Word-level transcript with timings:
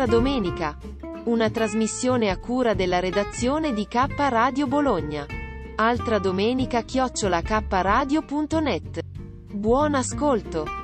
L'altra 0.00 0.18
domenica. 0.18 0.78
Una 1.24 1.50
trasmissione 1.50 2.30
a 2.30 2.38
cura 2.38 2.72
della 2.72 3.00
redazione 3.00 3.74
di 3.74 3.86
K 3.86 4.06
Radio 4.16 4.66
Bologna. 4.66 5.26
Altra 5.74 6.18
domenica 6.18 6.80
chiocciola 6.80 7.42
kradio.net. 7.42 9.00
Buon 9.52 9.94
ascolto. 9.94 10.79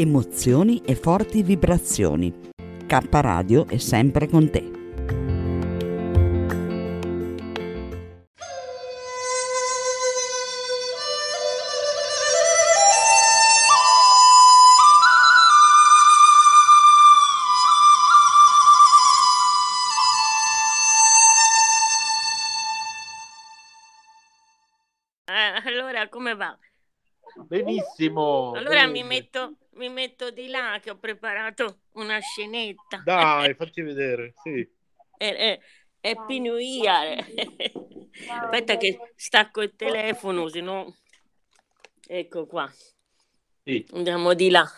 Emozioni 0.00 0.80
e 0.82 0.94
forti 0.94 1.42
vibrazioni. 1.42 2.32
K 2.86 3.06
Radio 3.10 3.68
è 3.68 3.76
sempre 3.76 4.28
con 4.28 4.50
te. 4.50 4.70
Eh, 25.26 25.68
allora 25.68 26.08
come 26.08 26.34
va? 26.34 26.58
Benissimo. 27.46 28.52
Allora 28.52 28.86
mi 28.86 29.02
metto, 29.02 29.56
mi 29.80 29.88
metto 29.88 30.30
di 30.30 30.48
là 30.48 30.78
che 30.82 30.90
ho 30.90 30.98
preparato 30.98 31.80
una 31.92 32.18
scenetta. 32.18 33.00
Dai, 33.02 33.54
facci 33.56 33.80
vedere, 33.80 34.34
sì. 34.42 34.68
È, 35.16 35.34
è, 35.34 35.60
Happy 36.02 36.38
New 36.38 36.58
Year. 36.58 37.24
Aspetta 38.28 38.76
che 38.76 39.12
stacco 39.16 39.62
il 39.62 39.74
telefono, 39.74 40.48
se 40.48 40.60
no... 40.60 40.96
Ecco 42.06 42.46
qua. 42.46 42.70
Sì. 43.64 43.86
Andiamo 43.94 44.34
di 44.34 44.50
là. 44.50 44.70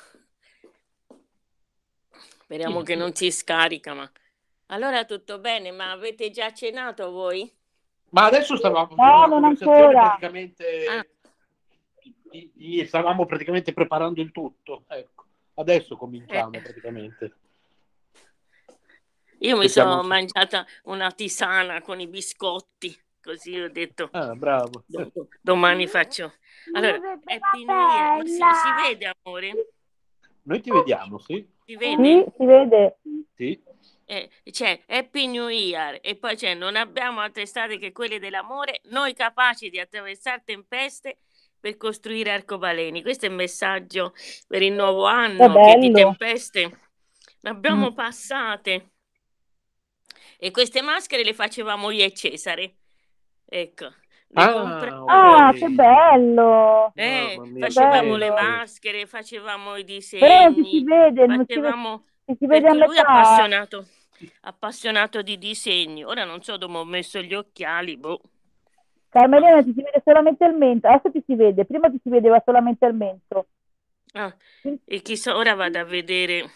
Speriamo 2.42 2.82
che 2.82 2.94
non 2.94 3.12
si 3.14 3.30
scarica, 3.32 3.94
ma... 3.94 4.08
Allora 4.66 5.04
tutto 5.04 5.38
bene, 5.38 5.72
ma 5.72 5.91
avete 5.91 6.30
già 6.30 6.52
cenato 6.52 7.10
voi? 7.10 7.50
Ma 8.10 8.26
adesso 8.26 8.56
stavamo 8.56 8.94
No, 8.94 9.26
non 9.26 9.44
ancora. 9.44 9.91
praticamente 9.91 10.86
Ah. 10.86 11.06
I- 12.32 12.50
i- 12.81 12.87
stavamo 12.87 13.26
praticamente 13.26 13.72
preparando 13.72 14.20
il 14.20 14.32
tutto. 14.32 14.84
Ecco, 14.88 15.25
adesso 15.54 15.97
cominciamo 15.97 16.56
Eh. 16.56 16.60
praticamente. 16.62 17.34
Io 19.38 19.56
mi 19.56 19.65
Aspettiamo- 19.65 19.97
sono 19.97 20.06
mangiata 20.06 20.66
una 20.84 21.10
tisana 21.10 21.81
con 21.82 21.98
i 22.00 22.06
biscotti, 22.06 22.97
così 23.21 23.59
ho 23.59 23.71
detto 23.71 24.09
Ah, 24.12 24.34
bravo. 24.37 24.84
do- 24.87 25.10
domani 25.41 25.87
faccio. 25.88 26.34
Allora, 26.72 27.19
Happy 27.25 27.65
New 27.65 28.25
si, 28.25 28.34
si 28.37 28.72
vede, 28.82 29.12
amore? 29.22 29.72
Noi 30.44 30.60
ti 30.60 30.71
vediamo, 30.71 31.19
sì? 31.19 31.44
Si 31.65 31.72
Sì, 31.72 31.76
vede? 31.76 32.32
si 32.37 32.44
vede. 32.44 32.98
Sì. 33.34 33.62
Eh, 34.04 34.28
c'è 34.50 34.81
Happy 34.87 35.26
New 35.26 35.48
Year 35.48 35.98
e 36.03 36.16
poi 36.16 36.37
c'è 36.37 36.54
non 36.54 36.76
abbiamo 36.76 37.21
altre 37.21 37.47
strade 37.47 37.78
che 37.78 37.92
quelle 37.92 38.19
dell'amore, 38.21 38.81
noi 38.91 39.15
capaci 39.15 39.71
di 39.71 39.81
attraversare 39.81 40.42
tempeste 40.44 41.19
per 41.62 41.76
costruire 41.76 42.32
arcobaleni. 42.32 43.02
Questo 43.02 43.26
è 43.26 43.28
il 43.28 43.36
messaggio 43.36 44.14
per 44.48 44.62
il 44.62 44.72
nuovo 44.72 45.06
anno, 45.06 45.60
che 45.60 45.78
di 45.78 45.90
tempeste 45.92 46.78
ne 47.42 47.50
abbiamo 47.50 47.88
Mm. 47.90 47.94
passate. 47.94 48.90
E 50.38 50.50
queste 50.50 50.82
maschere 50.82 51.22
le 51.24 51.34
facevamo 51.34 51.90
io 51.90 52.04
e 52.04 52.12
Cesare. 52.12 52.76
Ecco. 53.46 53.86
Le 54.28 54.42
Ah, 54.42 54.52
compra-. 54.52 55.02
Ah, 55.06 55.52
che 55.52 55.68
bello. 55.68 56.92
Eh, 56.94 57.38
mia, 57.44 57.68
facevamo 57.68 58.16
le 58.16 58.28
bello. 58.28 58.32
maschere, 58.32 59.06
facevamo 59.06 59.76
i 59.76 59.84
Però 60.18 60.42
non 60.50 60.68
si 60.70 60.80
disegni, 60.80 60.82
vede, 60.82 61.26
non 61.26 61.44
si 61.46 61.58
vede, 61.60 61.76
facevamo 61.76 62.04
si 62.26 62.36
si 62.38 62.46
vede 62.46 62.68
perché 62.68 62.78
lui 62.78 62.96
è 62.96 63.00
appassionato, 63.00 63.86
appassionato 64.42 65.22
di 65.22 65.38
disegni. 65.38 66.04
Ora 66.04 66.24
non 66.24 66.42
so 66.42 66.56
dove 66.56 66.78
ho 66.78 66.84
messo 66.84 67.20
gli 67.20 67.34
occhiali, 67.34 67.96
boh. 67.96 68.20
Carmelina, 69.12 69.62
ti 69.62 69.74
si 69.74 69.82
vede 69.82 70.00
solamente 70.02 70.42
il 70.46 70.54
mento. 70.54 70.88
Adesso 70.88 71.10
ti 71.10 71.22
si 71.26 71.34
vede, 71.34 71.66
prima 71.66 71.90
ti 71.90 72.00
si 72.02 72.08
vedeva 72.08 72.40
solamente 72.42 72.86
il 72.86 72.94
mento. 72.94 73.48
Ah, 74.14 74.34
e 74.86 75.02
chissà, 75.02 75.36
ora 75.36 75.54
vado 75.54 75.78
a 75.78 75.84
vedere, 75.84 76.48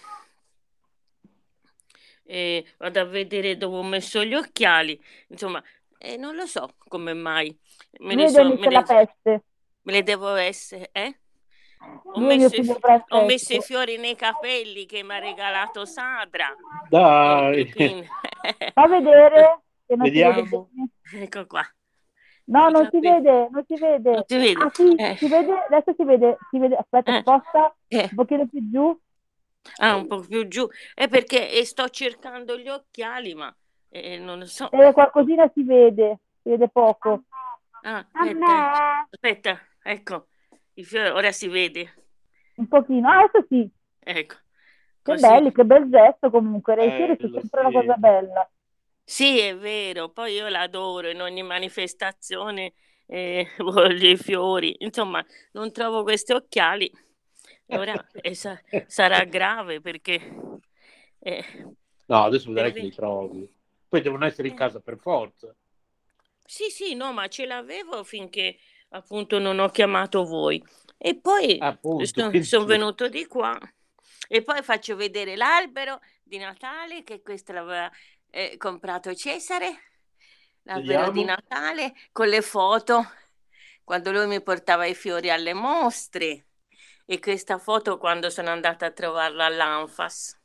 eh, 2.24 2.64
vado 2.78 3.00
a 3.00 3.04
vedere 3.04 3.58
dove 3.58 3.76
ho 3.76 3.82
messo 3.82 4.24
gli 4.24 4.32
occhiali. 4.32 4.98
Insomma, 5.28 5.62
eh, 5.98 6.16
non 6.16 6.34
lo 6.34 6.46
so 6.46 6.76
come 6.88 7.12
mai. 7.12 7.54
Me 8.00 8.14
ne 8.14 8.30
so- 8.30 8.42
me 8.42 8.70
la 8.70 8.80
ne- 8.80 8.84
peste. 8.84 9.44
me 9.82 9.92
ne 9.92 10.02
devo 10.02 10.34
essere, 10.34 10.88
eh? 10.92 11.14
Ho 12.12 12.20
messo, 12.20 12.56
i, 12.56 12.76
ho 13.08 13.24
messo 13.26 13.52
i 13.52 13.60
fiori 13.60 13.98
nei 13.98 14.16
capelli 14.16 14.86
che 14.86 15.02
mi 15.02 15.12
ha 15.12 15.18
regalato 15.18 15.84
Sadra. 15.84 16.50
E, 16.50 16.88
Dai. 16.88 17.70
quindi... 17.70 18.06
Fa 18.72 18.86
vedere 18.88 19.60
vede 19.86 20.02
Vediamo. 20.04 20.70
Ecco 21.12 21.46
qua. 21.46 21.75
No, 22.48 22.68
non 22.68 22.88
si 22.90 23.00
vede, 23.00 23.48
non 23.50 23.64
si 23.66 23.74
vede. 23.76 24.10
Non 24.10 24.24
si 24.26 24.36
vede? 24.36 24.62
Ah 24.64 24.70
sì, 24.72 24.94
Eh. 24.96 25.16
si 25.16 25.28
vede, 25.28 25.52
adesso 25.68 25.94
si 25.96 26.04
vede, 26.04 26.38
si 26.50 26.58
vede. 26.58 26.76
Aspetta, 26.76 27.16
Eh. 27.16 27.20
sposta 27.20 27.74
Eh. 27.88 28.02
un 28.02 28.14
pochino 28.14 28.46
più 28.46 28.70
giù. 28.70 28.98
Ah, 29.80 29.96
un 29.96 30.06
po' 30.06 30.20
più 30.20 30.46
giù. 30.46 30.68
È 30.94 31.08
perché 31.08 31.50
eh, 31.50 31.64
sto 31.64 31.88
cercando 31.88 32.56
gli 32.56 32.68
occhiali, 32.68 33.34
ma 33.34 33.54
eh, 33.88 34.18
non 34.18 34.38
lo 34.38 34.46
so. 34.46 34.70
E 34.70 34.92
qualcosina 34.92 35.50
si 35.52 35.64
vede, 35.64 36.20
si 36.42 36.50
vede 36.50 36.68
poco. 36.68 37.24
Ah, 37.82 38.06
aspetta, 38.12 39.06
aspetta, 39.10 39.60
ecco, 39.82 40.26
i 40.74 40.84
fiori, 40.84 41.08
ora 41.10 41.32
si 41.32 41.48
vede. 41.48 41.94
Un 42.56 42.68
pochino. 42.68 43.08
Ah, 43.08 43.18
adesso 43.18 43.44
sì. 43.48 43.68
Ecco, 43.98 44.34
Che 44.34 45.12
così. 45.12 45.20
belli, 45.20 45.52
che 45.52 45.64
bel 45.64 45.88
gesto 45.90 46.30
comunque. 46.30 46.74
Sono 46.76 46.86
Bello, 46.88 47.16
sempre 47.40 47.60
una 47.60 47.68
sì. 47.68 47.74
cosa 47.74 47.94
bella. 47.96 48.50
Sì, 49.08 49.38
è 49.38 49.56
vero, 49.56 50.10
poi 50.10 50.34
io 50.34 50.48
l'adoro, 50.48 51.08
in 51.10 51.20
ogni 51.20 51.42
manifestazione 51.42 52.74
eh, 53.06 53.46
voglio 53.58 54.08
i 54.08 54.16
fiori. 54.16 54.74
Insomma, 54.80 55.24
non 55.52 55.70
trovo 55.72 56.02
questi 56.02 56.32
occhiali. 56.32 56.90
Ora 57.68 57.98
eh, 58.20 58.34
sa- 58.34 58.60
sarà 58.84 59.22
grave 59.24 59.80
perché... 59.80 60.20
eh, 61.20 61.44
No, 62.08 62.24
adesso 62.24 62.50
vedrai 62.50 62.72
che 62.72 62.80
li 62.80 62.92
trovi. 62.92 63.48
Poi 63.88 64.00
devono 64.02 64.24
essere 64.26 64.48
in 64.48 64.54
casa 64.54 64.80
per 64.80 64.98
forza. 64.98 65.54
Sì, 66.44 66.70
sì, 66.70 66.94
no, 66.94 67.12
ma 67.12 67.28
ce 67.28 67.44
l'avevo 67.46 68.04
finché 68.04 68.56
appunto 68.90 69.38
non 69.38 69.58
ho 69.58 69.68
chiamato 69.70 70.24
voi. 70.24 70.62
E 70.96 71.18
poi 71.18 71.66
Appunto, 71.68 72.30
sono 72.42 72.64
venuto 72.64 73.08
di 73.08 73.26
qua 73.26 73.58
e 74.28 74.42
poi 74.42 74.62
faccio 74.62 74.96
vedere 74.96 75.36
l'albero 75.36 76.00
di 76.22 76.38
Natale 76.38 77.02
che 77.02 77.22
questo 77.22 77.52
l'aveva 77.52 77.90
eh, 78.30 78.56
comprato 78.58 79.14
Cesare, 79.14 79.70
l'albero 80.62 81.10
di. 81.10 81.24
Natale 81.24 81.94
con 82.12 82.28
le 82.28 82.42
foto 82.42 83.04
quando 83.84 84.10
lui 84.12 84.26
mi 84.26 84.42
portava 84.42 84.84
i 84.86 84.94
fiori 84.94 85.30
alle 85.30 85.54
mostre 85.54 86.46
e 87.04 87.18
questa 87.20 87.58
foto 87.58 87.98
quando 87.98 88.30
sono 88.30 88.50
andata 88.50 88.86
a 88.86 88.90
trovarlo 88.90 89.42
all'Anfas. 89.42 90.36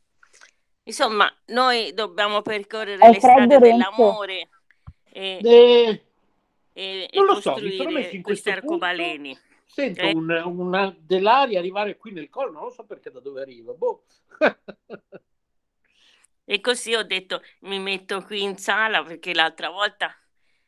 Insomma, 0.84 1.32
noi 1.48 1.94
dobbiamo 1.94 2.42
percorrere 2.42 2.98
È 2.98 3.10
le 3.10 3.20
strade 3.20 3.58
dell'amore 3.60 4.50
e, 5.12 5.40
Eh, 5.44 6.06
e- 6.74 7.10
e 7.12 7.18
non 7.18 7.26
lo 7.26 7.42
so, 7.42 7.56
mi 7.56 7.72
sono 7.72 7.92
messo 7.92 8.16
in 8.16 8.22
questi 8.22 8.52
questo 8.52 8.68
punto, 8.68 8.86
arcobaleni. 8.86 9.40
sento 9.66 10.02
Eh? 10.02 10.14
un- 10.14 10.30
una, 10.46 10.96
dell'aria 10.98 11.60
arrivare 11.60 11.98
qui 11.98 12.12
nel 12.12 12.30
collo, 12.30 12.52
non 12.52 12.64
lo 12.64 12.70
so 12.70 12.84
perché 12.86 13.10
da 13.12 13.20
dove 13.20 13.42
arriva. 13.42 13.74
Boh. 13.74 14.04
E 16.52 16.60
così 16.60 16.94
ho 16.94 17.04
detto 17.04 17.42
mi 17.62 17.80
metto 17.80 18.22
qui 18.24 18.44
in 18.44 18.58
sala 18.58 19.04
perché 19.04 19.34
l'altra 19.34 19.70
volta 19.70 20.14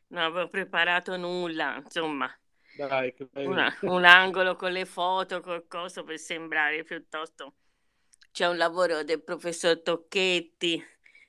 non 0.08 0.22
avevo 0.22 0.48
preparato 0.48 1.18
nulla, 1.18 1.76
insomma, 1.76 2.26
Dai, 2.74 3.12
che 3.12 3.26
bello. 3.30 3.50
una- 3.50 3.76
un 3.82 4.06
angolo 4.06 4.56
con 4.56 4.72
le 4.72 4.86
foto, 4.86 5.42
qualcosa 5.42 6.02
per 6.02 6.16
sembrare 6.18 6.84
piuttosto. 6.84 7.56
C'è 8.32 8.48
un 8.48 8.56
lavoro 8.56 9.02
del 9.04 9.22
professor 9.22 9.82
Tocchetti, 9.82 10.82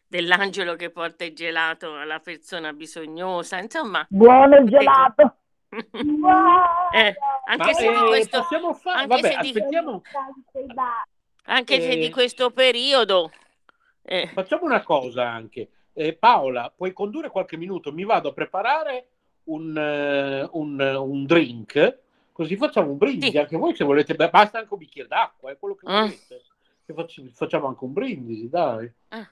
dell'angelo 0.07 0.77
che 0.77 0.89
porta 0.89 1.25
il 1.25 1.35
gelato 1.35 1.93
alla 1.97 2.19
persona 2.21 2.71
bisognosa, 2.71 3.57
insomma. 3.59 4.05
Buono 4.09 4.55
il 4.55 4.63
detto- 4.69 4.77
gelato. 4.77 5.37
Eh, 6.95 7.13
anche 7.47 7.65
Ma 7.65 7.73
se 7.73 7.89
di 7.89 7.93
eh, 7.93 8.07
questo, 8.07 8.43
fare... 8.43 8.99
anche 9.01 9.07
Vabbè, 9.07 9.31
se 9.33 9.37
di- 9.41 9.47
aspettiamo, 9.49 10.01
anche 11.47 11.81
se 11.81 11.95
di 11.97 12.05
eh, 12.05 12.09
questo 12.09 12.51
periodo, 12.51 13.31
eh, 14.05 14.27
facciamo 14.33 14.63
una 14.65 14.83
cosa 14.83 15.27
anche. 15.29 15.69
Eh, 15.93 16.13
Paola, 16.13 16.71
puoi 16.75 16.93
condurre 16.93 17.29
qualche 17.29 17.57
minuto? 17.57 17.91
Mi 17.91 18.03
vado 18.03 18.29
a 18.29 18.33
preparare 18.33 19.07
un, 19.45 19.77
eh, 19.77 20.47
un, 20.51 20.79
un 20.79 21.25
drink, 21.25 21.99
così 22.31 22.55
facciamo 22.57 22.91
un 22.91 22.97
brindisi. 22.97 23.31
Sì. 23.31 23.37
Anche 23.37 23.57
voi 23.57 23.75
se 23.75 23.83
volete, 23.83 24.13
beh, 24.15 24.29
basta 24.29 24.59
anche 24.59 24.73
un 24.73 24.79
bicchiere 24.79 25.07
d'acqua, 25.07 25.51
è 25.51 25.57
quello 25.57 25.75
che 25.75 25.85
Ah. 25.87 26.01
volete. 26.01 26.41
Che 26.85 26.93
facci- 26.93 27.31
facciamo 27.33 27.67
anche 27.67 27.83
un 27.83 27.93
brindisi, 27.93 28.47
dai. 28.49 28.91
Ah. 29.09 29.27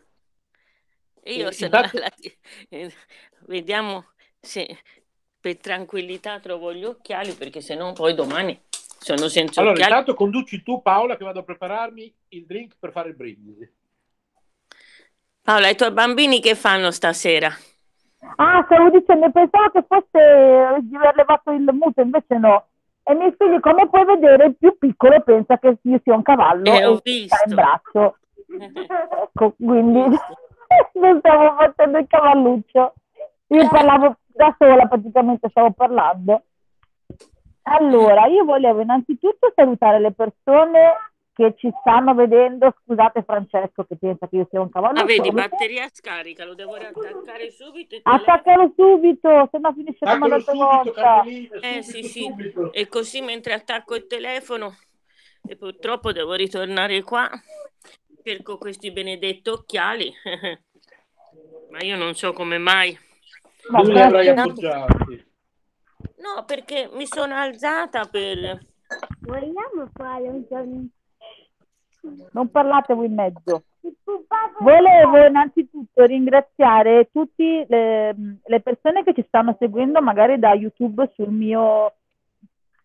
Io 1.25 1.47
Eh, 1.49 1.51
sono 1.51 1.65
intanto- 1.65 1.97
alla- 1.97 2.11
eh, 2.69 2.93
vediamo 3.41 4.05
se 4.39 4.77
per 5.39 5.57
tranquillità 5.57 6.39
trovo 6.39 6.73
gli 6.73 6.83
occhiali 6.85 7.33
perché 7.33 7.61
sennò 7.61 7.91
poi 7.93 8.13
domani 8.15 8.59
sono 8.99 9.27
senza 9.27 9.59
Allora, 9.59 9.75
occhiali. 9.75 9.91
intanto 9.91 10.13
conduci 10.15 10.63
tu, 10.63 10.81
Paola, 10.81 11.17
che 11.17 11.23
vado 11.25 11.39
a 11.39 11.43
prepararmi 11.43 12.13
il 12.29 12.45
drink 12.45 12.75
per 12.79 12.91
fare 12.91 13.09
il 13.09 13.15
brindisi. 13.15 13.69
Paola, 15.43 15.67
i 15.67 15.75
tuoi 15.75 15.91
bambini 15.91 16.39
che 16.39 16.55
fanno 16.55 16.89
stasera? 16.89 17.49
Ah, 18.37 18.63
stavo 18.65 18.89
dicendo, 18.91 19.29
pensavo 19.29 19.71
che 19.71 19.83
fosse 19.85 20.79
di 20.83 20.95
aver 20.95 21.15
levato 21.17 21.51
il 21.51 21.67
muto, 21.73 21.99
invece 21.99 22.37
no. 22.37 22.67
E 23.03 23.11
i 23.11 23.15
miei 23.17 23.35
figli, 23.37 23.59
come 23.59 23.89
puoi 23.89 24.05
vedere, 24.05 24.45
il 24.45 24.55
più 24.55 24.77
piccolo 24.77 25.19
pensa 25.19 25.57
che 25.57 25.77
io 25.81 25.99
sia 26.01 26.15
un 26.15 26.21
cavallo 26.21 26.63
Eh, 26.63 26.85
ho 26.85 27.01
e 27.03 27.25
sta 27.27 27.43
in 27.45 27.55
braccio. 27.55 28.17
Ecco, 29.23 29.55
quindi 29.57 29.99
non 30.93 31.19
stavo 31.19 31.55
facendo 31.57 31.97
il 31.97 32.07
cavalluccio. 32.07 32.93
Io 33.47 33.67
parlavo 33.67 34.15
da 34.27 34.55
sola, 34.57 34.85
praticamente 34.85 35.49
stavo 35.49 35.71
parlando. 35.71 36.43
Allora, 37.63 38.27
io 38.27 38.45
volevo 38.45 38.79
innanzitutto 38.79 39.51
salutare 39.55 39.99
le 39.99 40.11
persone 40.13 41.12
che 41.33 41.55
ci 41.57 41.71
stanno 41.81 42.13
vedendo. 42.13 42.73
Scusate 42.83 43.23
Francesco 43.23 43.83
che 43.85 43.97
pensa 43.97 44.27
che 44.27 44.37
io 44.37 44.47
sia 44.49 44.61
un 44.61 44.69
cavallo. 44.69 44.99
Ah, 44.99 45.03
vedi, 45.03 45.31
batteria 45.31 45.87
scarica, 45.91 46.45
lo 46.45 46.53
devo 46.53 46.75
riattaccare 46.75 47.51
subito. 47.51 47.97
Attaccalo 48.03 48.73
subito, 48.75 49.49
se 49.51 49.57
no 49.57 49.73
finisce 49.73 50.05
come 50.05 50.27
l'altra 50.27 50.53
subito, 50.53 50.93
volta. 50.93 51.23
Eh, 51.61 51.81
sì, 51.81 52.03
sì. 52.03 52.21
subito. 52.21 52.71
E 52.71 52.87
così 52.87 53.21
mentre 53.21 53.53
attacco 53.53 53.95
il 53.95 54.07
telefono, 54.07 54.75
e 55.45 55.55
purtroppo 55.55 56.11
devo 56.11 56.33
ritornare 56.33 57.01
qua, 57.03 57.29
cerco 58.23 58.57
questi 58.57 58.91
benedetti 58.91 59.49
occhiali, 59.49 60.13
ma 61.71 61.79
io 61.81 61.97
non 61.97 62.13
so 62.13 62.31
come 62.31 62.57
mai. 62.57 62.97
Ma 63.69 63.81
Dove 63.81 63.93
li 63.93 64.01
avrai 64.01 64.27
appoggiati? 64.29 65.31
No, 66.17 66.45
perché 66.45 66.89
mi 66.93 67.05
sono 67.05 67.35
alzata 67.35 68.05
per... 68.05 68.65
Vogliamo 69.21 69.89
fare 69.93 70.27
un 70.27 70.45
giorno? 70.47 70.87
Non 72.31 72.51
parlate 72.51 72.93
voi 72.93 73.05
in 73.05 73.13
mezzo. 73.13 73.63
Volevo 74.59 75.25
innanzitutto 75.25 76.03
ringraziare 76.03 77.09
tutte 77.11 77.65
le, 77.67 78.15
le 78.43 78.59
persone 78.61 79.03
che 79.03 79.13
ci 79.13 79.23
stanno 79.27 79.55
seguendo 79.59 80.01
magari 80.01 80.39
da 80.39 80.53
YouTube 80.53 81.09
sul 81.15 81.29
mio 81.29 81.93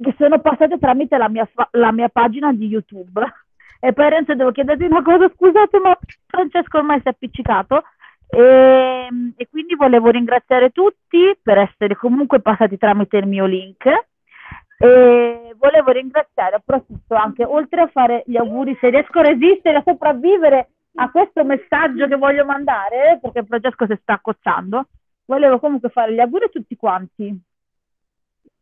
che 0.00 0.14
sono 0.16 0.38
passate 0.40 0.78
tramite 0.78 1.16
la 1.16 1.28
mia, 1.28 1.48
la 1.72 1.92
mia 1.92 2.08
pagina 2.08 2.52
di 2.52 2.66
YouTube. 2.66 3.20
E 3.80 3.92
poi 3.92 4.10
Renzo 4.10 4.34
devo 4.34 4.50
chiederti 4.50 4.82
una 4.82 5.02
cosa, 5.02 5.30
scusate, 5.32 5.78
ma 5.78 5.96
Francesco 6.26 6.78
ormai 6.78 6.98
si 6.98 7.06
è 7.06 7.10
appiccicato. 7.10 7.84
E, 8.28 9.06
e 9.36 9.48
quindi 9.48 9.76
volevo 9.76 10.10
ringraziare 10.10 10.70
tutti 10.70 11.38
per 11.40 11.58
essere 11.58 11.94
comunque 11.94 12.40
passati 12.40 12.76
tramite 12.76 13.18
il 13.18 13.28
mio 13.28 13.46
link. 13.46 13.86
E 14.80 15.54
volevo 15.56 15.90
ringraziare, 15.90 16.56
approfitto 16.56 17.14
anche, 17.14 17.44
oltre 17.44 17.82
a 17.82 17.88
fare 17.88 18.22
gli 18.26 18.36
auguri, 18.36 18.76
se 18.80 18.90
riesco 18.90 19.19
a 19.19 19.22
resistere, 19.22 19.78
a 19.78 19.82
sopravvivere 19.84 20.69
a 20.94 21.10
questo 21.10 21.44
messaggio 21.44 22.06
che 22.06 22.16
voglio 22.16 22.44
mandare, 22.44 23.19
perché 23.20 23.44
Francesco 23.44 23.86
si 23.86 23.98
sta 24.00 24.14
accozzando, 24.14 24.86
volevo 25.25 25.58
comunque 25.58 25.88
fare 25.88 26.14
gli 26.14 26.20
auguri 26.20 26.44
a 26.44 26.48
tutti 26.48 26.76
quanti, 26.76 27.40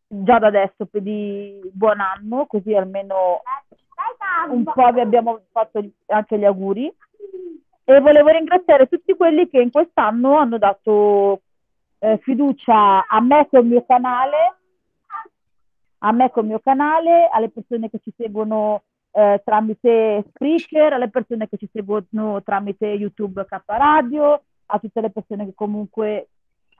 già 0.07 0.39
da 0.39 0.47
adesso, 0.47 0.87
di 0.91 1.61
buon 1.71 1.99
anno, 1.99 2.45
così 2.47 2.73
almeno 2.73 3.41
un 4.49 4.63
po' 4.63 4.91
vi 4.91 5.01
abbiamo 5.01 5.41
fatto 5.51 5.83
anche 6.07 6.37
gli 6.37 6.45
auguri. 6.45 6.91
E 7.83 7.99
volevo 8.01 8.29
ringraziare 8.29 8.87
tutti 8.87 9.15
quelli 9.15 9.47
che 9.47 9.61
in 9.61 9.71
quest'anno 9.71 10.35
hanno 10.35 10.57
dato 10.57 11.41
eh, 11.99 12.17
fiducia 12.21 13.05
a 13.07 13.21
me 13.21 13.47
col 13.49 13.65
mio 13.65 13.85
canale, 13.85 14.56
a 15.99 16.11
me 16.11 16.29
col 16.31 16.45
mio 16.45 16.59
canale, 16.59 17.27
alle 17.31 17.49
persone 17.49 17.89
che 17.89 17.99
ci 18.03 18.13
seguono 18.15 18.83
eh, 19.11 19.41
tramite 19.43 20.25
Spreaker, 20.29 20.93
alle 20.93 21.09
persone 21.09 21.49
che 21.49 21.57
ci 21.57 21.67
seguono 21.71 22.43
tramite 22.43 22.85
YouTube 22.85 23.45
K 23.45 23.61
Radio, 23.65 24.43
a 24.67 24.79
tutte 24.79 25.01
le 25.01 25.09
persone 25.09 25.45
che 25.45 25.53
comunque 25.55 26.29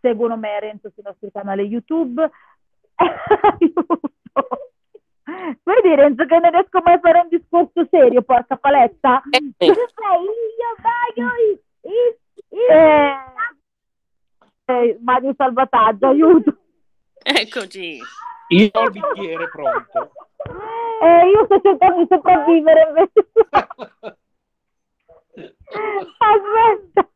seguono 0.02 0.38
me 0.38 0.56
e 0.56 0.60
Renzo 0.60 0.92
sui 0.94 1.04
nostri 1.04 1.32
canali 1.32 1.64
YouTube. 1.64 2.30
Vedi 5.64 5.96
Renzo 5.96 6.26
che 6.26 6.40
non 6.40 6.52
riesco 6.52 6.82
mai 6.84 6.94
a 6.94 7.00
fare 7.00 7.20
un 7.20 7.28
discorso 7.30 7.88
serio, 7.90 8.22
porca 8.22 8.56
paletta. 8.56 9.22
Eh, 9.30 9.66
Io 9.66 9.74
voglio 9.96 10.76
Eh, 12.70 13.16
eh, 14.66 14.98
Mario 15.02 15.34
Salvataggio, 15.36 16.08
aiuto. 16.08 16.58
Eccoci. 17.24 18.00
Io 18.50 18.70
ho 18.72 18.84
il 18.84 18.92
bicchiere 18.92 19.50
pronto. 19.50 20.12
Eh, 21.02 21.28
io 21.30 21.46
sto 21.46 21.60
cercando 21.62 21.98
di 22.02 22.08
sopravvivere 22.10 22.88
invece. 22.88 23.28
Aspetta. 26.18 27.10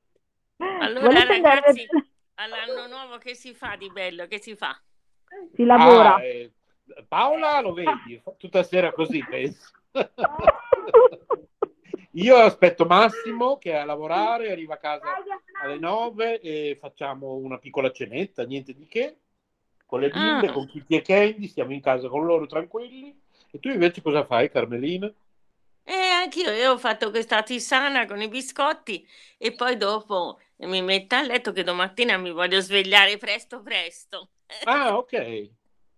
Allora 0.58 1.06
Volete 1.06 1.34
andare- 1.34 1.60
ragazzi, 1.62 1.88
all'anno 2.36 2.88
nuovo 2.88 3.18
che 3.18 3.34
si 3.34 3.54
fa 3.54 3.76
di 3.76 3.90
bello? 3.92 4.28
Che 4.28 4.40
si 4.40 4.56
fa? 4.56 4.80
Si 5.54 5.64
lavora. 5.64 6.16
Ah, 6.16 6.24
eh, 6.24 6.52
Paola 7.08 7.62
lo 7.62 7.74
vedi, 7.74 8.22
tutta 8.38 8.64
sera 8.64 8.92
così, 8.92 9.24
penso. 9.28 9.72
Io 12.16 12.36
aspetto 12.36 12.86
Massimo 12.86 13.58
che 13.58 13.72
è 13.72 13.76
a 13.76 13.86
lavorare, 13.86 14.52
arriva 14.52 14.74
a 14.74 14.78
casa 14.78 15.06
alle 15.64 15.80
9 15.80 16.42
e 16.42 16.78
facciamo 16.80 17.36
una 17.36 17.58
piccola 17.58 17.90
cenetta, 17.92 18.44
niente 18.44 18.74
di 18.74 18.86
che, 18.86 19.16
con 19.92 20.00
le 20.00 20.10
bimbe, 20.10 20.48
Ah. 20.48 20.52
con 20.54 20.68
Kitty 20.68 20.96
e 20.96 21.02
Candy, 21.02 21.48
stiamo 21.50 21.74
in 21.74 21.82
casa 21.82 22.08
con 22.08 22.26
loro 22.26 22.46
tranquilli. 22.46 23.14
E 23.52 23.60
tu 23.60 23.68
invece 23.68 24.02
cosa 24.02 24.26
fai, 24.26 24.50
Carmelina? 24.50 25.14
E 25.84 25.94
anch'io 25.94 26.50
io 26.52 26.72
ho 26.72 26.78
fatto 26.78 27.10
questa 27.10 27.44
tisana 27.44 28.06
con 28.06 28.22
i 28.22 28.30
biscotti 28.30 29.06
e 29.38 29.52
poi 29.52 29.76
dopo 29.76 30.40
mi 30.60 30.82
metto 30.82 31.16
a 31.16 31.24
letto 31.24 31.52
che 31.52 31.64
domattina 31.64 32.16
mi 32.16 32.32
voglio 32.32 32.62
svegliare 32.62 33.18
presto 33.18 33.62
presto. 33.62 34.30
Ah, 34.64 34.96
ok, 34.96 35.50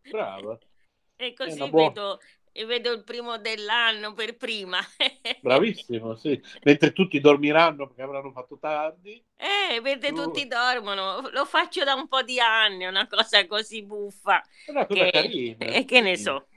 brava. 0.09 0.57
E 1.15 1.33
così 1.33 1.69
vedo 1.69 2.19
e 2.53 2.65
vedo 2.65 2.91
il 2.93 3.03
primo 3.03 3.37
dell'anno 3.37 4.13
per 4.13 4.37
prima. 4.37 4.79
Bravissimo, 5.41 6.15
sì. 6.15 6.41
Mentre 6.63 6.91
tutti 6.93 7.19
dormiranno 7.19 7.85
perché 7.87 8.01
avranno 8.01 8.31
fatto 8.31 8.57
tardi. 8.57 9.23
Eh, 9.37 9.79
mentre 9.81 10.13
Tu- 10.13 10.13
tutti 10.13 10.47
dormono, 10.47 11.29
lo 11.31 11.45
faccio 11.45 11.83
da 11.83 11.93
un 11.95 12.07
po' 12.07 12.21
di 12.23 12.39
anni, 12.39 12.85
una 12.85 13.07
cosa 13.07 13.45
così 13.45 13.83
buffa. 13.83 14.41
È 14.65 14.71
una 14.71 14.85
cosa 14.85 15.07
Che, 15.09 15.09
carina. 15.09 15.79
e 15.79 15.85
che 15.85 15.99
ne 16.01 16.15
so, 16.17 16.47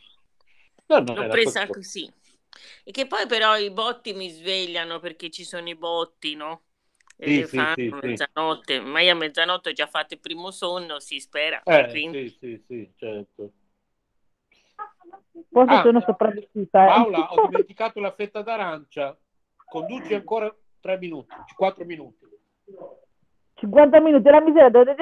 No, 0.89 1.01
l'ho 1.13 1.27
presa 1.27 1.69
così. 1.69 2.13
E 2.85 2.91
che 2.91 3.07
poi 3.07 3.27
però 3.27 3.57
i 3.59 3.71
botti 3.71 4.13
mi 4.15 4.31
svegliano 4.31 4.99
perché 5.01 5.31
ci 5.31 5.45
sono 5.45 5.69
i 5.69 5.77
botti, 5.77 6.35
no? 6.35 6.65
E 7.17 7.29
Sì, 7.29 7.43
le 7.43 7.47
sì, 7.51 7.67
fanno 7.67 7.99
sì. 8.01 8.01
mezzanotte, 8.03 8.81
ma 8.81 9.01
io 9.01 9.13
a 9.13 9.15
mezzanotte 9.15 9.71
ho 9.71 9.73
già 9.73 9.87
fatto 9.87 10.15
il 10.15 10.21
primo 10.21 10.51
sonno, 10.51 11.01
si 11.01 11.21
spera. 11.21 11.65
Eh, 11.65 11.87
quindi- 11.89 12.07
sì, 12.09 12.35
sì, 12.41 12.65
sì, 12.67 12.93
certo. 12.97 13.53
Forse 15.57 15.73
Ah, 15.73 15.81
sono 15.83 16.01
sopravvissuta. 16.03 16.83
eh. 16.85 16.87
Paola, 16.87 17.33
ho 17.33 17.47
dimenticato 17.49 17.99
la 17.99 18.11
fetta 18.13 18.43
d'arancia. 18.43 19.17
Conduci 19.67 20.13
ancora 20.13 20.55
tre 20.83 20.99
minuti, 20.99 21.35
quattro 21.57 21.87
minuti. 21.87 22.27
50 23.55 24.01
minuti, 24.01 24.29
la 24.29 24.41
miseria, 24.43 24.69
dove 24.69 24.95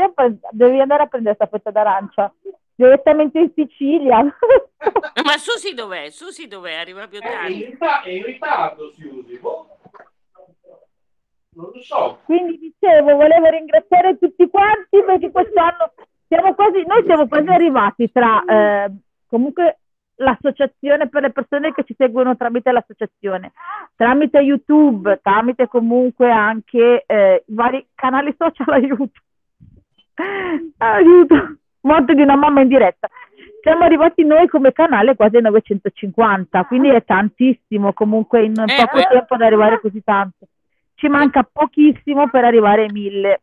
devi, 0.53 0.79
andare 0.79 1.03
a 1.03 1.07
prendere 1.07 1.35
questa 1.37 1.47
fetta 1.59 1.73
d'arancia? 1.73 2.33
Direttamente 2.77 3.41
in 3.41 3.51
Sicilia. 3.53 4.19
Ma 4.23 5.37
Susi 5.39 5.75
dov'è? 5.75 6.11
Susi 6.11 6.47
dov'è? 6.47 6.75
Arriva 6.75 7.09
più 7.09 7.19
È 7.19 7.27
in, 7.49 7.77
tardi. 7.77 8.09
è 8.09 8.13
in 8.13 8.23
ritardo, 8.25 8.93
Siusi. 8.93 9.37
boh. 9.39 9.67
Non 11.57 11.71
lo 11.75 11.83
so. 11.83 12.21
Quindi 12.27 12.59
dicevo, 12.59 13.17
volevo 13.17 13.49
ringraziare 13.49 14.19
tutti 14.19 14.49
quanti 14.49 15.03
perché 15.05 15.33
quest'anno 15.33 15.95
siamo 16.29 16.55
quasi, 16.55 16.85
noi 16.87 17.03
siamo 17.05 17.27
quasi 17.27 17.49
arrivati 17.49 18.11
tra 18.13 18.45
eh, 18.45 18.93
comunque 19.27 19.79
l'associazione 20.25 21.09
per 21.09 21.23
le 21.23 21.31
persone 21.31 21.73
che 21.73 21.85
ci 21.85 21.95
seguono 21.97 22.37
tramite 22.37 22.73
l'associazione, 22.73 23.53
tramite 23.95 24.39
YouTube, 24.41 25.21
tramite 25.23 25.69
comunque 25.69 26.31
anche 26.31 27.05
eh, 27.07 27.45
i 27.47 27.55
vari 27.55 27.87
canali 27.95 28.35
social 28.37 28.75
aiuto. 28.75 29.21
Aiuto, 30.79 31.57
morte 31.83 32.15
di 32.15 32.23
una 32.23 32.37
mamma 32.37 32.63
in 32.63 32.69
diretta. 32.69 33.09
Siamo 33.63 33.85
arrivati 33.85 34.25
noi 34.25 34.47
come 34.49 34.73
canale 34.73 35.17
quasi 35.17 35.37
a 35.37 35.41
950, 35.41 36.65
quindi 36.65 36.89
è 36.89 37.05
tantissimo 37.05 37.93
comunque 37.93 38.45
in 38.45 38.53
Eh, 38.53 38.75
poco 38.77 38.99
eh. 38.99 39.07
tempo 39.11 39.35
ad 39.35 39.43
arrivare 39.43 39.81
così 39.81 40.03
tanto. 40.03 40.47
Ci 40.95 41.09
manca 41.09 41.49
pochissimo 41.51 42.29
per 42.29 42.45
arrivare 42.45 42.83
ai 42.83 42.91
1000. 42.91 43.41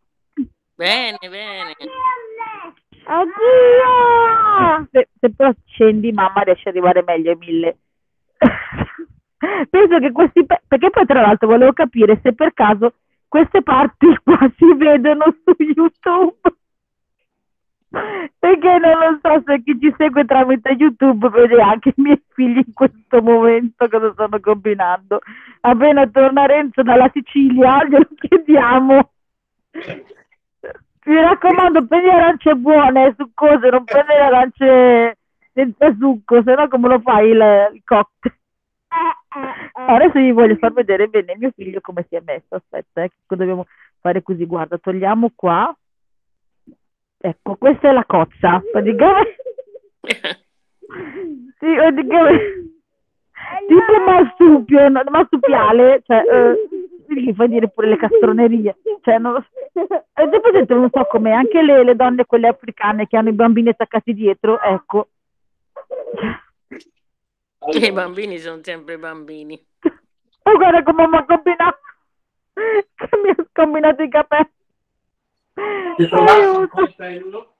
Bene, 0.76 1.18
bene. 1.22 1.76
Oddio! 3.12 4.88
Se, 4.92 5.10
se 5.20 5.30
però 5.36 5.52
scendi, 5.66 6.14
mamma 6.14 6.42
riesce 6.42 6.70
ad 6.70 6.76
arrivare 6.76 7.04
meglio 7.06 7.32
ai 7.32 7.38
1000. 7.38 7.78
Penso 9.70 10.00
che 10.00 10.12
questi, 10.12 10.46
pe- 10.46 10.62
perché 10.66 10.90
poi 10.90 11.06
tra 11.06 11.20
l'altro 11.20 11.48
volevo 11.48 11.74
capire 11.74 12.20
se 12.24 12.34
per 12.34 12.54
caso 12.54 12.94
queste 13.28 13.62
parti 13.64 14.08
qua 14.24 14.38
si 14.56 14.74
vedono 14.76 15.26
su 15.44 15.54
YouTube. 15.62 16.40
Perché 17.90 18.78
non 18.78 18.98
lo 18.98 19.20
so 19.22 19.44
se 19.46 19.62
chi 19.64 19.78
ci 19.78 19.94
segue 19.98 20.24
tramite 20.24 20.70
YouTube 20.72 21.28
vede 21.28 21.62
anche 21.62 21.90
i 21.90 22.02
miei 22.02 22.24
figli 22.30 22.64
in 22.66 22.74
questo 22.74 23.22
momento 23.22 23.90
cosa 23.90 24.14
stanno 24.14 24.40
combinando. 24.40 25.20
Appena 25.60 26.08
torna 26.08 26.46
Renzo 26.46 26.82
dalla 26.82 27.10
Sicilia, 27.14 27.86
glielo 27.86 28.08
chiediamo. 28.16 29.12
Mi 31.04 31.16
raccomando, 31.20 31.86
prendi 31.88 32.10
arance 32.10 32.54
buone, 32.56 33.16
succose, 33.18 33.70
non 33.70 33.84
prendi 33.84 34.14
le 34.14 34.20
arance 34.20 35.18
senza 35.54 35.96
succo, 35.98 36.42
se 36.44 36.54
no 36.54 36.68
come 36.68 36.88
lo 36.88 37.00
fai 37.00 37.30
il, 37.30 37.70
il 37.74 37.82
cocktail? 37.84 38.36
Adesso 39.74 40.20
vi 40.20 40.32
voglio 40.32 40.56
far 40.58 40.74
vedere 40.74 41.08
bene 41.08 41.36
mio 41.38 41.52
figlio 41.56 41.80
come 41.82 42.06
si 42.08 42.16
è 42.16 42.22
messo. 42.24 42.56
Aspetta, 42.56 43.04
eh, 43.04 43.10
che 43.10 43.36
dobbiamo 43.36 43.66
fare 44.00 44.22
così. 44.22 44.46
Guarda, 44.46 44.78
togliamo 44.78 45.32
qua. 45.34 45.74
Ecco, 47.18 47.56
questa 47.56 47.90
è 47.90 47.94
la 47.94 48.06
cozza. 48.06 48.62
Praticamente, 48.72 49.36
sì, 50.02 51.74
praticamente 51.76 52.72
tipo 53.68 54.04
marsupio, 54.06 54.92
marsupiale, 55.10 56.02
cioè, 56.06 56.18
eh, 56.18 56.68
gli 57.20 57.34
fai 57.34 57.50
dire 57.50 57.70
pure 57.70 57.88
le 57.88 57.98
castronerie. 57.98 58.78
Cioè, 59.02 59.18
non 59.18 59.34
lo 59.34 59.42
so. 59.42 59.50
Avete 60.14 60.40
presente, 60.40 60.74
non 60.74 60.90
so 60.92 61.06
come, 61.06 61.32
anche 61.32 61.62
le, 61.62 61.84
le 61.84 61.96
donne, 61.96 62.26
quelle 62.26 62.48
africane 62.48 63.08
che 63.08 63.18
hanno 63.18 63.30
i 63.30 63.34
bambini 63.34 63.70
attaccati 63.70 64.14
dietro, 64.14 64.60
ecco. 64.62 65.10
I 67.72 67.92
bambini 67.92 68.38
sono 68.38 68.60
sempre 68.62 68.98
bambini. 68.98 69.60
Oh, 70.44 70.58
guarda 70.58 70.84
come 70.84 71.08
mi 71.08 71.18
ha 71.18 71.26
combinato. 71.26 71.80
Che 72.54 73.10
mi 73.24 73.30
ha 73.30 73.46
scombinato 73.50 74.02
i 74.02 74.10
capelli. 74.10 74.50
Ti 75.98 76.10
coltello? 76.10 77.56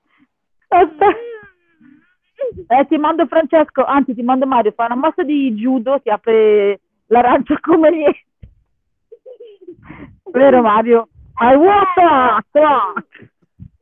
Aspetta. 0.68 1.06
Eh, 2.66 2.86
ti 2.86 2.96
mando 2.96 3.26
Francesco, 3.26 3.84
anzi 3.84 4.14
ti 4.14 4.22
mando 4.22 4.46
Mario, 4.46 4.72
fa 4.72 4.86
una 4.86 4.96
mossa 4.96 5.22
di 5.22 5.52
judo, 5.54 6.00
ti 6.00 6.10
apre 6.10 6.80
l'arancia 7.06 7.58
come 7.60 7.90
niente. 7.90 8.24
Vero 10.30 10.62
Mario? 10.62 11.08
I 11.40 11.54
water! 11.54 12.44
Crack! 12.50 13.30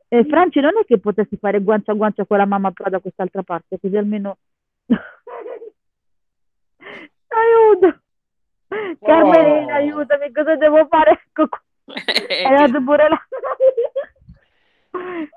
E 0.07 0.25
Franci 0.25 0.59
non 0.59 0.77
è 0.79 0.85
che 0.85 0.99
potessi 0.99 1.37
fare 1.37 1.61
guancia 1.61 1.91
a 1.93 1.95
guancia 1.95 2.25
con 2.25 2.37
la 2.37 2.45
mamma 2.45 2.71
però 2.71 2.89
da 2.89 2.99
quest'altra 2.99 3.43
parte, 3.43 3.79
così 3.79 3.95
almeno... 3.97 4.37
Aiuto! 7.27 7.99
Carmelina, 9.01 9.73
Oh. 9.73 9.75
aiutami, 9.75 10.31
cosa 10.31 10.55
devo 10.55 10.85
fare? 10.87 11.11
Ecco 11.27 11.47
qua. 11.47 11.61
Eh, 12.27 12.43
Hai 12.45 12.57
dato 12.57 12.81
pure 12.83 13.09
la... 13.09 13.19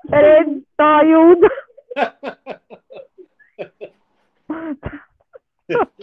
Renzo, 0.09 0.63
aiuto! 0.77 1.47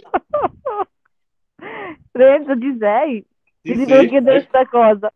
Renzo, 2.11 2.59
ci 2.59 2.77
sei? 2.79 3.25
Sì, 3.63 3.71
Ti 3.71 3.79
sì, 3.79 3.85
devo 3.85 4.05
chiedere 4.09 4.37
ecco- 4.39 4.49
questa 4.49 4.67
cosa. 4.69 5.13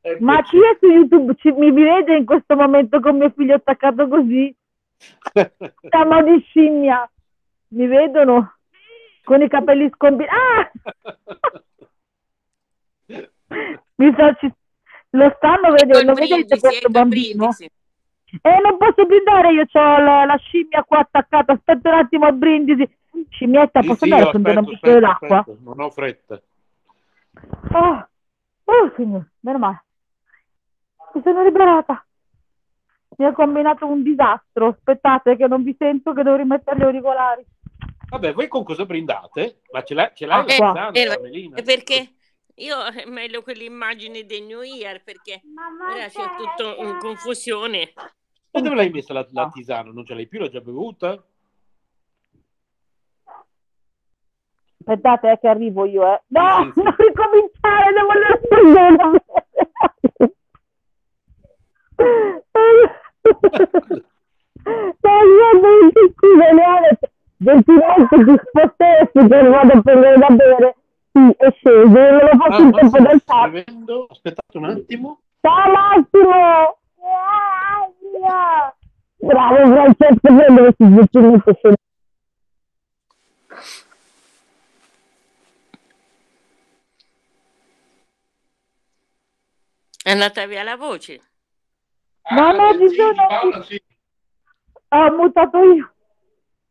eccoci. 0.00 0.22
Ma 0.24 0.42
chi 0.42 0.56
è 0.58 0.76
su 0.78 0.86
YouTube? 0.86 1.34
Ci- 1.34 1.50
mi 1.50 1.72
vede 1.72 2.16
in 2.16 2.24
questo 2.24 2.54
momento 2.54 3.00
con 3.00 3.16
mio 3.16 3.30
figlio 3.36 3.54
attaccato 3.56 4.06
così? 4.06 4.54
Chiama 5.88 6.22
di 6.22 6.40
scimmia. 6.48 7.10
Mi 7.70 7.86
vedono? 7.88 8.54
Con 9.24 9.42
i 9.42 9.48
capelli 9.48 9.90
scombinati. 9.92 10.36
Ah! 10.36 10.70
Mi 13.96 14.14
sa, 14.16 14.32
ci- 14.34 14.52
lo 15.10 15.32
stanno 15.36 15.72
vedendo, 15.72 16.12
Ecco 16.12 16.20
vedete 16.20 16.58
questo 16.60 16.68
ecco 16.68 16.86
il 16.86 16.92
bambino? 16.92 17.36
brindisi. 17.48 17.70
Eh, 18.42 18.60
non 18.62 18.76
posso 18.76 19.06
brindare, 19.06 19.52
io 19.52 19.64
ho 19.72 19.98
la, 19.98 20.24
la 20.24 20.36
scimmia 20.36 20.84
qua 20.84 20.98
attaccata. 20.98 21.52
Aspetta 21.52 21.88
un 21.90 21.94
attimo 21.98 22.26
a 22.26 22.32
brindisi. 22.32 22.88
Scimmietta, 23.30 23.80
posso 23.80 24.04
sì, 24.04 24.12
andare 24.12 24.28
a 24.28 24.30
prendere 24.30 24.58
un 24.60 24.64
bicchiere 24.66 25.00
d'acqua? 25.00 25.44
Non 25.64 25.80
ho 25.80 25.90
fretta. 25.90 26.40
Oh, 27.72 28.08
oh, 28.64 28.92
signore, 28.96 29.32
meno 29.40 29.58
male. 29.58 29.84
Mi 31.14 31.22
sono 31.22 31.42
liberata. 31.42 32.04
Mi 33.16 33.24
ha 33.24 33.32
combinato 33.32 33.86
un 33.86 34.02
disastro. 34.02 34.68
Aspettate 34.68 35.36
che 35.36 35.46
non 35.46 35.62
vi 35.62 35.74
sento, 35.78 36.12
che 36.12 36.22
devo 36.22 36.36
rimettere 36.36 36.78
gli 36.78 36.82
auricolari. 36.82 37.44
Vabbè, 38.08 38.32
voi 38.32 38.48
con 38.48 38.64
cosa 38.64 38.86
brindate? 38.86 39.60
Ma 39.72 39.82
ce 39.82 39.94
l'hai, 39.94 40.10
ce 40.14 40.26
l'hai 40.26 40.40
Acqua. 40.40 40.72
la 40.72 40.90
Eh, 40.90 41.18
Melina? 41.20 41.56
E 41.56 41.62
perché 41.62 42.14
io 42.54 42.84
è 42.86 43.04
meglio 43.06 43.42
quell'immagine 43.42 44.24
del 44.24 44.44
New 44.44 44.62
Year 44.62 45.02
perché 45.02 45.42
ora 45.90 46.06
c'è 46.08 46.24
tutto 46.36 46.76
in 46.82 46.96
confusione. 46.98 47.92
E 48.50 48.62
dove 48.62 48.74
l'hai 48.74 48.90
messa 48.90 49.12
la, 49.12 49.26
la 49.32 49.50
tisana? 49.52 49.90
Non 49.90 50.06
ce 50.06 50.14
l'hai 50.14 50.26
più? 50.26 50.38
L'hai 50.38 50.50
già 50.50 50.60
bevuta? 50.60 51.22
Aspettate, 54.88 55.32
eh, 55.32 55.38
che 55.38 55.48
arrivo 55.48 55.84
io, 55.84 56.02
eh. 56.14 56.22
No, 56.28 56.62
Sì, 56.62 56.72
sì. 56.74 56.80
non 56.82 56.94
ricominciare, 56.96 57.92
devo 57.92 58.08
andare 58.08 58.40
Leone. 66.54 66.98
Gentilmente 67.36 68.16
ti 68.16 68.34
sposteresti 68.48 69.28
che 69.28 69.42
vado 69.48 69.72
a 69.72 69.82
prendere 69.82 70.16
da 70.16 70.26
bere. 70.30 70.76
Sì, 71.12 71.34
è 71.36 71.50
sceso, 71.52 71.86
non 71.86 72.16
lo 72.16 72.30
Ah, 72.30 72.36
faccio 72.38 72.62
in 72.62 72.68
ma 72.70 72.78
tempo 72.78 72.98
del 72.98 73.20
fatto. 73.24 74.06
Aspettate 74.08 74.56
un 74.58 74.64
attimo. 74.64 75.18
Ciao 75.42 75.70
Massimo! 75.70 76.76
Bravo 79.20 79.56
Francesco, 79.66 80.18
prendere 80.22 80.74
si 80.78 80.94
gentilmente 80.94 81.54
scende. 81.54 81.77
È 90.08 90.12
andata 90.12 90.46
via 90.46 90.62
la 90.62 90.76
voce. 90.76 91.20
No, 92.30 92.52
no, 92.52 92.72
sì, 92.72 92.88
ci 92.88 92.94
sono- 92.94 93.26
Paola, 93.26 93.62
sì. 93.62 93.82
Ah, 94.88 95.04
ho 95.04 95.14
mutato 95.14 95.58
io. 95.58 95.92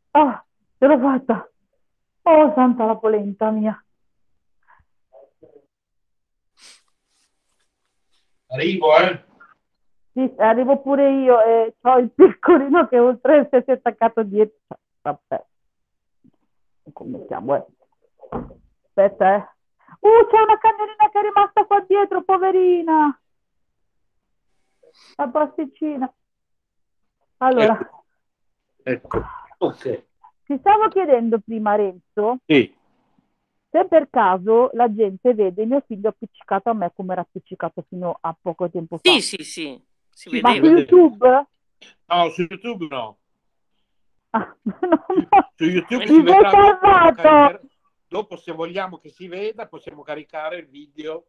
Ah, 0.09 0.43
ce 0.79 0.87
l'ho 0.87 0.97
fatta. 0.97 1.47
Oh, 2.23 2.53
santa 2.55 2.85
la 2.85 2.95
polenta 2.95 3.51
mia. 3.51 3.79
Arrivo, 8.47 8.97
eh. 8.97 9.23
Sì, 10.13 10.33
arrivo 10.37 10.81
pure 10.81 11.11
io 11.11 11.39
e 11.43 11.75
ho 11.79 11.97
il 11.99 12.09
piccolino 12.09 12.87
che 12.87 12.97
oltre 12.97 13.47
si 13.51 13.69
è 13.69 13.71
attaccato 13.73 14.23
dietro. 14.23 14.79
Vabbè. 15.03 15.45
Come 16.91 17.23
siamo, 17.27 17.55
eh? 17.55 17.65
Aspetta, 18.87 19.35
eh. 19.35 19.47
Uh, 19.99 20.25
c'è 20.25 20.41
una 20.41 20.57
cagnolina 20.57 21.09
che 21.11 21.19
è 21.19 21.21
rimasta 21.21 21.65
qua 21.65 21.85
dietro, 21.87 22.23
poverina. 22.23 23.15
La 25.15 25.27
pasticcina. 25.29 26.11
Allora, 27.37 27.77
Ecco. 28.83 29.21
Ok. 29.59 30.05
ti 30.45 30.57
stavo 30.59 30.87
chiedendo 30.89 31.39
prima, 31.39 31.75
Renzo, 31.75 32.39
Sì. 32.45 32.73
se 33.69 33.85
per 33.87 34.09
caso 34.09 34.69
la 34.73 34.93
gente 34.93 35.33
vede 35.33 35.65
mio 35.65 35.81
figlio 35.85 36.09
appiccicato 36.09 36.69
a 36.69 36.73
me 36.73 36.91
come 36.95 37.13
era 37.13 37.21
appiccicato 37.21 37.83
fino 37.87 38.17
a 38.21 38.35
poco 38.39 38.69
tempo 38.69 38.97
fa. 38.97 39.09
Sì, 39.11 39.21
sì, 39.21 39.43
sì, 39.43 39.83
si 40.09 40.39
Ma 40.41 40.53
su. 40.53 40.63
YouTube? 40.63 41.47
No, 42.05 42.29
su 42.29 42.41
YouTube 42.49 42.87
no. 42.89 43.17
Ah, 44.31 44.55
no, 44.63 45.05
Su, 45.07 45.13
no. 45.19 45.51
su 45.55 45.63
YouTube 45.65 46.03
Mi 46.05 46.07
si 46.07 46.21
vedrà. 46.21 46.49
dopo 46.49 47.67
Dopo, 48.09 48.37
se 48.37 48.53
vogliamo 48.53 48.97
che 48.99 49.09
si 49.09 49.27
veda, 49.27 49.67
possiamo 49.67 50.01
caricare 50.01 50.59
il 50.59 50.67
video 50.69 51.25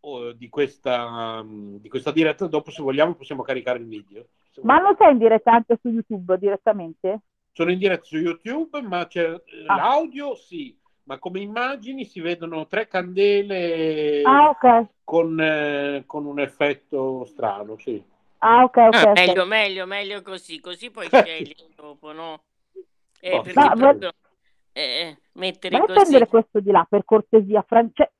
oh, 0.00 0.32
di 0.32 0.48
questa, 0.48 1.42
mm, 1.42 1.76
di 1.76 1.88
questa 1.88 2.12
diretta. 2.12 2.46
Dopo, 2.46 2.70
se 2.70 2.82
vogliamo, 2.82 3.14
possiamo 3.14 3.42
caricare 3.42 3.78
il 3.78 3.86
video. 3.86 4.26
Ma 4.62 4.78
non 4.78 4.96
sei 4.98 5.12
in 5.12 5.18
diretta 5.18 5.52
anche 5.52 5.78
su 5.80 5.88
YouTube 5.88 6.36
direttamente? 6.38 7.20
Sono 7.52 7.70
in 7.70 7.78
diretta 7.78 8.04
su 8.04 8.16
YouTube, 8.18 8.80
ma 8.82 9.06
c'è 9.06 9.30
eh, 9.30 9.64
Ah. 9.66 9.76
l'audio, 9.76 10.34
sì, 10.34 10.76
ma 11.04 11.18
come 11.18 11.40
immagini 11.40 12.04
si 12.04 12.20
vedono 12.20 12.66
tre 12.66 12.86
candele 12.88 14.22
Ah, 14.24 14.48
ok. 14.48 14.86
con, 15.04 15.40
eh, 15.40 16.02
con 16.06 16.26
un 16.26 16.40
effetto 16.40 17.24
strano, 17.24 17.76
sì. 17.78 18.02
Ah, 18.38 18.62
ok, 18.64 18.76
ok, 18.76 18.94
Ah, 18.94 19.02
ok. 19.10 19.14
meglio, 19.14 19.46
meglio, 19.46 19.86
meglio 19.86 20.22
così, 20.22 20.60
così 20.60 20.90
poi 20.90 21.08
scegli 21.10 21.54
dopo, 21.74 22.12
no? 22.12 22.42
Eh, 23.20 23.34
Oh, 23.34 23.42
perché 23.42 23.58
Ma- 23.60 23.74
proprio 23.74 24.12
eh, 24.72 25.16
mettere 25.32 25.76
Vai 25.76 25.84
a 25.84 25.86
così. 25.86 26.00
prendere 26.00 26.26
questo 26.28 26.60
di 26.60 26.70
là, 26.70 26.86
per 26.88 27.04
cortesia, 27.04 27.62
Francesco. 27.62 28.12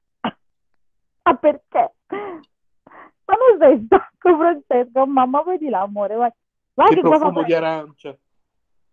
Ma 1.39 1.53
perché? 1.53 1.95
Ma 2.09 3.35
non 3.35 3.59
sei 3.59 3.85
stanco, 3.85 4.37
Francesco? 4.37 5.07
Mamma, 5.07 5.43
vai 5.43 5.59
di 5.59 5.69
là, 5.69 5.83
amore, 5.83 6.15
vai. 6.17 6.31
Vai 6.75 6.89
Che 6.89 6.95
che 6.97 7.01
profumo 7.01 7.41
fa- 7.41 7.47
di 7.47 7.55
arancia. 7.55 8.17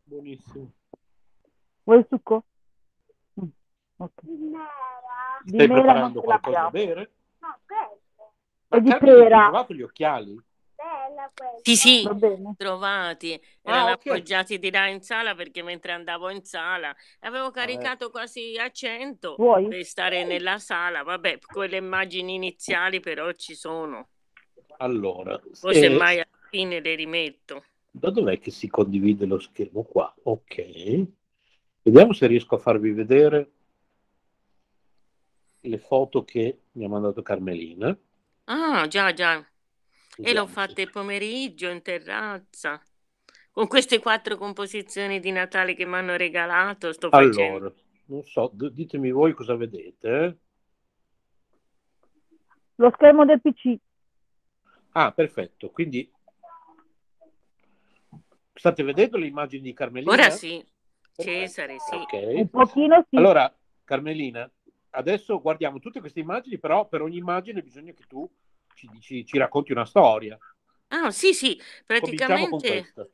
Buonissimo. 0.03 0.71
Vuoi 1.83 1.99
il 1.99 2.05
succo? 2.09 2.43
Mm, 3.39 3.47
ok. 3.97 4.11
Di 4.21 5.53
Stai 5.53 5.67
mela 5.67 5.81
preparando 5.81 6.21
qualcosa 6.21 6.61
da 6.61 6.69
bere? 6.69 7.11
No, 7.39 7.59
questa. 7.65 8.77
E 8.77 8.81
di 8.81 8.97
pera. 8.97 9.37
Hai 9.37 9.43
trovato 9.49 9.73
gli 9.73 9.81
occhiali? 9.81 10.43
Bella 10.85 11.31
questa. 11.35 11.61
Sì, 11.63 11.75
sì, 11.75 12.07
trovati, 12.55 13.33
Ah, 13.65 13.71
erano 13.71 13.91
ok. 13.93 14.03
appoggiati 14.03 14.59
di 14.59 14.69
là 14.71 14.87
in 14.87 15.01
sala 15.01 15.33
perché 15.35 15.63
mentre 15.63 15.91
andavo 15.93 16.29
in 16.29 16.43
sala 16.43 16.95
avevo 17.21 17.49
caricato 17.51 18.09
quasi 18.11 18.55
a 18.57 18.69
100 18.69 19.35
Vuoi? 19.37 19.67
per 19.67 19.83
stare 19.83 20.23
nella 20.23 20.59
sala. 20.59 21.01
Vabbè, 21.03 21.39
quelle 21.51 21.77
immagini 21.77 22.35
iniziali 22.35 22.99
però 22.99 23.31
ci 23.33 23.55
sono. 23.55 24.09
Allora, 24.77 25.41
Poi 25.59 25.73
se- 25.73 25.79
semmai 25.79 26.15
alla 26.19 26.29
fine 26.49 26.79
le 26.79 26.95
rimetto. 26.95 27.65
da 27.91 28.11
dov'è 28.11 28.37
che 28.37 28.51
si 28.51 28.67
condivide 28.67 29.25
lo 29.25 29.39
schermo 29.39 29.81
qua? 29.83 30.13
Ok. 30.23 31.07
Vediamo 31.81 32.13
se 32.13 32.27
riesco 32.27 32.55
a 32.55 32.59
farvi 32.59 32.91
vedere 32.91 33.51
le 35.63 35.77
foto 35.79 36.23
che 36.23 36.61
mi 36.73 36.85
ha 36.85 36.87
mandato 36.87 37.21
Carmelina. 37.21 37.97
Ah, 38.47 38.87
già, 38.87 39.13
già. 39.13 39.45
E 40.17 40.33
l'ho 40.33 40.47
fatta 40.47 40.81
il 40.81 40.91
pomeriggio 40.91 41.69
in 41.69 41.81
terrazza. 41.81 42.81
Con 43.51 43.67
queste 43.67 43.99
quattro 43.99 44.37
composizioni 44.37 45.19
di 45.19 45.31
Natale 45.31 45.75
che 45.75 45.85
mi 45.85 45.95
hanno 45.95 46.15
regalato, 46.15 46.91
sto 46.91 47.09
facendo. 47.09 47.41
Allora, 47.41 47.73
non 48.05 48.23
so, 48.23 48.51
d- 48.53 48.71
ditemi 48.71 49.11
voi 49.11 49.33
cosa 49.33 49.55
vedete. 49.55 50.37
Lo 52.75 52.91
schermo 52.95 53.25
del 53.25 53.41
PC. 53.41 53.77
Ah, 54.91 55.11
perfetto. 55.11 55.69
Quindi 55.69 56.09
state 58.53 58.83
vedendo 58.83 59.17
le 59.17 59.27
immagini 59.27 59.63
di 59.63 59.73
Carmelina? 59.73 60.11
Ora 60.11 60.29
sì. 60.29 60.63
Cesare, 61.15 61.77
sì. 61.79 61.95
Ok. 61.95 62.13
Un 62.35 62.49
pochino 62.49 63.05
sì. 63.09 63.15
Allora, 63.15 63.53
Carmelina, 63.85 64.49
adesso 64.91 65.39
guardiamo 65.39 65.79
tutte 65.79 66.01
queste 66.01 66.19
immagini, 66.19 66.57
però 66.57 66.87
per 66.87 67.01
ogni 67.01 67.17
immagine 67.17 67.61
bisogna 67.61 67.93
che 67.93 68.03
tu 68.05 68.29
ci, 68.75 68.87
dici- 68.89 69.25
ci 69.25 69.37
racconti 69.37 69.71
una 69.71 69.85
storia. 69.85 70.37
Ah, 70.89 71.11
sì, 71.11 71.33
sì, 71.33 71.59
praticamente 71.85 72.93
questa. 72.95 73.07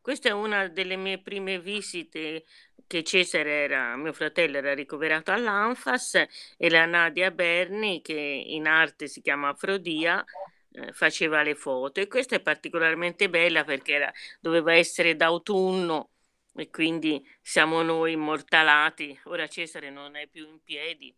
questa 0.00 0.28
è 0.30 0.32
una 0.32 0.68
delle 0.68 0.96
mie 0.96 1.20
prime 1.20 1.60
visite 1.60 2.44
che 2.86 3.04
Cesare 3.04 3.50
era, 3.64 3.96
mio 3.96 4.12
fratello 4.12 4.56
era 4.58 4.74
ricoverato 4.74 5.30
all'Anfas 5.30 6.14
e 6.56 6.70
la 6.70 6.84
Nadia 6.86 7.30
Berni, 7.30 8.00
che 8.02 8.14
in 8.14 8.66
arte 8.66 9.06
si 9.08 9.20
chiama 9.20 9.48
Afrodia, 9.50 10.24
eh, 10.72 10.92
faceva 10.92 11.42
le 11.42 11.54
foto 11.54 12.00
e 12.00 12.08
questa 12.08 12.36
è 12.36 12.40
particolarmente 12.40 13.28
bella 13.30 13.64
perché 13.64 13.92
era- 13.94 14.12
doveva 14.40 14.72
essere 14.74 15.14
d'autunno 15.16 16.10
e 16.54 16.70
quindi 16.70 17.24
siamo 17.42 17.82
noi 17.82 18.12
immortalati. 18.12 19.18
Ora 19.24 19.46
Cesare 19.48 19.90
non 19.90 20.16
è 20.16 20.26
più 20.28 20.46
in 20.48 20.60
piedi, 20.62 21.14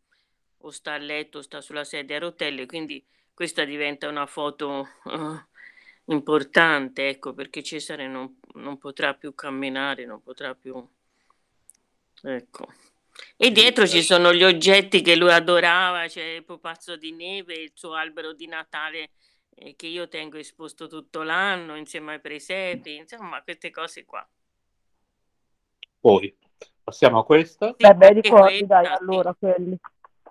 o 0.59 0.71
sta 0.71 0.93
a 0.95 0.99
letto, 0.99 1.39
o 1.39 1.43
sta 1.43 1.61
sulla 1.61 1.85
sedia 1.85 2.17
a 2.17 2.21
rotelle, 2.21 2.67
quindi 2.67 3.05
questa 3.41 3.65
diventa 3.65 4.07
una 4.07 4.27
foto 4.27 4.87
eh, 5.07 5.45
importante, 6.13 7.09
ecco, 7.09 7.33
perché 7.33 7.63
Cesare 7.63 8.07
non, 8.07 8.39
non 8.57 8.77
potrà 8.77 9.15
più 9.15 9.35
camminare, 9.35 10.05
non 10.05 10.21
potrà 10.23 10.55
più... 10.55 10.87
Ecco. 12.23 12.67
E 13.39 13.51
dietro 13.51 13.87
ci 13.87 14.03
sono 14.03 14.35
gli 14.35 14.45
oggetti 14.45 15.01
che 15.01 15.17
lui 15.17 15.33
adorava, 15.33 16.07
c'è 16.07 16.23
il 16.23 16.45
pupazzo 16.45 16.97
di 16.97 17.13
neve, 17.13 17.55
il 17.55 17.71
suo 17.73 17.95
albero 17.95 18.35
di 18.35 18.47
Natale 18.47 19.13
eh, 19.55 19.75
che 19.75 19.87
io 19.87 20.07
tengo 20.07 20.37
esposto 20.37 20.87
tutto 20.87 21.23
l'anno 21.23 21.77
insieme 21.77 22.13
ai 22.13 22.21
presepi, 22.21 22.97
insomma, 22.97 23.41
queste 23.43 23.71
cose 23.71 24.05
qua. 24.05 24.29
Poi 25.99 26.37
passiamo 26.85 27.21
a 27.21 27.25
questa. 27.25 27.75
Sì, 27.75 27.95
Beh, 27.95 28.13
ricordi, 28.13 28.67
dai, 28.67 28.85
questa, 28.85 28.85
sì. 28.85 29.03
allora, 29.03 29.33
quelli. 29.33 29.79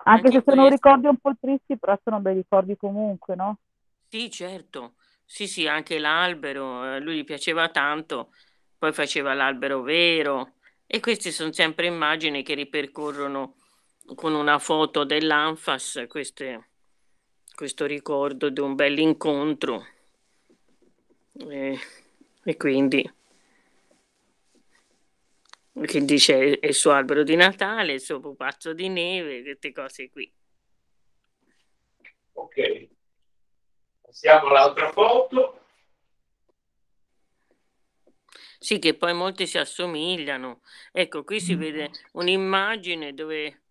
Anche, 0.09 0.31
se 0.31 0.43
sono 0.45 0.67
ricordi 0.67 1.07
un 1.07 1.17
po' 1.17 1.31
tristi, 1.39 1.77
però 1.77 1.97
sono 2.03 2.19
bei 2.19 2.33
ricordi 2.35 2.75
comunque, 2.75 3.35
no? 3.35 3.57
Sì, 4.07 4.31
certo. 4.31 4.95
Sì, 5.23 5.47
sì, 5.47 5.67
anche 5.67 5.99
l'albero, 5.99 6.81
a 6.81 6.97
lui 6.97 7.17
gli 7.17 7.23
piaceva 7.23 7.69
tanto, 7.69 8.31
poi 8.77 8.91
faceva 8.91 9.35
l'albero 9.35 9.81
vero 9.81 10.55
e 10.87 10.99
queste 10.99 11.29
sono 11.31 11.51
sempre 11.51 11.85
immagini 11.85 12.41
che 12.41 12.55
ripercorrono 12.55 13.55
con 14.15 14.33
una 14.33 14.57
foto 14.57 15.03
dell'Anfas, 15.03 16.05
queste- 16.07 16.69
questo 17.53 17.85
ricordo 17.85 18.49
di 18.49 18.59
un 18.59 18.73
bell'incontro. 18.73 19.85
E, 21.49 21.77
e 22.43 22.57
quindi, 22.57 23.01
che 25.85 26.05
dice 26.05 26.59
il 26.61 26.73
suo 26.73 26.91
albero 26.91 27.23
di 27.23 27.35
Natale, 27.35 27.93
il 27.93 28.01
suo 28.01 28.19
pupazzo 28.19 28.73
di 28.73 28.89
neve, 28.89 29.41
queste 29.41 29.71
cose 29.71 30.09
qui. 30.09 30.31
Ok. 32.33 32.87
Passiamo 34.01 34.47
all'altra 34.47 34.91
foto. 34.91 35.65
Sì, 38.57 38.77
che 38.77 38.93
poi 38.93 39.13
molti 39.13 39.47
si 39.47 39.57
assomigliano. 39.57 40.61
Ecco, 40.91 41.23
qui 41.23 41.39
si 41.39 41.55
vede 41.55 41.91
un'immagine 42.13 43.13
dove 43.13 43.61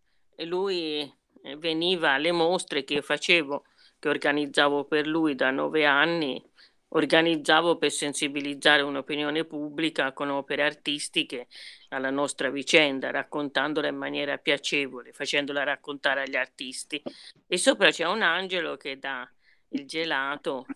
lui 0.45 1.01
eh, 1.43 1.57
veniva 1.57 2.13
alle 2.13 2.33
mostre 2.33 2.85
che 2.85 3.03
facevo, 3.03 3.65
che 3.99 4.09
organizzavo 4.09 4.85
per 4.85 5.07
lui 5.07 5.35
da 5.35 5.51
nove 5.51 5.85
anni. 5.85 6.43
Organizzavo 6.91 7.77
per 7.77 7.91
sensibilizzare 7.91 8.83
un'opinione 8.83 9.45
pubblica 9.45 10.13
con 10.13 10.31
opere 10.31 10.63
artistiche 10.63 11.49
alla 11.91 12.11
nostra 12.11 12.51
vicenda, 12.51 13.11
raccontandola 13.11 13.89
in 13.89 13.97
maniera 13.97 14.39
piacevole, 14.39 15.13
facendola 15.13 15.65
raccontare 15.65 16.23
agli 16.23 16.37
artisti. 16.37 17.03
E 17.47 17.59
sopra 17.59 17.91
c'è 17.91 18.07
un 18.07 18.23
angelo 18.23 18.77
che 18.77 18.99
dà 18.99 19.31
il 19.71 19.87
gelato, 19.87 20.67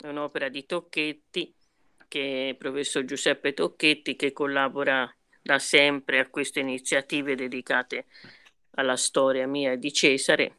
è 0.00 0.06
un'opera 0.06 0.48
di 0.48 0.64
Tocchetti 0.66 1.54
che 2.10 2.46
è 2.46 2.48
il 2.48 2.56
professor 2.56 3.04
Giuseppe 3.04 3.54
Tocchetti 3.54 4.16
che 4.16 4.32
collabora 4.32 5.08
da 5.40 5.60
sempre 5.60 6.18
a 6.18 6.28
queste 6.28 6.58
iniziative 6.58 7.36
dedicate 7.36 8.06
alla 8.72 8.96
storia 8.96 9.46
mia 9.46 9.76
di 9.76 9.92
Cesare. 9.92 10.58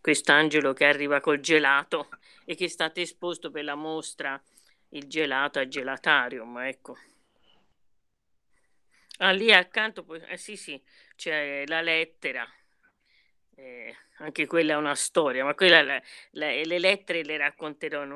Quest'angelo 0.00 0.72
che 0.72 0.86
arriva 0.86 1.20
col 1.20 1.40
gelato 1.40 2.08
e 2.46 2.54
che 2.54 2.64
è 2.64 2.68
stato 2.68 3.00
esposto 3.00 3.50
per 3.50 3.64
la 3.64 3.74
mostra 3.74 4.42
Il 4.90 5.06
gelato 5.08 5.58
a 5.58 5.68
Gelatarium, 5.68 6.58
ecco. 6.60 6.96
Ah, 9.18 9.32
lì 9.32 9.52
accanto, 9.52 10.04
poi- 10.04 10.22
eh, 10.28 10.36
sì, 10.38 10.56
sì, 10.56 10.80
c'è 11.16 11.64
la 11.66 11.80
lettera, 11.82 12.46
eh, 13.56 13.94
anche 14.18 14.46
quella 14.46 14.74
è 14.74 14.76
una 14.76 14.94
storia, 14.94 15.44
ma 15.44 15.54
quella, 15.54 15.82
la- 15.82 16.02
la- 16.32 16.50
le 16.50 16.78
lettere 16.78 17.22
le 17.24 17.36
racconterò 17.36 18.04
in 18.04 18.10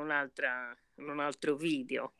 in 0.96 1.08
un 1.08 1.20
altro 1.20 1.56
video. 1.56 2.14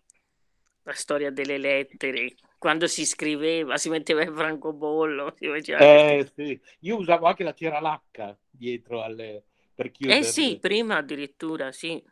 La 0.84 0.94
storia 0.94 1.30
delle 1.30 1.58
lettere, 1.58 2.34
quando 2.58 2.86
si 2.86 3.04
scriveva, 3.06 3.76
si 3.76 3.90
metteva 3.90 4.22
il 4.22 4.32
francobollo, 4.34 5.34
si 5.38 5.48
Eh 5.76 6.30
sì, 6.34 6.60
io 6.80 6.96
usavo 6.96 7.26
anche 7.26 7.42
la 7.44 7.54
cera 7.54 7.80
lacca 7.80 8.38
dietro 8.50 9.02
alle... 9.02 9.44
per 9.80 9.90
Eh 9.90 9.92
chiudere. 9.92 10.24
sì, 10.24 10.58
prima 10.60 10.96
addirittura, 10.98 11.72
sì, 11.72 12.02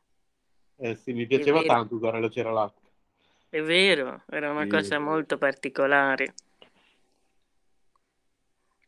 Eh 0.76 0.94
sì, 0.94 1.12
mi 1.12 1.26
piaceva 1.26 1.62
tanto 1.62 1.96
usare 1.96 2.20
la 2.20 2.30
cera 2.30 2.50
lacca. 2.50 2.80
è 3.50 3.60
vero, 3.60 4.22
era 4.28 4.50
una 4.50 4.62
Sì. 4.62 4.68
cosa 4.68 4.98
molto 4.98 5.36
particolare. 5.36 6.32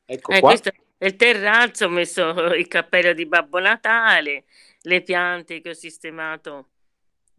Ecco 0.07 0.33
Eh, 0.33 0.41
qua. 0.41 0.51
questo 0.51 0.71
è 0.99 1.07
il 1.07 1.17
terrazzo, 1.17 1.87
ho 1.87 1.89
messo 1.89 2.55
il 2.55 2.69
cappello 2.69 3.13
di 3.13 3.27
Babbo 3.27 3.59
Natale, 3.59 4.45
le 4.83 5.03
piante 5.03 5.61
che 5.61 5.71
ho 5.71 5.75
sistemato 5.75 6.69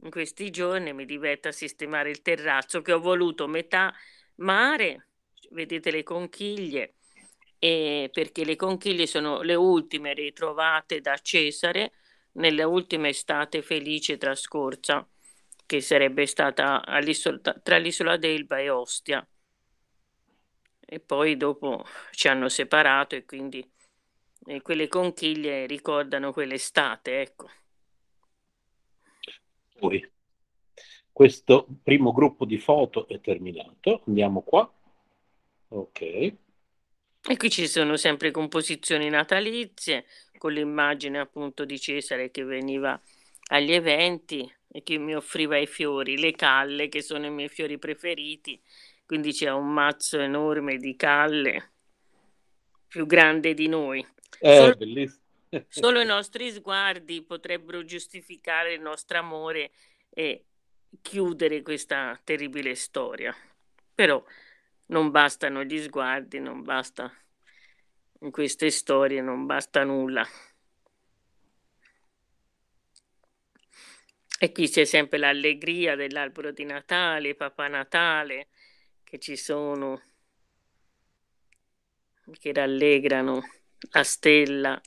in 0.04 0.10
questi 0.10 0.49
giorni, 0.49 0.93
mi 0.93 1.06
diverto 1.06 1.47
a 1.47 1.51
sistemare 1.51 2.10
il 2.10 2.21
terrazzo 2.21 2.82
che 2.82 2.91
ho 2.91 2.99
voluto 2.99 3.47
metà 3.47 3.93
mare, 4.36 5.08
vedete 5.51 5.91
le 5.91 6.04
conchiglie, 6.04 6.95
e 7.63 8.10
perché 8.12 8.43
le 8.43 8.56
conchiglie 8.56 9.06
sono 9.06 9.43
le 9.43 9.54
ultime 9.54 10.15
ritrovate 10.15 11.00
da 11.00 11.15
Cesare 11.17 11.91
nella 12.32 12.65
ultima 12.65 13.08
estate 13.08 13.62
felice 13.62 14.17
trascorsa, 14.17 15.08
che 15.67 15.80
sarebbe 15.80 16.26
stata 16.26 16.82
tra 17.62 17.78
l'isola 17.78 18.17
d'Elba 18.17 18.58
e 18.58 18.69
Ostia. 18.71 19.24
E 20.80 21.00
poi 21.02 21.38
dopo 21.38 21.86
ci 22.10 22.28
hanno 22.30 22.50
separato 22.50 23.13
e 23.13 23.26
quindi 23.26 23.63
eh, 24.47 24.62
quelle 24.63 24.88
conchiglie 24.88 25.67
ricordano 25.67 26.34
quell'estate, 26.34 27.21
ecco. 27.21 27.47
Poi, 29.78 30.12
questo 31.12 31.67
primo 31.84 32.12
gruppo 32.12 32.43
di 32.45 32.58
foto 32.58 33.08
è 33.08 33.21
terminato. 33.21 34.02
Andiamo 34.08 34.41
qua. 34.41 34.67
Ok. 35.67 36.50
E 37.23 37.38
qui 37.38 37.49
ci 37.49 37.67
sono 37.67 37.97
sempre 37.97 38.31
composizioni 38.31 39.10
natalizie 39.10 40.05
con 40.38 40.53
l'immagine 40.53 41.19
appunto 41.19 41.65
di 41.65 41.79
Cesare 41.79 42.31
che 42.31 42.43
veniva 42.43 42.99
agli 43.49 43.73
eventi 43.73 44.51
e 44.67 44.81
che 44.81 44.97
mi 44.97 45.15
offriva 45.15 45.57
i 45.57 45.67
fiori, 45.67 46.17
le 46.17 46.31
calle 46.31 46.89
che 46.89 47.01
sono 47.01 47.27
i 47.27 47.29
miei 47.29 47.49
fiori 47.49 47.77
preferiti. 47.77 48.60
Quindi 49.05 49.34
c'è 49.34 49.51
un 49.51 49.67
mazzo 49.71 50.19
enorme 50.19 50.77
di 50.77 50.95
calle, 50.95 51.71
più 52.88 53.05
grande 53.05 53.53
di 53.53 53.67
noi. 53.67 54.05
Solo- 54.39 54.75
bellissimo. 54.75 55.19
Solo 55.67 55.99
i 55.99 56.05
nostri 56.05 56.49
sguardi 56.49 57.23
potrebbero 57.23 57.84
giustificare 57.84 58.73
il 58.73 58.81
nostro 58.81 59.17
amore 59.17 59.71
e 60.10 60.45
chiudere 61.01 61.62
questa 61.62 62.19
terribile 62.23 62.73
storia. 62.75 63.36
Però 63.93 64.23
non 64.91 65.10
bastano 65.12 65.63
gli 65.63 65.82
sguardi, 65.82 66.39
non 66.39 66.63
basta 66.63 67.12
in 68.19 68.32
queste 68.32 68.69
storie, 68.69 69.21
non 69.21 69.45
basta 69.45 69.84
nulla. 69.84 70.25
E 74.39 74.51
qui 74.51 74.67
c'è 74.67 74.86
sempre 74.86 75.17
l'allegria 75.17 75.95
dell'albero 75.95 76.51
di 76.51 76.65
Natale, 76.65 77.36
Papà 77.36 77.67
Natale, 77.67 78.49
che 79.04 79.19
ci 79.19 79.36
sono, 79.36 80.01
che 82.39 82.51
rallegrano 82.51 83.41
la 83.91 84.04
stella. 84.04 84.82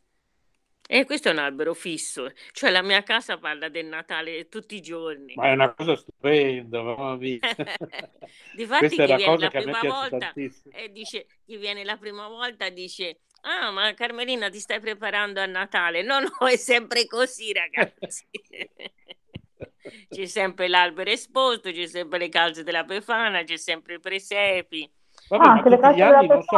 E 0.86 1.04
questo 1.04 1.28
è 1.28 1.32
un 1.32 1.38
albero 1.38 1.74
fisso, 1.74 2.30
cioè 2.52 2.70
la 2.70 2.80
mia 2.82 3.02
casa 3.02 3.38
parla 3.38 3.68
del 3.68 3.84
Natale 3.86 4.48
tutti 4.48 4.76
i 4.76 4.80
giorni. 4.80 5.36
Ma 5.36 5.48
è 5.48 5.52
una 5.52 5.74
cosa 5.74 5.96
stupenda, 5.96 6.82
mamma 6.82 7.16
mia. 7.16 7.40
Difatti 8.50 8.88
Questa 8.88 9.04
è 9.04 9.06
viene 9.16 9.22
cosa 9.22 9.48
la 9.48 9.50
che 9.50 9.58
a 9.58 9.62
me 9.62 9.74
piace 9.76 9.86
volta 9.86 10.08
tantissimo. 10.08 10.74
e 10.76 10.90
dice 10.92 11.26
chi 11.44 11.56
viene 11.56 11.84
la 11.84 11.96
prima 11.96 12.26
volta 12.28 12.68
dice 12.68 13.20
ah 13.42 13.70
ma 13.70 13.92
Carmelina 13.94 14.48
ti 14.48 14.58
stai 14.60 14.80
preparando 14.80 15.40
a 15.40 15.46
Natale 15.46 16.02
no 16.02 16.20
no 16.20 16.46
è 16.46 16.56
sempre 16.56 17.06
così 17.06 17.52
ragazzi 17.52 18.24
c'è 20.10 20.26
sempre 20.26 20.68
l'albero 20.68 21.10
esposto 21.10 21.70
c'è 21.70 21.86
sempre 21.86 22.18
le 22.18 22.28
calze 22.28 22.62
della 22.62 22.84
Befana 22.84 23.42
c'è 23.44 23.56
sempre 23.56 23.94
i 23.94 24.00
presepi 24.00 24.90
Vabbè, 25.28 25.44
Ah, 25.44 25.50
ma 25.50 25.52
anche 25.52 25.68
le 25.68 25.78
calze 25.78 26.02
della 26.02 26.22
non 26.22 26.42
so, 26.42 26.56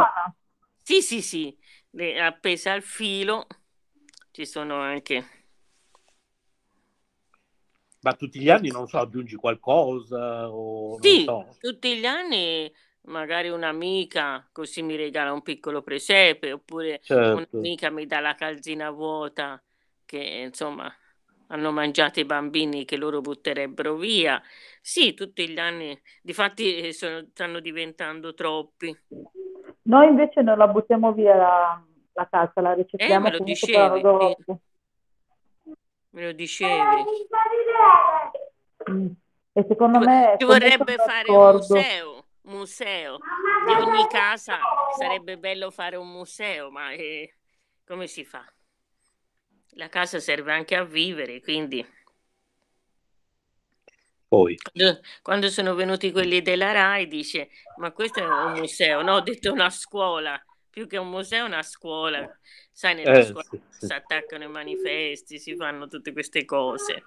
sì 0.81 1.01
sì 1.01 1.21
sì 1.21 1.57
le- 1.91 2.19
appesa 2.21 2.73
al 2.73 2.81
filo 2.83 3.47
ci 4.37 4.45
sono 4.45 4.79
anche 4.79 5.25
ma 8.01 8.13
tutti 8.13 8.39
gli 8.39 8.51
anni 8.51 8.69
non 8.69 8.87
so, 8.87 8.99
aggiungi 8.99 9.35
qualcosa 9.35 10.47
o 10.51 10.99
non 10.99 11.01
Sì, 11.01 11.23
so. 11.23 11.55
tutti 11.59 11.97
gli 11.97 12.05
anni 12.05 12.71
magari 13.07 13.49
un'amica 13.49 14.47
così 14.51 14.83
mi 14.83 14.95
regala 14.95 15.33
un 15.33 15.41
piccolo 15.41 15.81
presepe, 15.81 16.51
oppure 16.51 17.01
Certo. 17.01 17.57
un'amica 17.57 17.89
mi 17.89 18.05
dà 18.05 18.19
la 18.19 18.35
calzina 18.35 18.91
vuota 18.91 19.59
che 20.05 20.19
insomma 20.19 20.93
hanno 21.47 21.71
mangiato 21.71 22.19
i 22.19 22.25
bambini 22.25 22.85
che 22.85 22.95
loro 22.95 23.21
butterebbero 23.21 23.95
via. 23.95 24.39
Sì, 24.81 25.15
tutti 25.15 25.49
gli 25.49 25.57
anni, 25.57 25.99
difatti 26.21 26.77
eh, 26.77 26.93
sono- 26.93 27.25
stanno 27.31 27.59
diventando 27.59 28.35
troppi. 28.35 28.95
Noi 29.83 30.07
invece 30.09 30.41
non 30.43 30.57
la 30.59 30.67
buttiamo 30.67 31.13
via 31.13 31.35
la, 31.35 31.86
la 32.17 32.27
casa, 32.27 32.61
la 32.61 32.71
Eh, 32.71 32.75
ricicliamo 32.77 33.25
me 33.25 33.31
lo 33.31 33.43
dicevi, 33.43 33.95
sì, 33.95 34.01
dopo. 34.01 34.61
me 36.09 36.23
lo 36.23 36.31
dicevi. 36.31 37.03
Mm. 38.89 39.07
E 39.53 39.65
secondo 39.67 39.99
Ci 39.99 40.05
me 40.05 40.35
ci 40.39 40.45
vorrebbe 40.45 40.95
fare 40.95 41.31
un 41.31 41.53
museo, 41.53 42.25
museo 42.41 43.17
di 43.65 43.73
ogni 43.73 44.07
casa. 44.07 44.57
Sarebbe 44.97 45.37
bello 45.37 45.69
fare 45.69 45.95
un 45.95 46.09
museo, 46.09 46.71
ma 46.71 46.91
eh, 46.91 47.35
come 47.85 48.07
si 48.07 48.25
fa? 48.25 48.43
La 49.71 49.89
casa 49.89 50.19
serve 50.19 50.53
anche 50.53 50.75
a 50.75 50.83
vivere, 50.83 51.39
quindi 51.41 51.85
Poi, 54.27 54.57
quando, 54.57 54.99
quando 55.21 55.49
sono 55.49 55.75
venuti 55.75 56.11
quelli 56.11 56.41
della 56.41 56.71
RAI 56.71 57.07
dice, 57.07 57.49
ma 57.77 57.91
questo 57.91 58.19
è 58.19 58.27
un 58.27 58.53
museo, 58.53 59.01
no, 59.03 59.15
ho 59.15 59.21
detto 59.21 59.51
una 59.51 59.69
scuola, 59.69 60.41
più 60.77 60.85
che 60.85 60.97
un 60.97 61.09
museo 61.09 61.43
è 61.45 61.47
una 61.47 61.63
scuola. 61.63 62.29
Sai, 62.71 62.93
nella 62.93 63.17
eh, 63.17 63.23
scuola 63.23 63.47
sì, 63.49 63.59
sì. 63.79 63.87
si 63.87 63.93
attaccano 63.93 64.43
i 64.43 64.47
manifesti, 64.47 65.39
si 65.39 65.55
fanno 65.55 65.87
tutte 65.87 66.13
queste 66.13 66.45
cose. 66.45 67.01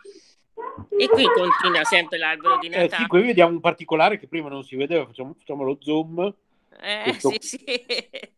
E 0.99 1.07
qui 1.07 1.25
continua 1.25 1.85
sempre 1.85 2.19
l'albero 2.19 2.59
di 2.59 2.67
Eh 2.67 2.73
sì, 2.73 2.79
Natale. 2.79 3.07
qui 3.07 3.23
vediamo 3.23 3.53
un 3.53 3.61
particolare 3.61 4.19
che 4.19 4.27
prima 4.27 4.49
non 4.49 4.65
si 4.65 4.75
vedeva, 4.75 5.07
facciamo, 5.07 5.35
facciamo 5.39 5.63
lo 5.63 5.79
zoom. 5.81 6.35
Eh, 6.81 7.03
Questo- 7.05 7.31
sì, 7.31 7.39
sì. 7.41 7.59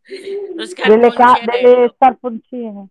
Lo 0.54 0.66
Delle, 0.86 1.12
ca- 1.14 1.40
delle 1.46 1.94
scarponcine. 1.96 2.86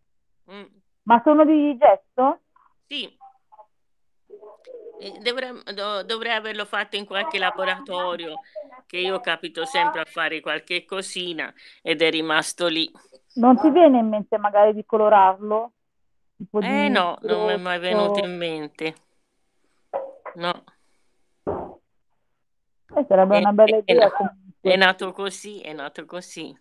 Mm, 0.51 0.63
Ma 1.03 1.21
sono 1.23 1.45
di 1.45 1.77
gesso? 1.77 2.39
sì. 2.87 3.19
Eh, 5.03 5.17
Dovrei, 5.19 5.51
do- 5.73 6.03
dovrei 6.03 6.33
averlo 6.33 6.63
fatto 6.65 6.95
in 6.95 7.05
qualche 7.05 7.39
laboratorio, 7.39 8.41
che 8.85 8.97
io 8.97 9.19
capito 9.19 9.65
sempre 9.65 10.01
a 10.01 10.05
fare 10.05 10.39
qualche 10.41 10.85
cosina 10.85 11.51
ed 11.81 12.03
è 12.03 12.11
rimasto 12.11 12.67
lì. 12.67 12.87
Non 13.35 13.59
ti 13.59 13.71
viene 13.71 13.97
in 13.97 14.09
mente 14.09 14.37
magari 14.37 14.75
di 14.75 14.85
colorarlo? 14.85 15.71
Un 16.35 16.45
po' 16.47 16.59
Eh 16.59 16.67
di 16.67 16.89
no, 16.89 17.17
non 17.21 17.45
mi 17.47 17.53
è 17.53 17.57
mai 17.57 17.79
venuto 17.79 18.19
in 18.23 18.37
mente. 18.37 18.95
No, 20.35 20.63
Eh, 22.93 23.05
sarebbe 23.07 23.37
È- 23.37 23.39
una 23.39 23.53
bella 23.53 23.77
è- 23.77 23.83
idea 23.85 24.05
è 24.07 24.11
comunque. 24.11 24.75
nato 24.75 25.11
così, 25.13 25.61
è 25.61 25.73
nato 25.73 26.05
così. 26.05 26.55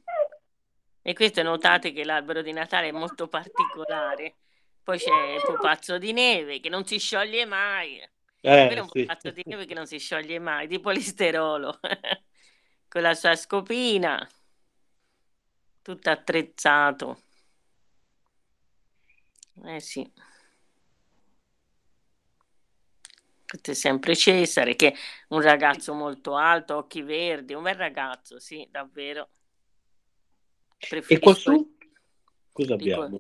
E 1.03 1.13
questo 1.13 1.43
notate 1.43 1.93
che 1.93 2.05
l'albero 2.05 2.41
di 2.41 2.53
Natale 2.53 2.89
è 2.89 2.93
molto 2.93 3.27
particolare. 3.29 4.37
Poi 4.83 4.97
c'è 4.99 5.33
il 5.35 5.43
pupazzo 5.45 5.99
di 5.99 6.13
neve 6.13 6.61
che 6.61 6.69
non 6.69 6.85
si 6.87 6.99
scioglie 6.99 7.45
mai. 7.47 8.01
Eh, 8.43 8.67
Quello 8.67 8.81
è 8.81 8.81
un 8.81 8.89
sì. 8.89 9.43
neve 9.45 9.67
che 9.67 9.75
non 9.75 9.87
si 9.87 9.99
scioglie 9.99 10.39
mai, 10.39 10.67
di 10.67 10.81
polisterolo, 10.81 11.79
con 12.89 13.03
la 13.03 13.15
sua 13.15 13.37
scopina, 13.37 14.27
tutto 15.83 16.11
attrezzato. 16.11 17.23
Eh 19.65 19.81
sì. 19.81 20.11
Questo 23.47 23.73
è 23.73 23.75
sempre 23.75 24.15
Cesare, 24.15 24.77
che 24.77 24.93
è 24.93 24.97
un 25.29 25.41
ragazzo 25.41 25.93
molto 25.93 26.37
alto, 26.37 26.77
occhi 26.77 27.03
verdi, 27.03 27.53
un 27.53 27.65
bel 27.65 27.75
ragazzo, 27.75 28.39
sì, 28.39 28.67
davvero. 28.71 29.29
E 30.79 30.87
Preferisco 30.89 31.21
qua 31.21 31.35
su 31.35 31.77
cosa 32.53 32.77
dico- 32.77 33.03
abbiamo? 33.03 33.19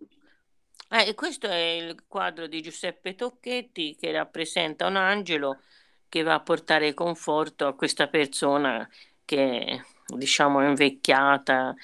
Eh, 0.92 1.10
e 1.10 1.14
questo 1.14 1.46
è 1.46 1.56
il 1.56 2.04
quadro 2.08 2.48
di 2.48 2.60
Giuseppe 2.60 3.14
Tocchetti 3.14 3.94
che 3.94 4.10
rappresenta 4.10 4.86
un 4.88 4.96
angelo 4.96 5.60
che 6.08 6.22
va 6.22 6.34
a 6.34 6.40
portare 6.40 6.94
conforto 6.94 7.68
a 7.68 7.76
questa 7.76 8.08
persona 8.08 8.88
che 9.24 9.84
diciamo, 10.06 10.64
invecchiata, 10.66 11.74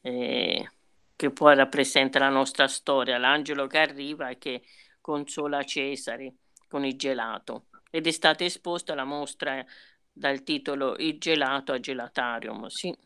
eh, 0.00 0.70
che 1.16 1.30
poi 1.30 1.56
rappresenta 1.56 2.20
la 2.20 2.28
nostra 2.28 2.68
storia, 2.68 3.18
l'angelo 3.18 3.66
che 3.66 3.78
arriva 3.78 4.28
e 4.28 4.38
che 4.38 4.62
consola 5.00 5.64
Cesare 5.64 6.34
con 6.68 6.84
il 6.84 6.96
gelato. 6.96 7.66
Ed 7.90 8.06
è 8.06 8.12
stata 8.12 8.44
esposta 8.44 8.94
la 8.94 9.04
mostra 9.04 9.64
dal 10.12 10.44
titolo 10.44 10.96
Il 10.98 11.18
gelato 11.18 11.72
a 11.72 11.80
gelatarium, 11.80 12.66
sì. 12.68 12.96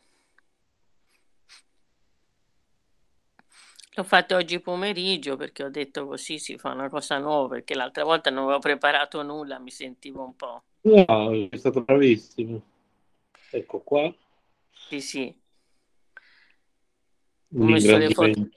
L'ho 3.97 4.03
fatto 4.03 4.35
oggi 4.35 4.59
pomeriggio 4.59 5.37
perché 5.37 5.63
ho 5.63 5.69
detto 5.69 6.05
così 6.05 6.37
si 6.37 6.55
fa 6.59 6.71
una 6.71 6.87
cosa 6.87 7.17
nuova, 7.17 7.55
perché 7.55 7.73
l'altra 7.73 8.03
volta 8.03 8.29
non 8.29 8.43
avevo 8.43 8.59
preparato 8.59 9.23
nulla, 9.23 9.57
mi 9.57 9.71
sentivo 9.71 10.23
un 10.23 10.35
po'. 10.35 10.63
No, 10.81 11.31
è 11.49 11.57
stato 11.57 11.81
bravissimo. 11.81 12.61
Ecco 13.49 13.79
qua. 13.79 14.13
Sì, 14.69 15.01
sì. 15.01 15.35
Ho 17.55 17.63
messo 17.63 17.97
le 17.97 18.09
foto 18.11 18.49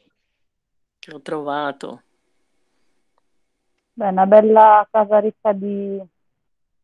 che 0.99 1.15
ho 1.15 1.23
trovato. 1.23 2.03
Beh, 3.95 4.09
una 4.09 4.27
bella 4.27 4.87
casa 4.91 5.21
ricca 5.21 5.55
di, 5.55 5.99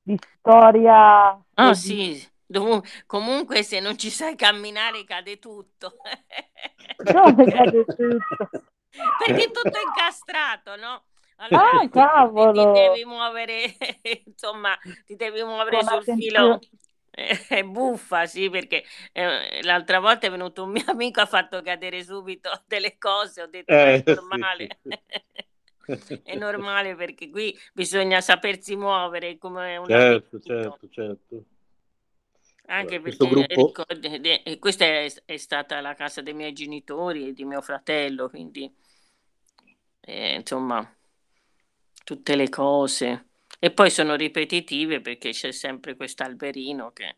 di 0.00 0.18
storia 0.38 1.38
Ah 1.52 1.70
e 1.70 1.72
di... 1.74 2.26
sì, 2.54 2.54
dovu- 2.54 2.84
comunque 3.06 3.62
se 3.62 3.80
non 3.80 3.96
ci 3.98 4.10
sai 4.10 4.36
camminare 4.36 5.04
cade 5.04 5.38
tutto. 5.38 5.98
Dove 7.12 7.44
cade 7.48 7.84
tutto? 7.96 8.38
Perché 9.16 9.44
è 9.44 9.50
tutto 9.50 9.78
incastrato, 9.84 10.76
no? 10.76 11.06
Allora 11.36 11.62
Ah, 11.62 11.88
ti, 11.90 12.06
ti- 12.32 12.50
ti 12.50 12.68
cavolo! 12.68 12.68
devi 12.70 13.04
muovere, 13.04 13.76
insomma, 14.24 14.76
ti 15.04 15.16
devi 15.16 15.42
muovere 15.42 15.82
Con 15.82 15.84
sul 15.84 16.04
filo. 16.04 16.58
attenzione. 16.58 16.60
Eh, 17.10 17.46
È 17.48 17.62
buffa, 17.64 18.26
sì, 18.26 18.50
perché 18.50 18.84
eh, 19.12 19.62
l'altra 19.62 20.00
volta 20.00 20.26
è 20.26 20.30
venuto 20.30 20.64
un 20.64 20.70
mio 20.72 20.84
amico, 20.86 21.20
ha 21.20 21.26
fatto 21.26 21.62
cadere 21.62 22.02
subito 22.04 22.62
delle 22.66 22.98
cose, 22.98 23.42
ho 23.42 23.46
detto, 23.46 23.84
è 23.84 23.96
Eh, 23.96 24.02
sì, 24.06 24.14
normale. 24.14 24.80
sì. 24.82 24.90
È 26.22 26.34
normale 26.34 26.94
perché 26.96 27.30
qui 27.30 27.56
bisogna 27.72 28.20
sapersi 28.20 28.76
muovere 28.76 29.38
come 29.38 29.76
un 29.76 29.90
Certo, 29.90 30.38
certo, 30.40 30.86
certo. 30.90 31.44
Anche 32.68 33.00
Questo 33.00 33.28
perché 33.28 33.46
gruppo, 33.46 33.84
ricordi, 33.84 34.20
de- 34.20 34.42
e 34.42 34.58
questa 34.58 34.84
è, 34.84 35.12
è 35.24 35.36
stata 35.36 35.80
la 35.80 35.94
casa 35.94 36.20
dei 36.20 36.34
miei 36.34 36.52
genitori 36.52 37.28
e 37.28 37.32
di 37.32 37.44
mio 37.44 37.60
fratello, 37.60 38.28
quindi 38.28 38.72
eh, 40.00 40.34
insomma 40.34 40.96
tutte 42.04 42.36
le 42.36 42.48
cose. 42.48 43.28
E 43.58 43.70
poi 43.70 43.90
sono 43.90 44.14
ripetitive 44.16 45.00
perché 45.00 45.30
c'è 45.30 45.52
sempre 45.52 45.96
questo 45.96 46.22
alberino 46.24 46.92
che 46.92 47.16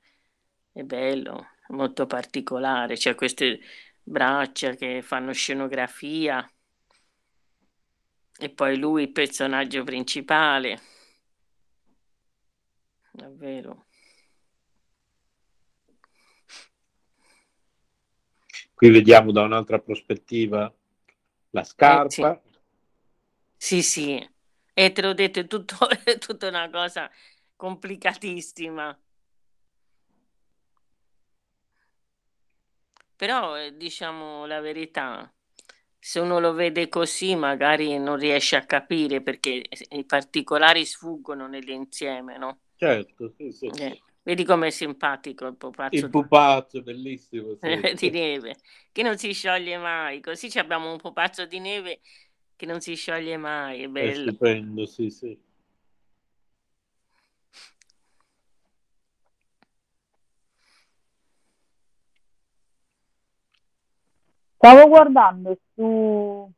è 0.73 0.83
bello, 0.83 1.49
molto 1.69 2.07
particolare. 2.07 2.95
C'è 2.97 3.15
queste 3.15 3.61
braccia 4.03 4.75
che 4.75 5.03
fanno 5.03 5.33
scenografia 5.33 6.49
e 8.39 8.49
poi 8.51 8.79
lui 8.79 9.03
il 9.03 9.13
personaggio 9.13 9.85
principale, 9.85 10.81
davvero. 13.13 13.88
Qui 18.79 18.91
vediamo 18.91 19.33
da 19.33 19.43
un'altra 19.43 19.79
prospettiva 19.79 20.73
la 21.51 21.65
Eh 21.81 22.05
sì, 22.09 22.25
scarpa. 22.25 22.41
sì, 23.57 23.83
sì. 23.83 24.29
E 24.75 24.93
te 24.93 25.03
l'ho 25.03 25.13
detto, 25.15 25.41
è 25.41 25.47
tutto, 25.47 25.77
è 26.05 26.19
tutta 26.19 26.49
una 26.49 26.71
cosa 26.71 27.11
complicatissima. 27.57 28.99
Però 33.17 33.55
eh, 33.59 33.77
diciamo 33.77 34.47
la 34.47 34.61
verità, 34.61 35.31
se 35.99 36.21
uno 36.21 36.39
lo 36.41 36.53
vede 36.55 36.89
così 36.89 37.35
magari 37.37 37.99
non 37.99 38.17
riesce 38.17 38.57
a 38.57 38.65
capire 38.65 39.21
perché 39.21 39.63
i 39.91 40.05
particolari 40.07 40.87
sfuggono 40.87 41.47
nell'insieme, 41.49 42.39
no? 42.39 42.61
Certo, 42.77 43.35
sì, 43.37 43.53
sì. 43.53 43.71
Eh, 43.79 44.01
vedi 44.29 44.45
com'è 44.45 44.69
simpatico 44.69 45.47
il 45.47 45.57
pupazzo 45.57 45.97
Il 45.97 46.11
pupazzo, 46.11 46.83
bellissimo, 46.83 47.55
sì. 47.55 47.95
di 47.97 48.11
neve, 48.11 48.57
che 48.93 49.03
non 49.03 49.17
si 49.17 49.33
scioglie 49.33 49.79
mai. 49.79 50.21
Così 50.21 50.51
ci 50.51 50.59
abbiamo 50.59 50.91
un 50.91 50.99
pupazzo 50.99 51.47
di 51.47 51.59
neve 51.59 52.01
che 52.55 52.67
non 52.67 52.81
si 52.81 52.95
scioglie 52.95 53.39
mai, 53.39 53.85
è 53.85 53.87
È 53.87 53.89
bello. 53.89 54.33
stupendo, 54.33 54.85
sì, 54.85 55.09
sì. 55.09 55.47
Stavo 64.57 64.89
guardando 64.89 65.57
su 65.75 66.53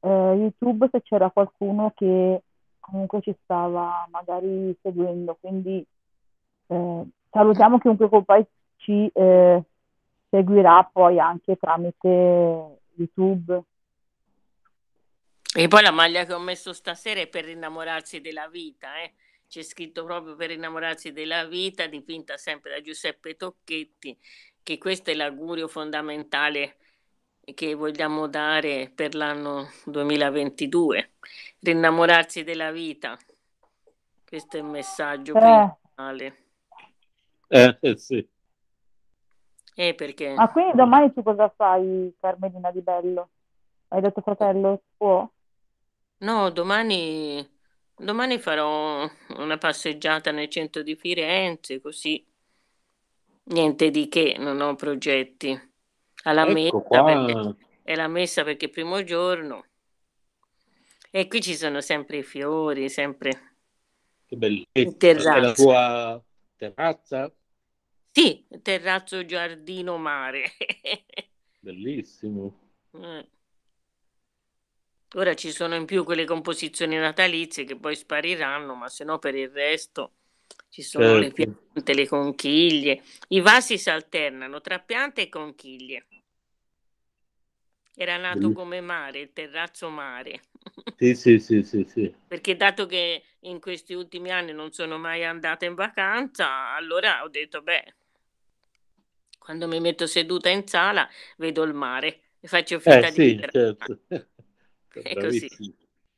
eh, 0.00 0.08
YouTube 0.08 0.88
se 0.90 1.00
c'era 1.00 1.30
qualcuno 1.30 1.92
che 1.96 2.42
comunque 2.80 3.22
ci 3.22 3.34
stava 3.44 4.06
magari 4.10 4.76
seguendo, 4.82 5.38
quindi 5.40 5.86
eh, 6.68 7.02
salutiamo 7.30 7.78
chiunque 7.78 8.08
poi 8.24 8.46
ci 8.76 9.10
eh, 9.12 9.62
seguirà 10.30 10.88
poi 10.90 11.18
anche 11.18 11.56
tramite 11.56 12.78
YouTube. 12.94 13.62
E 15.54 15.66
poi 15.66 15.82
la 15.82 15.90
maglia 15.90 16.24
che 16.24 16.34
ho 16.34 16.38
messo 16.38 16.72
stasera 16.72 17.20
è 17.20 17.26
per 17.26 17.48
innamorarsi 17.48 18.20
della 18.20 18.48
vita, 18.48 19.00
eh. 19.02 19.14
C'è 19.48 19.62
scritto 19.62 20.04
proprio 20.04 20.36
per 20.36 20.50
innamorarsi 20.50 21.10
della 21.12 21.46
vita, 21.46 21.86
dipinta 21.86 22.36
sempre 22.36 22.70
da 22.70 22.82
Giuseppe 22.82 23.34
Tocchetti, 23.34 24.16
che 24.62 24.76
questo 24.76 25.10
è 25.10 25.14
l'augurio 25.14 25.68
fondamentale 25.68 26.76
che 27.54 27.74
vogliamo 27.74 28.26
dare 28.26 28.92
per 28.94 29.14
l'anno 29.14 29.70
2022. 29.86 31.12
Rinnamorarsi 31.60 32.44
della 32.44 32.70
vita. 32.70 33.16
Questo 34.26 34.58
è 34.58 34.60
il 34.60 34.66
messaggio 34.66 35.34
Eh, 35.34 35.40
principale. 35.40 36.36
Eh, 37.48 37.96
sì. 37.96 38.28
Eh, 39.74 39.94
perché 39.94 40.34
ma 40.34 40.50
quindi 40.50 40.76
domani 40.76 41.12
tu 41.12 41.22
cosa 41.22 41.48
fai, 41.54 42.14
Carmelina 42.20 42.70
Di 42.70 42.80
Bello? 42.80 43.28
Hai 43.88 44.00
detto 44.00 44.20
fratello 44.20 44.82
tuo? 44.96 45.32
no, 46.18 46.50
domani, 46.50 47.48
domani 47.96 48.38
farò 48.38 49.08
una 49.36 49.56
passeggiata 49.56 50.30
nel 50.30 50.48
centro 50.48 50.82
di 50.82 50.96
Firenze, 50.96 51.80
così 51.80 52.26
niente 53.44 53.90
di 53.90 54.08
che, 54.08 54.36
non 54.38 54.60
ho 54.60 54.74
progetti. 54.74 55.58
Alla 56.24 56.46
Ecco 56.46 56.52
messa 56.52 57.02
perché 57.04 57.56
è 57.82 57.94
la 57.94 58.08
messa 58.08 58.42
perché 58.42 58.66
è 58.66 58.68
il 58.68 58.74
primo 58.74 59.02
giorno 59.04 59.64
e 61.10 61.26
qui 61.28 61.40
ci 61.40 61.54
sono 61.54 61.80
sempre 61.80 62.18
i 62.18 62.22
fiori, 62.22 62.90
sempre 62.90 63.30
che 64.26 64.34
il 64.34 64.38
bellezza. 64.38 64.70
È 64.74 64.84
la 64.84 64.94
terrazzo. 64.98 65.62
tua 65.62 66.22
terrazza? 66.58 67.32
Sì, 68.12 68.46
terrazzo, 68.62 69.24
giardino, 69.24 69.96
mare. 69.98 70.44
Bellissimo. 71.62 72.52
Eh. 72.94 73.24
Ora 75.16 75.34
ci 75.34 75.52
sono 75.52 75.74
in 75.74 75.84
più 75.86 76.04
quelle 76.04 76.24
composizioni 76.24 76.96
natalizie 76.96 77.64
che 77.64 77.76
poi 77.76 77.94
spariranno, 77.96 78.74
ma 78.74 78.88
se 78.88 79.04
no 79.04 79.18
per 79.18 79.34
il 79.34 79.48
resto 79.50 80.12
ci 80.68 80.82
sono 80.82 81.16
le 81.16 81.30
Certo. 81.30 81.42
piante, 81.72 81.94
le 81.94 82.06
conchiglie. 82.06 83.02
I 83.28 83.40
vasi 83.40 83.78
si 83.78 83.90
alternano 83.90 84.60
tra 84.60 84.78
piante 84.78 85.22
e 85.22 85.28
conchiglie. 85.28 86.06
Era 87.94 88.16
nato 88.16 88.52
come 88.52 88.80
mare, 88.80 89.18
il 89.20 89.32
terrazzo 89.34 89.90
mare. 89.90 90.40
Sì, 90.98 91.14
sì, 91.14 91.38
sì, 91.38 91.62
sì, 91.62 91.84
sì. 91.84 92.14
Perché 92.28 92.56
dato 92.56 92.86
che 92.86 93.22
in 93.40 93.60
questi 93.60 93.94
ultimi 93.94 94.30
anni 94.30 94.52
non 94.52 94.72
sono 94.72 94.98
mai 94.98 95.24
andata 95.24 95.64
in 95.64 95.74
vacanza, 95.74 96.74
allora 96.74 97.22
ho 97.22 97.28
detto, 97.28 97.62
beh, 97.62 97.94
quando 99.38 99.66
mi 99.68 99.80
metto 99.80 100.06
seduta 100.06 100.48
in 100.50 100.66
sala 100.66 101.08
vedo 101.38 101.62
il 101.62 101.72
mare 101.72 102.20
e 102.40 102.48
faccio 102.48 102.78
Eh 102.84 103.04
finta 103.04 103.10
di 103.10 103.20
sì, 103.22 103.38
certo. 103.50 104.00
È 105.02 105.16
così. 105.16 105.48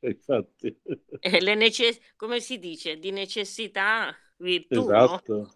Infatti. 0.01 0.77
Eh, 1.23 1.39
le 1.41 1.55
nece- 1.55 1.99
come 2.15 2.39
si 2.39 2.57
dice, 2.59 2.97
di 2.97 3.11
necessità 3.11 4.15
virtù, 4.37 4.91
no? 4.91 5.21
Esatto. 5.21 5.49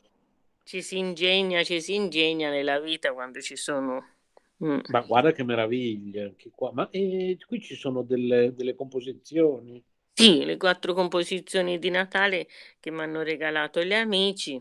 Ci 0.64 0.82
si 0.82 0.98
ingegna, 0.98 1.64
ci 1.64 1.82
si 1.82 1.96
ingegna 1.96 2.50
nella 2.50 2.80
vita 2.80 3.14
quando 3.14 3.42
ci 3.42 3.56
sono... 3.56 4.16
Mm. 4.64 4.80
Ma 4.88 5.02
guarda 5.02 5.32
che 5.32 5.44
meraviglia 5.44 6.24
anche 6.26 6.50
qua. 6.50 6.72
Ma 6.72 6.90
eh, 6.90 7.38
qui 7.46 7.62
ci 7.62 7.76
sono 7.76 8.04
delle, 8.04 8.54
delle 8.54 8.76
composizioni. 8.76 9.84
Sì, 10.18 10.46
le 10.46 10.58
quattro 10.58 10.94
composizioni 10.94 11.78
di 11.78 11.90
Natale 11.92 12.48
che 12.80 12.90
mi 12.90 13.02
hanno 13.02 13.22
regalato 13.22 13.84
gli 13.84 13.94
amici 13.94 14.60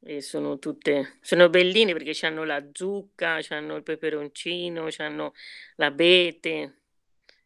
e 0.00 0.20
sono 0.22 0.58
tutte, 0.58 1.18
sono 1.20 1.48
belline 1.48 1.92
perché 1.92 2.26
hanno 2.26 2.44
la 2.44 2.64
zucca, 2.72 3.38
hanno 3.50 3.76
il 3.76 3.82
peperoncino, 3.82 4.88
hanno 4.98 5.32
l'abete 5.76 6.82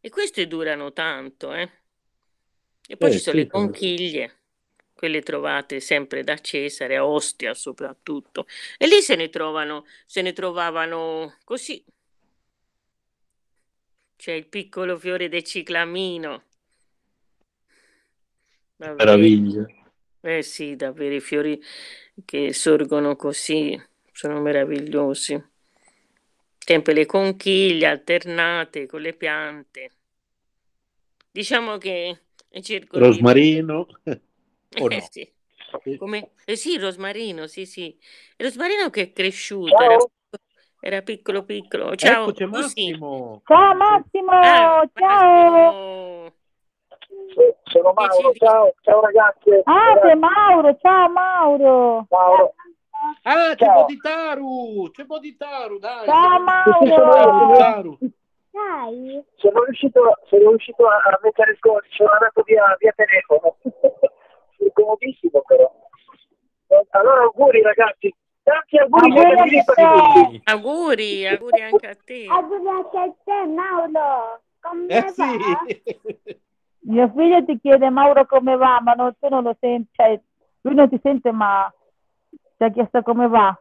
e 0.01 0.09
queste 0.11 0.47
durano 0.47 0.93
tanto, 0.93 1.53
eh. 1.55 1.71
E 2.89 2.97
poi 2.97 3.11
Eh 3.11 3.13
ci 3.13 3.21
sono 3.21 3.37
le 3.39 3.47
sì, 3.49 3.49
conchiglie, 3.49 4.41
quelle 4.95 5.23
trovate 5.23 5.81
sempre 5.81 6.23
da 6.25 6.37
Cesare, 6.39 6.97
a 6.97 7.07
Ostia 7.07 7.55
soprattutto. 7.55 8.47
E 8.79 8.87
lì 8.87 9.01
se 9.03 9.17
ne 9.17 9.29
trovano, 9.31 9.85
se 10.07 10.23
ne 10.23 10.33
trovavano 10.33 11.39
così. 11.45 11.85
C'è 14.17 14.33
il 14.33 14.49
piccolo 14.49 14.97
fiore 14.99 15.29
del 15.29 15.45
ciclamino. 15.45 16.45
Davvero. 18.83 19.05
Meraviglia. 19.05 19.67
Eh 20.21 20.43
sì, 20.43 20.77
davvero 20.77 21.15
i 21.15 21.21
fiori 21.21 21.61
che 22.25 22.53
sorgono 22.53 23.15
così 23.17 23.81
sono 24.13 24.41
meravigliosi. 24.41 25.41
Sempre 26.59 26.95
le 26.95 27.07
conchiglie 27.07 27.87
alternate 27.87 28.87
con 28.87 29.01
le 29.03 29.13
piante. 29.15 29.91
Diciamo 31.31 31.79
che 31.79 32.23
cerco 32.63 32.99
di... 32.99 33.01
Rosmarino. 33.01 33.87
O 34.81 34.89
Eh 34.89 35.01
no? 35.01 35.09
sì, 35.11 35.31
come... 35.99 36.31
eh 36.45 36.57
sì, 36.57 36.73
il 36.75 36.81
rosmarino, 36.81 37.47
sì, 37.47 37.67
sì. 37.67 37.87
Il 38.37 38.47
rosmarino 38.47 38.89
che 38.91 39.03
è 39.03 39.13
cresciuto, 39.13 39.83
era, 39.83 39.97
Ciao, 39.97 40.11
era 40.81 41.03
piccolo 41.03 41.45
piccolo. 41.45 41.95
Ciao, 41.97 42.27
Ecco, 42.27 42.33
tu 42.33 42.47
sì. 42.47 42.51
Massimo. 42.51 43.43
Ciao 43.47 43.75
Massimo, 43.75 44.31
Ah, 44.33 44.89
ciao! 44.95 45.75
Massimo. 45.75 46.35
Sono 47.65 47.93
Mauro, 47.95 48.33
ciao, 48.35 48.75
ciao 48.83 49.01
ragazzi. 49.01 49.51
Ah, 49.65 49.99
c'è 50.01 50.15
Mauro, 50.15 50.77
ciao 50.81 51.09
Mauro! 51.09 52.07
Mauro. 52.11 52.55
Ah, 53.25 53.55
c'è 53.55 53.65
Ciao. 53.67 53.81
Boditaru, 53.81 54.91
c'è 54.93 55.05
Boditaru, 55.05 55.79
dai. 55.79 56.05
Ciao 56.07 56.41
Mauro! 56.41 57.99
Dai. 58.51 59.25
Sono 59.37 59.65
riuscito, 59.65 60.01
sono 60.29 60.49
riuscito 60.51 60.87
a, 60.87 60.97
a 60.97 61.19
mettere 61.23 61.53
il 61.53 61.59
codice, 61.59 61.95
sono 61.97 62.11
andato 62.11 62.43
via, 62.43 62.77
via 62.79 62.93
telefono. 62.95 63.57
È 64.63 64.71
comodissimo 64.73 65.43
però. 65.47 65.71
Allora 66.91 67.23
auguri 67.23 67.61
ragazzi, 67.63 68.15
tanti 68.43 68.79
auguri 68.79 69.19
Auguri 69.19 69.59
a 69.59 69.65
te! 69.65 70.41
Auguri, 70.45 71.27
auguri 71.27 71.61
anche 71.63 71.87
a 71.89 71.97
te. 72.05 72.27
Auguri 72.29 72.69
anche 72.69 72.99
a 72.99 73.13
te, 73.25 73.47
Mauro. 73.47 74.41
Come 74.61 74.87
Eh 74.87 75.01
va? 75.01 75.09
sì. 75.67 76.41
Mio 76.85 77.09
figlio 77.15 77.45
ti 77.45 77.59
chiede 77.61 77.91
Mauro 77.91 78.27
come 78.27 78.57
va, 78.57 78.81
ma 78.83 78.93
non, 78.95 79.15
tu 79.19 79.29
non 79.29 79.45
lo 79.45 79.57
senti, 79.61 79.89
cioè, 79.93 80.19
lui 80.63 80.75
non 80.75 80.89
ti 80.89 80.99
sente, 81.03 81.31
ma 81.31 81.73
ti 82.57 82.65
ha 82.65 82.71
chiesto 82.71 83.03
come 83.03 83.29
va. 83.29 83.57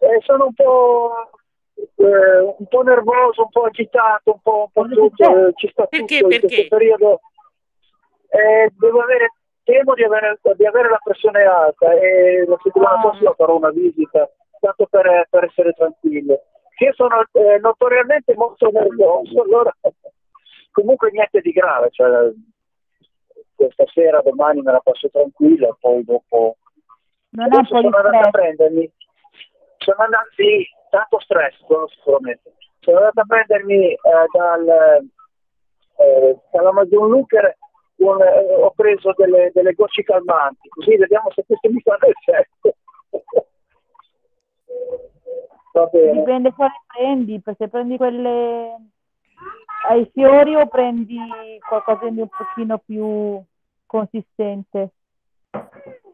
Eh, 0.00 0.20
sono 0.22 0.46
un 0.46 0.54
po', 0.54 1.30
eh, 1.74 2.38
un 2.58 2.66
po' 2.68 2.82
nervoso, 2.82 3.42
un 3.42 3.48
po' 3.50 3.64
agitato, 3.64 4.32
un 4.32 4.40
po', 4.40 4.60
un 4.62 4.70
po' 4.72 4.88
tutto, 4.88 5.48
eh, 5.48 5.52
ci 5.56 5.68
sta 5.68 5.84
Perché, 5.86 6.18
tutto 6.20 6.34
in 6.34 6.40
questo 6.40 6.46
perché? 6.48 6.68
periodo. 6.68 7.20
Eh, 8.30 8.70
devo 8.78 9.00
avere, 9.00 9.32
temo 9.64 9.94
di 9.94 10.04
avere, 10.04 10.38
di 10.56 10.66
avere 10.66 10.88
la 10.88 11.00
pressione 11.02 11.42
alta 11.44 11.92
e 11.92 12.44
la 12.46 12.56
settimana 12.62 12.98
Ah. 12.98 13.00
prossima 13.00 13.34
farò 13.34 13.56
una 13.56 13.70
visita, 13.70 14.30
tanto 14.60 14.86
per, 14.88 15.26
per 15.28 15.44
essere 15.44 15.72
tranquillo. 15.72 16.40
Io 16.78 16.92
sono 16.94 17.22
eh, 17.32 17.58
notoriamente 17.58 18.34
molto 18.34 18.70
nervoso, 18.70 19.42
allora 19.42 19.74
comunque 20.70 21.10
niente 21.10 21.40
di 21.40 21.52
grave, 21.52 21.88
cioè, 21.90 22.32
questa 23.54 23.84
sera, 23.92 24.20
domani 24.22 24.62
me 24.62 24.72
la 24.72 24.80
passo 24.80 25.08
tranquilla, 25.10 25.76
poi 25.80 26.04
dopo 26.04 26.56
Non 27.30 27.46
è 27.52 27.64
sono 27.64 27.88
andato 27.88 28.16
a 28.16 28.30
prendermi, 28.30 28.90
sono 29.78 29.98
andato, 29.98 30.28
sì, 30.36 30.66
tanto 30.90 31.18
stress, 31.20 31.58
quello 31.66 31.88
sicuramente. 31.88 32.54
Sono 32.80 32.98
andato 32.98 33.20
a 33.20 33.24
prendermi 33.26 33.92
eh, 33.92 33.98
dal, 34.32 34.68
eh, 35.96 36.38
dalla 36.52 36.72
Mason 36.72 37.08
Luker, 37.08 37.56
un- 37.96 38.22
eh, 38.22 38.54
ho 38.54 38.70
preso 38.70 39.12
delle, 39.16 39.50
delle 39.52 39.72
gocce 39.72 40.02
calmanti, 40.04 40.68
così 40.68 40.96
vediamo 40.96 41.30
se 41.32 41.44
questo 41.44 41.68
mi 41.70 41.80
fanno 41.80 42.06
effetto. 42.06 42.76
Va 45.72 45.86
bene. 45.86 46.12
Dipende 46.12 46.52
quale 46.52 46.80
prendi, 46.86 47.40
perché 47.40 47.68
prendi 47.68 47.96
quelle 47.96 48.76
ai 49.88 50.08
fiori 50.12 50.54
o 50.54 50.66
prendi 50.66 51.18
qualcosa 51.66 52.08
di 52.08 52.20
un 52.20 52.28
pochino 52.28 52.78
più 52.78 53.42
consistente. 53.86 54.90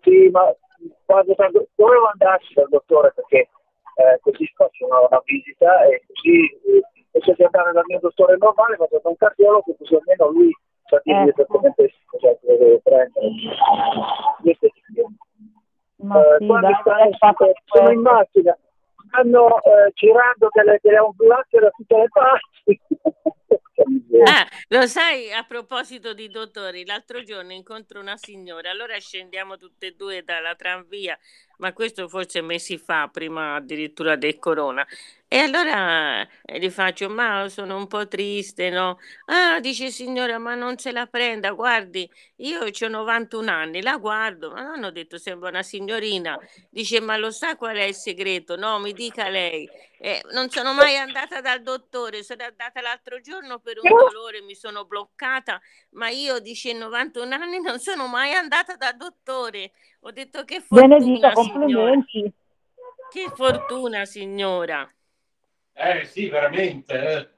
Sì, 0.03 0.29
ma 0.31 0.55
quando 1.05 1.35
tanto- 1.35 1.69
dovevo 1.75 2.07
andarci 2.13 2.55
dal 2.55 2.69
dottore 2.69 3.13
perché 3.15 3.49
eh, 3.97 4.19
così 4.21 4.47
faccio 4.55 4.87
una, 4.87 5.01
una 5.01 5.23
visita 5.25 5.85
e 5.85 6.03
così 6.07 6.45
eh, 6.45 6.83
invece 7.13 7.35
di 7.37 7.45
andare 7.45 7.73
dal 7.73 7.85
mio 7.87 8.01
dottore 8.01 8.37
normale 8.37 8.77
vado 8.77 9.01
da 9.03 9.09
un 9.09 9.17
cardiologo 9.17 9.75
così 9.79 9.95
almeno 9.95 10.31
lui 10.31 10.53
sa 10.87 11.01
dirmi 11.03 11.29
Ecco. 11.29 11.43
esattamente 11.43 11.93
cosa 12.07 12.37
deve 12.43 12.81
prendere. 12.83 13.29
Ma 15.97 16.21
Eh, 16.21 16.37
sì, 16.39 16.47
qua 16.47 16.61
mi 16.61 16.73
dai, 16.85 17.11
di 17.11 17.53
sono 17.65 17.91
in 17.91 18.01
macchina, 18.01 18.59
stanno 19.09 19.63
eh, 19.63 19.91
girando 19.95 20.49
delle, 20.53 20.79
delle 20.83 20.97
ambulanze 20.99 21.59
da 21.59 21.71
tutte 21.71 21.97
le 21.97 22.09
parti. 22.13 22.81
Miseria. 23.87 24.25
Ah, 24.27 24.49
lo 24.69 24.87
sai, 24.87 25.33
a 25.33 25.45
proposito 25.45 26.15
di 26.15 26.29
dottori, 26.29 26.87
l'altro 26.87 27.23
giorno 27.23 27.53
incontro 27.53 28.01
una 28.01 28.17
signora, 28.17 28.71
allora 28.71 28.99
scendiamo 28.99 29.57
tutte 29.57 29.89
e 29.89 29.95
due 29.97 30.23
dalla 30.23 30.55
tranvia, 30.55 31.19
ma 31.59 31.73
questo 31.73 32.09
forse 32.09 32.41
mesi 32.41 32.79
fa, 32.79 33.09
prima 33.13 33.57
addirittura 33.57 34.17
del 34.17 34.39
corona. 34.39 34.87
E 35.35 35.39
allora 35.39 36.25
eh, 36.45 36.61
gli 36.61 36.71
faccio, 36.71 37.09
ma 37.09 37.49
sono 37.49 37.77
un 37.77 37.89
po' 37.89 38.07
triste, 38.07 38.71
no? 38.71 39.01
Ah, 39.25 39.59
dice 39.59 39.91
signora, 39.91 40.39
ma 40.39 40.55
non 40.55 40.79
se 40.79 40.93
la 40.93 41.07
prenda, 41.07 41.51
guardi, 41.51 42.09
io 42.37 42.61
ho 42.61 42.89
91 42.89 43.51
anni, 43.51 43.83
la 43.83 43.97
guardo, 43.97 44.53
ma 44.53 44.63
non 44.63 44.85
ho 44.85 44.93
detto 44.93 45.19
sembra 45.19 45.49
una 45.49 45.65
signorina. 45.65 46.39
Dice, 46.71 47.01
ma 47.01 47.17
lo 47.17 47.33
sa 47.33 47.57
qual 47.57 47.75
è 47.75 47.83
il 47.83 47.97
segreto? 47.97 48.55
No, 48.55 48.79
mi 48.79 48.93
dica 48.93 49.29
lei. 49.29 49.69
Eh, 49.99 50.23
non 50.31 50.51
sono 50.51 50.73
mai 50.73 50.99
andata 50.99 51.41
dal 51.41 51.63
dottore, 51.63 52.23
sono 52.23 52.45
andata 52.45 52.81
l'altro 52.81 53.21
giorno 53.21 53.59
per 53.59 53.79
un 53.83 53.91
dolore, 54.13 54.41
mi 54.41 54.55
sono 54.55 54.85
bloccata, 54.85 55.61
ma 55.95 56.11
io 56.11 56.39
dice 56.39 56.73
91 56.75 57.35
anni 57.35 57.61
non 57.61 57.81
sono 57.81 58.07
mai 58.07 58.35
andata 58.35 58.77
dal 58.77 58.97
dottore. 58.97 59.73
Ho 60.03 60.13
detto 60.13 60.45
che 60.45 60.63
Benedica, 60.69 61.33
fortuna, 61.33 61.67
signora. 61.67 61.91
complimenti. 61.91 62.33
Che 63.11 63.33
fortuna, 63.35 64.05
signora. 64.05 64.89
Eh 65.75 66.05
sì, 66.07 66.29
veramente. 66.29 66.95
eh. 66.95 67.29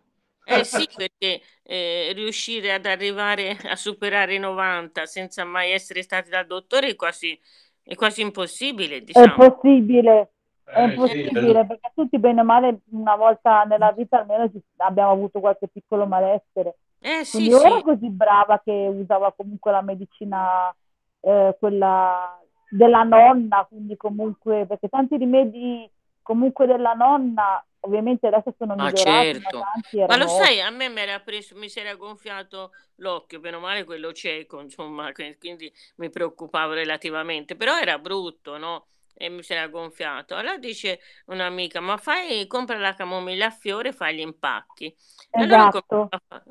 Eh 0.48 0.64
sì, 0.64 0.88
perché 0.94 1.42
eh, 1.64 2.12
riuscire 2.14 2.72
ad 2.72 2.86
arrivare 2.86 3.50
a 3.68 3.74
superare 3.76 4.34
i 4.34 4.38
90 4.38 5.04
senza 5.06 5.44
mai 5.44 5.72
essere 5.72 6.02
stati 6.02 6.30
dal 6.30 6.46
dottore 6.46 6.88
è 6.90 6.94
quasi, 6.96 7.38
è 7.82 7.94
quasi 7.96 8.20
impossibile, 8.20 9.02
È 9.10 9.30
diciamo. 9.30 9.32
possibile, 9.32 10.32
è 10.70 10.80
Eh, 10.80 10.98
sì, 10.98 11.22
impossibile, 11.22 11.66
perché 11.66 11.90
tutti 11.94 12.18
bene 12.18 12.42
o 12.42 12.44
male 12.44 12.80
una 12.90 13.16
volta 13.16 13.64
nella 13.64 13.92
vita 13.92 14.18
almeno 14.20 14.50
ci- 14.50 14.62
abbiamo 14.76 15.10
avuto 15.12 15.40
qualche 15.40 15.68
piccolo 15.68 16.06
malessere. 16.06 16.78
Eh 17.00 17.24
sì, 17.24 17.50
Quindi 17.50 17.52
ora 17.52 17.80
sì. 17.80 17.82
così 17.82 18.08
brava 18.10 18.60
che 18.62 18.70
usava 18.72 19.32
comunque 19.32 19.70
la 19.72 19.80
medicina, 19.82 20.74
eh, 21.20 21.56
quella 21.58 22.38
della 22.68 23.02
nonna, 23.04 23.64
quindi 23.68 23.96
comunque, 23.96 24.66
perché 24.66 24.88
tanti 24.88 25.16
rimedi 25.16 25.90
comunque 26.22 26.66
della 26.66 26.92
nonna, 26.92 27.64
ovviamente 27.86 28.26
adesso 28.26 28.54
sono 28.58 28.76
Ah, 28.78 28.92
migliorati, 28.92 29.38
certo. 29.38 29.58
ma 29.58 29.70
tanti 29.72 29.98
Ma 30.04 30.16
lo 30.16 30.26
erano 30.26 30.28
sai, 30.28 30.60
a 30.60 30.70
me 30.70 30.88
preso, 31.20 31.56
mi 31.56 31.68
si 31.68 31.80
era 31.80 31.94
gonfiato 31.94 32.72
l'occhio, 32.96 33.40
meno 33.40 33.58
male 33.58 33.84
quello 33.84 34.12
cieco, 34.12 34.60
insomma, 34.60 35.12
quindi 35.38 35.72
mi 35.96 36.10
preoccupavo 36.10 36.72
relativamente, 36.74 37.56
però 37.56 37.78
era 37.78 37.98
brutto, 37.98 38.58
no? 38.58 38.88
E 39.18 39.28
mi 39.28 39.42
si 39.42 39.52
era 39.52 39.66
gonfiato. 39.68 40.34
Allora 40.34 40.58
dice 40.58 41.00
un'amica, 41.26 41.80
ma 41.80 41.96
fai, 41.96 42.46
compra 42.46 42.78
la 42.78 42.94
camomilla 42.94 43.46
a 43.46 43.50
fiore 43.50 43.88
e 43.88 43.92
fai 43.92 44.16
gli 44.16 44.20
impacchi. 44.20 44.94
E 45.30 45.42
allora 45.42 45.68
ho 45.68 45.82
esatto. 45.82 46.08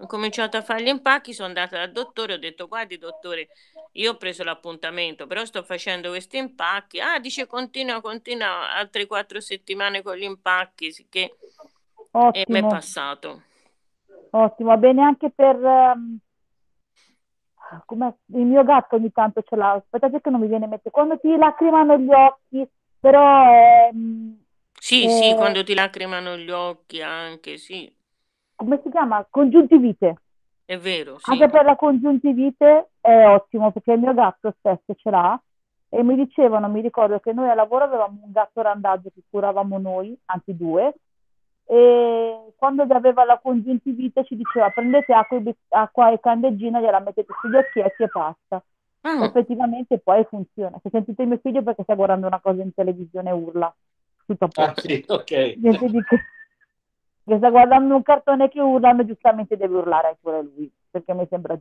cominciato 0.07 0.57
a, 0.57 0.61
fare 0.61 0.83
gli 0.83 0.87
impacchi, 0.87 1.33
sono 1.33 1.49
andata 1.49 1.77
dal 1.77 1.91
dottore, 1.91 2.33
ho 2.33 2.37
detto, 2.37 2.67
guardi 2.67 2.97
dottore, 2.97 3.49
io 3.93 4.11
ho 4.11 4.17
preso 4.17 4.43
l'appuntamento, 4.43 5.27
però 5.27 5.45
sto 5.45 5.63
facendo 5.63 6.09
questi 6.09 6.37
impacchi. 6.37 6.99
Ah, 6.99 7.19
dice, 7.19 7.45
continua, 7.45 8.01
continua, 8.01 8.73
altre 8.73 9.05
quattro 9.05 9.39
settimane 9.39 10.01
con 10.01 10.15
gli 10.15 10.23
impacchi, 10.23 10.91
sicché... 10.91 11.35
E 12.31 12.45
mi 12.47 12.59
è 12.59 12.61
passato. 12.61 13.41
ottimo, 14.29 14.77
bene 14.77 15.01
anche 15.01 15.29
per 15.31 15.61
ehm, 15.61 16.17
come 17.85 18.17
il 18.27 18.45
mio 18.45 18.63
gatto 18.63 18.95
ogni 18.95 19.11
tanto 19.11 19.41
ce 19.41 19.55
l'ha, 19.55 19.71
aspettate 19.71 20.21
che 20.21 20.29
non 20.29 20.39
mi 20.39 20.47
viene 20.47 20.65
in 20.65 20.69
mente, 20.71 20.91
quando 20.91 21.17
ti 21.19 21.35
lacrimano 21.35 21.97
gli 21.97 22.11
occhi, 22.11 22.67
però 22.99 23.45
ehm, 23.89 24.37
Sì, 24.79 25.09
sì, 25.09 25.31
eh, 25.31 25.35
quando 25.35 25.63
ti 25.63 25.73
lacrimano 25.73 26.37
gli 26.37 26.49
occhi 26.51 27.01
anche, 27.01 27.57
sì, 27.57 27.91
come 28.55 28.79
si 28.83 28.89
chiama? 28.89 29.25
Congiuntivite. 29.29 30.15
è 30.65 30.77
vero, 30.77 31.19
sì. 31.19 31.31
Anche 31.31 31.49
per 31.49 31.65
la 31.65 31.75
congiuntivite 31.75 32.89
è 33.01 33.27
ottimo 33.27 33.71
perché 33.71 33.93
il 33.93 33.99
mio 33.99 34.13
gatto 34.13 34.53
stesso 34.59 34.95
ce 34.95 35.09
l'ha 35.09 35.39
e 35.89 36.03
mi 36.03 36.15
dicevano, 36.15 36.67
mi 36.67 36.81
ricordo 36.81 37.19
che 37.19 37.33
noi 37.33 37.49
a 37.49 37.53
lavoro 37.53 37.83
avevamo 37.85 38.19
un 38.23 38.31
gatto 38.31 38.61
randagio 38.61 39.09
che 39.13 39.21
curavamo 39.29 39.77
noi, 39.77 40.17
anzi 40.25 40.55
due, 40.55 40.95
e 41.67 42.53
quando 42.57 42.83
aveva 42.83 43.25
la 43.25 43.39
congiuntivite 43.41 44.23
ci 44.23 44.35
diceva 44.35 44.69
prendete 44.69 45.13
acqua 45.13 45.37
e, 45.37 45.55
acqua 45.69 46.11
e 46.11 46.19
candeggina, 46.19 46.79
gliela 46.79 46.99
mettete 46.99 47.33
sugli 47.41 47.55
occhietti 47.55 48.03
e 48.03 48.09
basta. 48.11 48.63
Ah, 49.01 49.23
effettivamente 49.25 49.99
poi 49.99 50.23
funziona. 50.25 50.79
Se 50.81 50.89
sentite 50.89 51.25
mio 51.25 51.37
figlio 51.37 51.61
perché 51.61 51.83
sta 51.83 51.93
guardando 51.95 52.27
una 52.27 52.39
cosa 52.39 52.61
in 52.61 52.73
televisione 52.73 53.31
urla. 53.31 53.73
Tutto 54.25 54.45
a 54.45 54.49
Ah, 54.51 54.65
posto. 54.73 54.87
sì, 54.87 55.03
ok. 55.07 55.31
Niente 55.57 55.89
di 55.89 56.03
che. 56.03 56.19
Che 57.25 57.37
sta 57.37 57.49
guardando 57.49 57.95
un 57.95 58.03
cartone 58.03 58.49
che 58.49 58.61
urlano, 58.61 59.05
giustamente 59.05 59.57
deve 59.57 59.77
urlare 59.77 60.17
pure 60.21 60.43
lui, 60.43 60.71
perché 60.89 61.13
mi 61.13 61.25
sembra. 61.29 61.57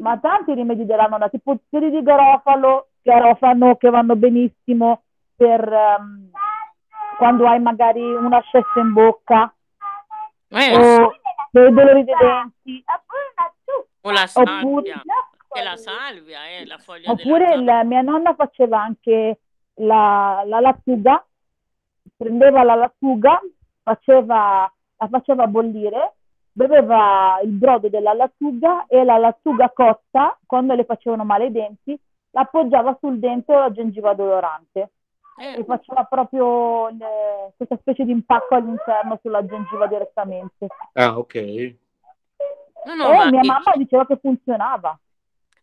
Ma 0.00 0.18
tanti 0.18 0.54
rimedi 0.54 0.86
della 0.86 1.06
nonna, 1.06 1.28
tipo 1.28 1.58
fiori 1.68 1.90
di 1.90 2.02
garofalo, 2.02 2.88
garofano 3.02 3.76
che 3.76 3.90
vanno 3.90 4.16
benissimo 4.16 5.02
per 5.36 5.60
ehm, 5.72 6.29
quando 7.20 7.46
hai 7.46 7.60
magari 7.60 8.00
un 8.00 8.32
ascesso 8.32 8.80
in 8.80 8.94
bocca 8.94 9.52
eh, 10.48 10.74
o 10.74 11.12
dei 11.50 11.70
dolori 11.70 12.02
dei 12.02 12.14
denti, 12.18 12.82
o 14.00 14.10
la 14.10 14.26
oppure, 14.32 14.90
salvia, 14.90 15.02
e 15.52 15.62
la 15.62 15.76
salvia, 15.76 16.48
eh, 16.48 16.64
la 16.64 16.78
foglia 16.78 17.10
oppure 17.10 17.62
la 17.62 17.84
mia 17.84 18.00
nonna 18.00 18.34
faceva 18.34 18.80
anche 18.80 19.40
la, 19.74 20.42
la 20.46 20.60
lattuga, 20.60 21.22
prendeva 22.16 22.62
la 22.62 22.74
lattuga, 22.76 23.38
faceva, 23.82 24.72
la 24.96 25.08
faceva 25.08 25.46
bollire, 25.46 26.14
beveva 26.52 27.38
il 27.44 27.50
brodo 27.50 27.90
della 27.90 28.14
lattuga 28.14 28.86
e 28.86 29.04
la 29.04 29.18
lattuga 29.18 29.68
cotta, 29.74 30.38
quando 30.46 30.74
le 30.74 30.84
facevano 30.84 31.24
male 31.24 31.46
i 31.46 31.52
denti, 31.52 32.00
la 32.30 32.40
appoggiava 32.40 32.96
sul 32.98 33.18
dente 33.18 33.54
o 33.54 33.58
la 33.58 33.72
gengiva 33.72 34.14
dolorante 34.14 34.92
e 35.52 35.62
Eh, 35.62 35.64
faceva 35.64 36.04
proprio 36.04 36.88
le- 36.90 37.52
questa 37.56 37.76
specie 37.78 38.04
di 38.04 38.12
impacco 38.12 38.54
all'interno 38.54 39.18
sulla 39.22 39.44
gengiva 39.44 39.86
direttamente. 39.86 40.66
Ah, 40.94 41.18
ok. 41.18 41.34
no, 42.86 42.94
no, 42.94 43.12
e 43.12 43.16
ma, 43.16 43.28
mia 43.30 43.42
eh, 43.42 43.42
mamma 43.44 43.72
diceva 43.76 44.06
che 44.06 44.18
funzionava. 44.20 44.98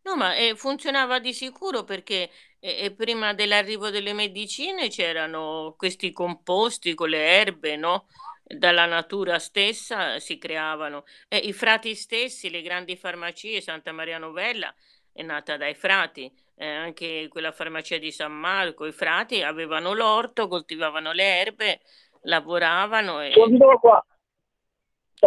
no, 0.03 0.15
ma, 0.15 0.35
eh, 0.35 0.55
funzionava 0.55 1.19
di 1.19 1.33
sicuro 1.33 1.83
perché 1.83 2.29
eh, 2.59 2.85
eh, 2.85 2.93
prima 2.95 3.33
dell'arrivo 3.33 3.89
delle 3.89 4.13
medicine 4.13 4.87
c'erano 4.89 5.75
questi 5.77 6.11
composti 6.11 6.93
con 6.93 7.09
le 7.09 7.25
erbe, 7.39 7.75
no? 7.75 8.07
Dalla 8.43 8.85
natura 8.85 9.39
stessa 9.39 10.19
si 10.19 10.37
creavano. 10.37 11.03
E 11.27 11.37
i 11.37 11.51
frati 11.53 11.93
stessi, 11.95 12.49
le 12.49 12.61
grandi 12.61 12.95
farmacie, 12.95 13.59
Santa 13.61 13.91
Maria 13.91 14.17
Novella 14.17 14.73
è 15.11 15.21
nata 15.23 15.57
dai 15.57 15.73
frati, 15.75 16.31
eh, 16.59 16.67
anche 16.67 17.27
quella 17.29 17.51
farmacia 17.51 17.97
di 17.97 18.11
San 18.11 18.33
Marco, 18.33 18.85
i 18.85 18.91
frati 18.91 19.43
avevano 19.43 19.93
l'orto, 19.93 20.47
coltivavano 20.47 21.11
le 21.11 21.39
erbe, 21.39 21.79
lavoravano 22.23 23.21
e 23.21 23.31
Sono 23.31 23.79
qua. 23.79 24.03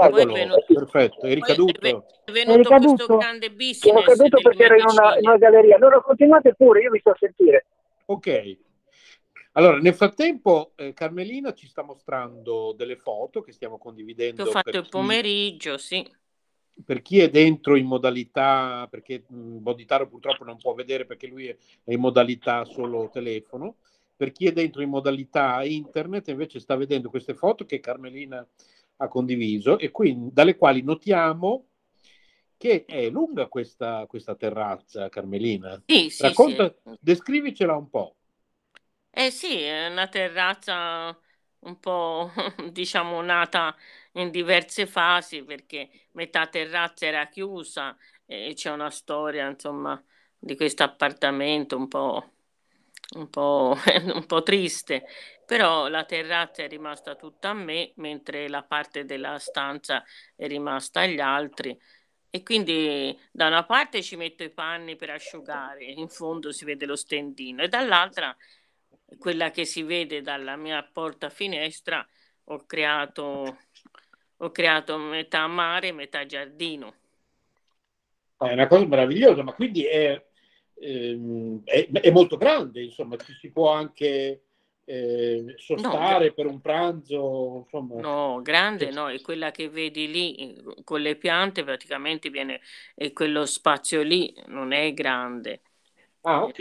poi 0.09 0.22
è 0.22 0.26
venuto, 0.26 0.64
perfetto, 0.66 1.20
è 1.20 1.20
poi 1.20 1.31
è 1.31 1.35
ricaduto. 1.35 1.81
è 1.81 2.05
È 2.24 2.31
venuto 2.33 2.74
questo 2.74 3.07
ricaduto? 3.07 3.16
grande 3.16 3.47
Sono 3.47 3.57
business 3.57 4.05
caduto 4.05 4.37
delle 4.37 4.43
perché 4.43 4.64
ero 4.64 4.76
in 4.76 4.85
una, 4.87 5.18
in 5.18 5.26
una 5.28 5.39
galleria. 5.39 5.76
Allora 5.76 6.01
continuate 6.01 6.55
pure, 6.55 6.81
io 6.83 6.91
vi 6.91 6.99
sto 6.99 7.11
a 7.11 7.16
sentire. 7.18 7.66
Ok. 8.07 8.59
Allora, 9.53 9.78
nel 9.78 9.95
frattempo, 9.95 10.72
eh, 10.76 10.93
Carmelina 10.93 11.53
ci 11.55 11.66
sta 11.66 11.83
mostrando 11.83 12.72
delle 12.72 12.97
foto 12.97 13.41
che 13.43 13.53
stiamo 13.53 13.76
Che 13.76 13.81
ho 13.81 13.85
condividendo 13.85 14.45
fatto 14.47 14.70
per 14.70 14.74
il 14.81 14.83
chi, 14.83 14.89
pomeriggio, 14.89 15.76
sì. 15.78 16.07
Per 16.85 17.03
chi 17.03 17.21
è 17.21 17.29
dentro 17.29 17.77
in 17.77 17.87
modalità, 17.87 18.87
perché 18.91 19.23
Boditaro 19.29 20.09
purtroppo 20.09 20.45
non 20.45 20.57
può 20.57 20.75
vedere 20.75 21.05
perché 21.07 21.27
lui 21.27 21.47
è 21.47 21.57
in 21.85 22.01
modalità 22.01 22.64
solo 22.64 23.09
telefono. 23.12 23.77
Per 24.16 24.33
chi 24.33 24.47
è 24.47 24.53
dentro 24.53 24.83
in 24.83 24.91
modalità 24.91 25.64
internet 25.64 26.29
invece 26.29 26.61
sta 26.61 26.77
vedendo 26.77 27.09
queste 27.09 27.35
foto 27.35 27.64
che 27.64 27.81
Carmelina 27.81 28.47
ha 28.97 29.09
condiviso 29.09 29.79
e 29.79 29.91
quindi 29.91 30.31
dalle 30.33 30.57
quali 30.57 30.83
notiamo 30.83 31.64
che 32.57 32.85
è 32.85 33.09
lunga 33.09 33.47
questa, 33.49 34.05
questa 34.07 34.35
terrazza, 34.35 35.09
Carmelina. 35.09 35.83
Sì, 35.87 36.11
sì, 36.11 36.11
sì. 36.11 36.23
Racconta, 36.25 36.75
descrivicela 37.01 37.75
un 37.75 37.89
po'. 37.89 38.14
Eh 39.12 39.31
sì, 39.31 39.61
è 39.61 39.89
una 39.89 40.09
terrazza 40.09 41.16
un 41.61 41.79
po', 41.81 42.31
diciamo, 42.73 43.21
nata 43.23 43.77
in 44.13 44.31
diverse 44.31 44.87
fasi 44.87 45.43
perché 45.45 45.89
metà 46.13 46.47
terrazza 46.47 47.07
era 47.07 47.29
chiusa 47.29 47.97
e 48.27 48.53
c'è 48.55 48.71
una 48.71 48.91
storia, 48.91 49.49
insomma, 49.49 50.03
di 50.39 50.57
questo 50.57 50.83
appartamento 50.83 51.77
un 51.77 51.89
po', 51.89 52.33
un 53.17 53.29
po', 53.29 53.77
un 54.15 54.27
po' 54.27 54.43
triste, 54.43 55.07
però 55.47 55.89
la 55.89 56.05
terrazza 56.05 56.63
è 56.63 56.69
rimasta 56.69 57.15
tutta 57.17 57.51
a 57.51 57.55
me, 57.55 57.93
mentre 57.97 58.49
la 58.49 58.63
parte 58.63 59.05
della 59.05 59.39
stanza 59.39 60.05
è 60.37 60.47
rimasta 60.47 61.01
agli 61.01 61.21
altri. 61.21 61.77
E 62.33 62.43
quindi 62.45 63.19
da 63.33 63.49
una 63.49 63.65
parte 63.65 64.03
ci 64.03 64.15
metto 64.15 64.45
i 64.45 64.51
panni 64.51 64.95
per 64.95 65.11
asciugare, 65.11 65.85
in 65.85 66.09
fondo 66.09 66.53
si 66.53 66.65
vede 66.65 66.87
lo 66.87 66.95
stendino, 66.95 67.63
e 67.63 67.69
dall'altra, 67.69 68.37
quella 69.19 69.51
che 69.51 69.65
si 69.65 69.83
vede 69.83 70.21
dalla 70.23 70.55
mia 70.57 70.83
porta 70.85 71.29
finestra, 71.31 72.07
ho 72.45 72.65
creato, 72.67 73.59
ho 74.41 74.51
creato 74.51 74.99
metà 74.99 75.47
mare, 75.47 75.93
metà 75.93 76.26
giardino. 76.26 76.95
È 78.36 78.53
una 78.53 78.66
cosa 78.66 78.86
meravigliosa, 78.86 79.43
ma 79.43 79.53
quindi 79.53 79.84
è, 79.84 80.22
ehm, 80.80 81.62
è- 81.64 81.88
è 81.91 82.11
molto 82.11 82.36
grande, 82.38 82.82
insomma, 82.82 83.16
ci 83.18 83.34
si 83.34 83.51
può 83.51 83.70
anche 83.70 84.45
eh, 84.86 85.55
sostare 85.57 86.32
per 86.32 86.47
un 86.47 86.61
pranzo, 86.61 87.64
insomma. 87.64 88.03
No, 88.03 88.41
grande 88.43 88.91
no, 88.91 89.09
è 89.11 89.20
quella 89.20 89.51
che 89.51 89.68
vedi 89.68 90.09
lì 90.11 90.34
eh, 90.36 90.84
con 90.84 91.01
le 91.01 91.16
piante 91.16 91.64
praticamente 91.64 92.30
viene, 92.30 92.61
e 92.95 93.12
quello 93.12 93.45
spazio 93.47 94.03
lì 94.03 94.32
non 94.47 94.72
è 94.72 94.93
grande. 94.95 95.62
Ah, 96.24 96.45
ok. 96.45 96.61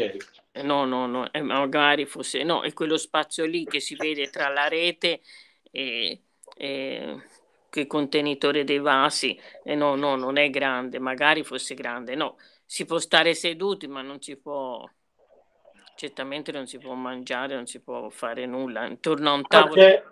Eh, 0.51 0.63
No, 0.63 0.86
no, 0.86 1.05
no, 1.07 1.32
eh, 1.32 1.41
magari 1.41 2.05
fosse, 2.05 2.43
no, 2.43 2.63
è 2.63 2.73
quello 2.73 2.97
spazio 2.97 3.45
lì 3.45 3.65
che 3.65 3.80
si 3.80 3.95
vede 3.95 4.30
tra 4.30 4.49
la 4.49 4.67
rete 4.67 5.21
e, 5.71 6.23
e 6.55 7.21
che 7.70 7.88
contenitore 7.88 8.63
dei 8.63 8.80
vasi. 8.80 9.39
E 9.63 9.76
no, 9.76 9.95
no, 9.95 10.15
non 10.15 10.38
è 10.38 10.49
grande, 10.49 10.99
magari 10.99 11.43
fosse 11.43 11.76
grande, 11.76 12.15
no, 12.15 12.38
si 12.65 12.86
può 12.86 12.99
stare 12.99 13.34
seduti, 13.34 13.88
ma 13.88 14.01
non 14.01 14.22
si 14.22 14.36
può, 14.36 14.88
certamente 15.95 16.51
non 16.51 16.67
si 16.67 16.78
può 16.78 16.93
mangiare, 16.93 17.55
non 17.55 17.65
si 17.65 17.80
può 17.82 18.09
fare 18.09 18.45
nulla. 18.45 18.86
Intorno 18.86 19.30
a 19.30 19.34
un 19.34 19.41
Ah, 19.41 19.47
tavolo 19.47 19.74
c'è, 19.76 20.03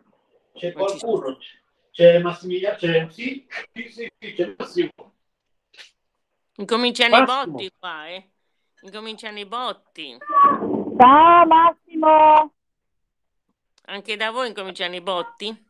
c'è 0.54 0.72
qualcuno, 0.74 1.38
c'è 1.92 2.20
Massimiliano, 2.20 2.78
c'è, 2.78 3.08
sì, 3.10 3.46
sì, 3.74 3.90
sì, 3.90 4.12
sì, 4.20 4.34
c'è 4.34 4.56
Massimo. 4.58 4.92
incominciano 6.58 7.16
i 7.16 7.20
Massimo. 7.20 7.54
botti 7.54 7.72
qua, 7.78 8.08
eh. 8.08 8.30
Incominciano 8.82 9.40
i 9.40 9.46
botti. 9.46 10.18
Ciao 10.98 11.46
Massimo! 11.46 12.54
Anche 13.86 14.18
da 14.18 14.32
voi 14.32 14.48
incominciano 14.50 14.96
i 14.96 15.02
botti? 15.02 15.66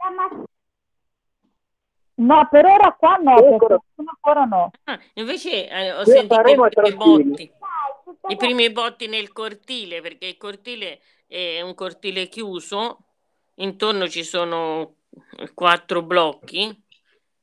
No, 2.17 2.47
per 2.49 2.65
ora 2.65 2.93
qua 2.93 3.15
no, 3.17 3.35
ancora- 3.37 3.79
ancora 3.95 4.45
no. 4.45 4.71
Ah, 4.85 4.99
invece 5.15 5.69
eh, 5.69 5.91
ho 5.93 6.03
Qui 6.03 6.13
sentito 6.13 6.49
i 6.49 6.59
primi 6.59 6.69
tranquilli. 6.69 7.35
botti, 7.35 7.51
i 8.27 8.35
primi 8.37 8.71
botti 8.71 9.07
nel 9.07 9.31
cortile, 9.31 10.01
perché 10.01 10.25
il 10.27 10.37
cortile 10.37 11.01
è 11.27 11.61
un 11.61 11.75
cortile 11.75 12.27
chiuso, 12.27 13.05
intorno 13.55 14.07
ci 14.07 14.23
sono 14.23 14.95
quattro 15.53 16.01
blocchi 16.01 16.83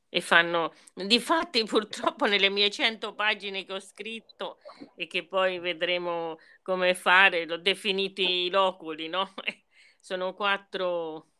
e 0.09 0.21
fanno, 0.21 0.73
difatti 0.93 1.63
purtroppo 1.65 2.25
nelle 2.25 2.49
mie 2.49 2.69
100 2.69 3.13
pagine 3.13 3.65
che 3.65 3.73
ho 3.73 3.79
scritto 3.79 4.59
e 4.95 5.07
che 5.07 5.25
poi 5.27 5.59
vedremo 5.59 6.37
come 6.61 6.95
fare, 6.95 7.45
l'ho 7.45 7.57
definiti 7.57 8.45
i 8.45 8.49
loculi, 8.49 9.07
no? 9.07 9.33
Sono 9.99 10.33
quattro, 10.33 11.31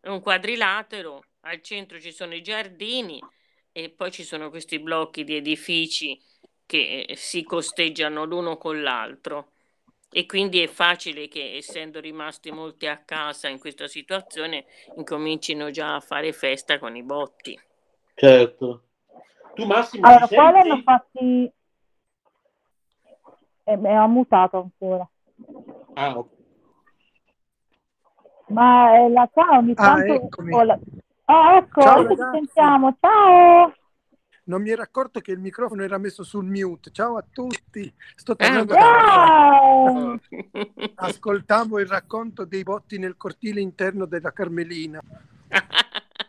è 0.00 0.08
un 0.08 0.20
quadrilatero, 0.20 1.22
al 1.42 1.60
centro 1.62 2.00
ci 2.00 2.12
sono 2.12 2.34
i 2.34 2.42
giardini 2.42 3.24
e 3.72 3.90
poi 3.90 4.10
ci 4.10 4.24
sono 4.24 4.50
questi 4.50 4.78
blocchi 4.78 5.24
di 5.24 5.36
edifici 5.36 6.20
che 6.66 7.04
eh, 7.08 7.16
si 7.16 7.44
costeggiano 7.44 8.24
l'uno 8.24 8.56
con 8.56 8.82
l'altro. 8.82 9.52
E 10.14 10.26
quindi 10.26 10.60
è 10.60 10.66
facile 10.66 11.26
che, 11.28 11.56
essendo 11.56 11.98
rimasti 11.98 12.50
molti 12.50 12.86
a 12.86 12.98
casa 12.98 13.48
in 13.48 13.58
questa 13.58 13.88
situazione, 13.88 14.66
incomincino 14.94 15.70
già 15.70 15.94
a 15.94 16.00
fare 16.00 16.32
festa 16.32 16.78
con 16.78 16.96
i 16.96 17.02
botti. 17.02 17.58
Certo. 18.16 18.82
Tu 19.54 19.64
Massimo 19.66 20.06
Allora, 20.06 20.26
qua 20.28 20.50
senti? 20.52 20.68
l'hanno 20.68 20.82
fatti... 20.82 21.52
Eh, 23.64 23.76
beh, 23.76 23.94
ha 23.94 24.06
mutato 24.06 24.58
ancora. 24.58 25.08
Ah, 25.96 26.18
ok. 26.18 26.28
Ma 28.48 28.96
eh, 28.98 29.08
la 29.10 29.28
ogni 29.58 29.74
Ah, 29.76 30.04
tanto... 30.04 30.12
eccomi. 30.24 30.52
oh, 30.54 30.62
la- 30.62 30.78
Ah, 31.32 31.56
ecco, 31.56 31.80
Ciao, 31.80 32.00
adesso 32.00 32.14
ci 32.14 32.28
sentiamo. 32.30 32.96
Ciao! 33.00 33.74
Non 34.44 34.60
mi 34.60 34.70
ero 34.70 34.82
accorto 34.82 35.20
che 35.20 35.32
il 35.32 35.38
microfono 35.38 35.82
era 35.82 35.96
messo 35.98 36.22
sul 36.24 36.44
mute. 36.44 36.90
Ciao 36.90 37.16
a 37.16 37.24
tutti, 37.32 37.90
sto 38.14 38.32
Ah, 38.32 38.36
tornando. 38.36 38.74
Ciao! 38.74 40.20
Ascoltavo 40.94 41.80
il 41.80 41.86
racconto 41.86 42.44
dei 42.44 42.62
botti 42.62 42.98
nel 42.98 43.16
cortile 43.16 43.60
interno 43.60 44.04
della 44.06 44.32
Carmelina. 44.32 45.00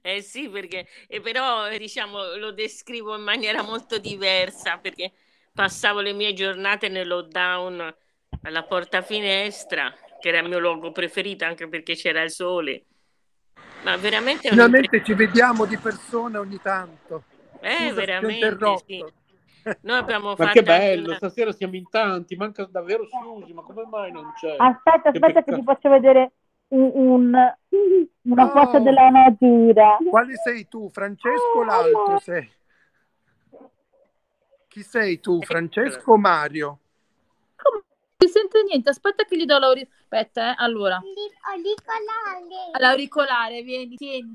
Eh 0.00 0.22
sì, 0.22 0.48
perché 0.48 0.86
eh, 1.06 1.20
però 1.20 1.68
eh, 1.68 1.78
diciamo 1.78 2.36
lo 2.36 2.52
descrivo 2.52 3.14
in 3.14 3.22
maniera 3.22 3.62
molto 3.62 3.98
diversa 3.98 4.78
perché 4.78 5.12
passavo 5.52 6.00
le 6.00 6.12
mie 6.14 6.32
giornate 6.32 6.88
nel 6.88 7.06
lockdown 7.06 7.94
alla 8.42 8.64
porta 8.64 9.02
finestra, 9.02 9.94
che 10.18 10.28
era 10.28 10.38
il 10.40 10.48
mio 10.48 10.58
luogo 10.58 10.90
preferito 10.90 11.44
anche 11.44 11.68
perché 11.68 11.94
c'era 11.94 12.22
il 12.22 12.30
sole. 12.30 12.86
Ma 13.82 13.96
veramente 13.96 14.48
Finalmente 14.48 15.02
ci 15.04 15.14
vediamo 15.14 15.64
di 15.64 15.76
persona 15.78 16.40
ogni 16.40 16.60
tanto. 16.60 17.24
Eh, 17.60 17.88
Scusa, 17.88 17.94
veramente 17.94 18.56
sì. 18.86 19.04
Noi 19.82 19.98
abbiamo 19.98 20.28
Ma 20.36 20.36
fatto 20.36 20.52
che 20.52 20.62
bello, 20.62 21.08
una- 21.08 21.16
stasera 21.16 21.52
siamo 21.52 21.76
in 21.76 21.88
tanti, 21.88 22.36
manca 22.36 22.64
davvero 22.64 23.06
Susi, 23.06 23.52
ma 23.52 23.62
come 23.62 23.84
mai 23.86 24.10
non 24.12 24.32
c'è? 24.34 24.56
Aspetta, 24.58 25.10
Che 25.10 25.18
aspetta 25.18 25.26
che 25.26 25.52
peccato. 25.52 25.56
ti 25.58 25.62
faccio 25.64 25.88
vedere 25.90 26.32
un- 26.68 26.90
un- 26.94 27.54
una 28.22 28.44
Oh. 28.44 28.50
foto 28.50 28.80
della 28.80 29.08
natura. 29.08 29.96
Quale 30.08 30.34
sei 30.36 30.68
tu, 30.68 30.88
Francesco 30.90 31.58
o 31.58 31.64
l'altro 31.64 32.18
sei? 32.18 32.50
Chi 34.68 34.82
sei 34.82 35.18
tu, 35.20 35.40
Francesco 35.42 36.12
o 36.12 36.18
Mario? 36.18 36.78
Non 38.20 38.28
si 38.28 38.36
sente 38.36 38.64
niente, 38.64 38.90
aspetta 38.90 39.24
che 39.24 39.36
gli 39.36 39.44
do 39.44 39.56
l'auricolare. 39.58 40.02
Aspetta, 40.02 40.50
eh. 40.50 40.54
Allora, 40.58 41.00
l'auricolare, 42.80 43.62
vieni, 43.62 43.94
tieni. 43.94 44.34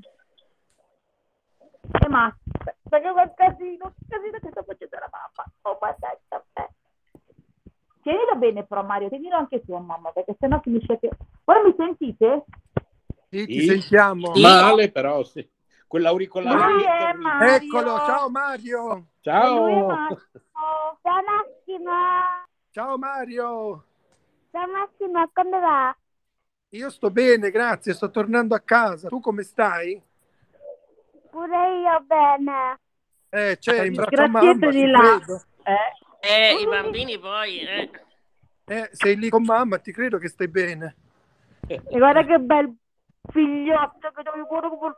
Eh, 2.02 2.08
ma 2.08 2.24
aspetta 2.24 2.98
che 2.98 3.08
un 3.08 3.32
casino, 3.36 3.84
un 3.84 3.92
casino 4.08 4.38
che 4.38 4.48
sta 4.52 4.62
facendo 4.62 4.96
la 4.98 5.10
mamma. 5.12 5.52
Oh, 5.62 5.78
mannaggia 5.82 6.44
me. 6.54 6.72
Tienilo 8.00 8.36
bene 8.36 8.64
però 8.64 8.82
Mario, 8.84 9.10
tienilo 9.10 9.36
anche 9.36 9.62
tu 9.62 9.76
mamma, 9.76 10.12
perché 10.12 10.34
sennò 10.40 10.60
finisce 10.60 10.98
che... 10.98 11.10
Ora 11.44 11.62
mi 11.62 11.74
sentite? 11.76 12.44
Sì, 13.28 13.44
ti 13.44 13.60
Sì. 13.60 13.66
sentiamo. 13.66 14.32
Male 14.36 14.90
però, 14.92 15.22
sì. 15.24 15.46
Quell'auricolare. 15.86 17.56
Eccolo, 17.56 17.98
ciao 17.98 18.30
Mario. 18.30 18.82
Lui 18.88 19.00
è 19.00 19.04
Ciao! 19.20 19.62
Mario. 19.66 20.18
Ciao 21.02 21.22
Massimo. 21.22 21.90
Ciao 22.74 22.98
Mario. 22.98 23.84
Ciao 24.50 24.66
Massimo, 24.66 25.30
come 25.32 25.60
va? 25.60 25.96
Io 26.70 26.90
sto 26.90 27.08
bene, 27.12 27.52
grazie, 27.52 27.94
sto 27.94 28.10
tornando 28.10 28.56
a 28.56 28.58
casa. 28.58 29.06
Tu 29.06 29.20
come 29.20 29.44
stai? 29.44 30.02
Pure 31.30 31.80
io 31.82 32.00
bene. 32.04 32.80
Eh, 33.30 33.58
c'è 33.60 33.84
in 33.84 33.94
braccio 33.94 34.22
a 34.22 34.26
mamma, 34.26 34.70
di 34.70 34.86
là. 34.86 35.20
credo. 35.20 35.44
Eh, 35.62 35.92
Eh, 36.18 36.56
i 36.60 36.66
bambini 36.66 37.16
poi... 37.16 37.60
eh. 37.60 37.90
Eh, 38.66 38.88
sei 38.90 39.18
lì 39.18 39.28
con 39.28 39.44
mamma, 39.44 39.78
ti 39.78 39.92
credo 39.92 40.18
che 40.18 40.26
stai 40.26 40.48
bene. 40.48 40.96
e 41.68 41.80
guarda 41.90 42.24
che 42.24 42.40
bel 42.40 42.74
figliotto 43.30 44.10
che 44.10 44.22
devo 44.24 44.46
come- 44.48 44.96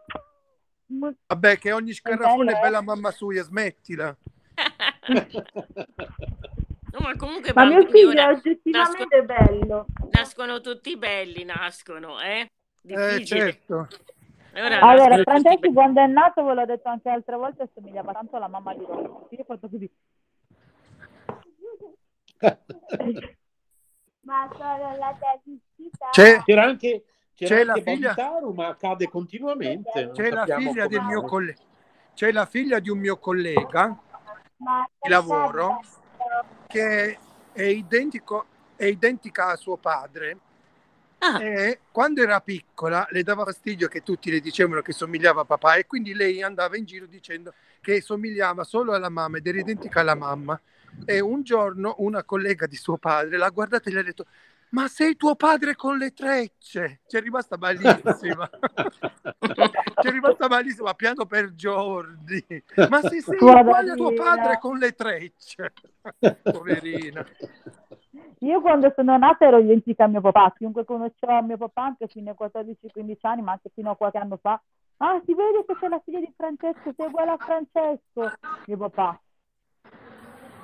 Vabbè, 1.27 1.59
che 1.59 1.73
ogni 1.73 1.93
scarafone 1.93 2.53
è 2.53 2.57
eh? 2.57 2.61
bella 2.61 2.81
mamma 2.81 3.11
sua, 3.11 3.43
smettila. 3.43 4.17
No, 6.97 7.03
ma 7.03 7.15
comunque 7.17 7.53
Ma 7.53 7.67
mio 7.67 7.85
figlio 7.89 8.13
è 8.13 8.27
oggettivamente 8.29 9.23
bello. 9.23 9.87
nascono 10.13 10.61
tutti 10.63 10.97
belli, 10.97 11.45
nascono, 11.45 12.19
eh? 12.21 12.51
Eh, 12.87 13.25
certo. 13.25 13.87
Ora 14.55 14.81
Allora, 14.81 15.17
nascono 15.17 15.41
belli. 15.43 15.73
quando 15.75 16.01
è 16.01 16.07
nato, 16.07 16.43
ve 16.45 16.55
l'ho 16.55 16.65
detto 16.65 16.89
anche 16.89 17.11
altre 17.11 17.37
volte, 17.37 17.65
assomigliava 17.65 18.13
tanto 18.13 18.37
alla 18.37 18.49
mamma 18.49 18.75
di 18.75 18.85
Rossi. 18.87 19.35
Io 19.35 19.41
ho 19.41 19.45
fatto 19.45 19.69
così. 19.69 19.91
Ma 24.23 24.49
sono 24.57 24.97
la 24.97 25.17
visita. 25.45 26.09
C'è, 26.11 26.43
C'era 26.45 26.63
anche, 26.65 27.05
c'era 27.35 27.55
C'è 27.57 27.65
la 27.65 27.73
anche 27.75 27.93
figlia- 27.93 28.15
Bodhitaru, 28.15 28.53
ma 28.55 28.67
accade 28.69 29.09
continuamente. 29.09 30.11
c'è 30.13 30.31
la 30.31 30.47
figlia 30.47 30.87
del 30.87 31.03
mio 31.03 31.21
mai. 31.21 31.29
collega. 31.29 31.61
C'è 32.15 32.33
la 32.33 32.47
figlia 32.47 32.79
di 32.79 32.89
un 32.89 32.99
mio 32.99 33.19
collega 33.19 33.95
di 34.57 35.09
lavoro 35.11 35.81
che 36.67 37.19
è 37.53 37.63
identico, 37.63 38.47
è 38.77 38.85
identica 38.85 39.49
a 39.49 39.57
suo 39.57 39.77
padre. 39.77 40.39
Ah. 41.19 41.43
E 41.43 41.81
quando 41.91 42.23
era 42.23 42.41
piccola 42.41 43.07
le 43.11 43.23
dava 43.23 43.45
fastidio 43.45 43.89
che 43.89 44.03
tutti 44.03 44.31
le 44.31 44.41
dicevano 44.41 44.83
che 44.83 44.93
somigliava 44.93 45.43
a 45.43 45.45
papà 45.45 45.77
e 45.77 45.87
quindi 45.87 46.13
lei 46.13 46.43
andava 46.43 46.77
in 46.77 46.85
giro 46.85 47.07
dicendo 47.07 47.55
che 47.81 48.03
somigliava 48.03 48.65
solo 48.65 48.93
alla 48.93 49.09
mamma 49.09 49.39
ed 49.39 49.47
era 49.47 49.61
identica 49.61 50.01
alla 50.01 50.15
mamma. 50.15 50.61
E 51.05 51.21
un 51.21 51.43
giorno 51.43 51.95
una 51.99 52.23
collega 52.25 52.67
di 52.67 52.77
suo 52.77 52.97
padre 52.97 53.37
l'ha 53.37 53.51
guardata 53.51 53.89
e 53.89 53.93
gli 53.93 53.99
ha 53.99 54.03
detto 54.03 54.27
ma 54.71 54.89
sei 54.89 55.17
tuo 55.17 55.37
padre 55.37 55.75
con 55.75 55.97
le 55.97 56.13
trecce? 56.13 57.01
Ci 57.07 57.17
è 57.17 57.21
rimasta 57.21 57.57
malissima. 57.57 58.49
Ci 60.01 60.09
è 60.09 60.11
rimasta 60.11 60.49
malissima, 60.49 60.95
piano 60.95 61.25
per 61.27 61.55
giorni. 61.55 62.45
Ma 62.89 63.01
se 63.01 63.21
sei 63.21 63.39
uguale 63.41 63.93
a 63.93 63.95
tuo 63.95 64.13
padre 64.13 64.59
con 64.59 64.79
le 64.79 64.93
trecce. 64.93 65.73
Poverina. 66.43 67.25
Io 68.41 68.61
quando 68.61 68.93
sono 68.95 69.17
nata 69.17 69.47
ero 69.47 69.59
identica 69.59 70.05
a 70.05 70.09
mio 70.09 70.21
papà, 70.21 70.53
chiunque 70.57 70.85
conosceva 70.85 71.41
mio 71.41 71.57
papà 71.57 71.85
anche 71.85 72.07
fino 72.09 72.31
ai 72.31 72.51
14-15 72.51 73.17
anni, 73.23 73.43
ma 73.43 73.53
anche 73.53 73.71
fino 73.73 73.91
a 73.91 73.97
qualche 73.97 74.19
anno 74.19 74.37
fa, 74.37 74.61
ah 74.99 75.21
si 75.25 75.35
vede 75.35 75.65
che 75.67 75.77
sei 75.81 75.89
la 75.89 76.01
figlia 76.05 76.21
di 76.21 76.33
Francesco, 76.37 76.93
sei 76.95 77.07
uguale 77.07 77.31
a 77.31 77.37
Francesco, 77.39 78.33
mio 78.67 78.77
papà. 78.77 79.21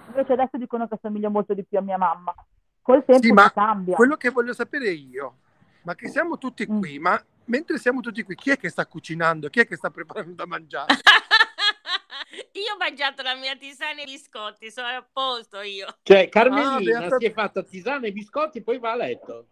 Invece 0.08 0.32
adesso 0.34 0.58
dicono 0.58 0.86
che 0.86 0.98
somiglio 1.00 1.30
molto 1.30 1.54
di 1.54 1.64
più 1.64 1.78
a 1.78 1.82
mia 1.82 1.96
mamma. 1.96 2.34
Col 2.82 3.04
tempo 3.04 3.22
Sì, 3.22 3.32
ma 3.32 3.50
cambia. 3.52 3.94
quello 3.94 4.16
che 4.16 4.30
voglio 4.30 4.52
sapere 4.52 4.90
io, 4.90 5.38
ma 5.82 5.94
che 5.94 6.08
siamo 6.08 6.36
tutti 6.36 6.66
Mm. 6.68 6.78
qui, 6.80 6.98
ma 6.98 7.24
mentre 7.44 7.78
siamo 7.78 8.00
tutti 8.00 8.22
qui, 8.24 8.34
chi 8.34 8.50
è 8.50 8.56
che 8.58 8.68
sta 8.68 8.86
cucinando? 8.86 9.48
Chi 9.48 9.60
è 9.60 9.66
che 9.66 9.76
sta 9.76 9.90
preparando 9.90 10.34
da 10.34 10.46
mangiare? 10.46 10.94
Io 12.54 12.74
ho 12.74 12.76
mangiato 12.78 13.22
la 13.22 13.34
mia 13.34 13.56
tisana 13.56 14.00
e 14.00 14.02
i 14.02 14.06
biscotti, 14.06 14.70
sono 14.70 14.86
a 14.88 15.06
posto 15.10 15.60
io. 15.60 15.86
Cioè, 16.02 16.24
Ah, 16.24 16.28
Carmelina 16.28 16.80
beata- 17.00 17.18
si 17.18 17.24
è 17.26 17.32
fatta 17.32 17.62
tisana 17.62 18.06
e 18.06 18.12
biscotti, 18.12 18.62
poi 18.62 18.78
va 18.78 18.92
a 18.92 18.96
letto. 18.96 19.46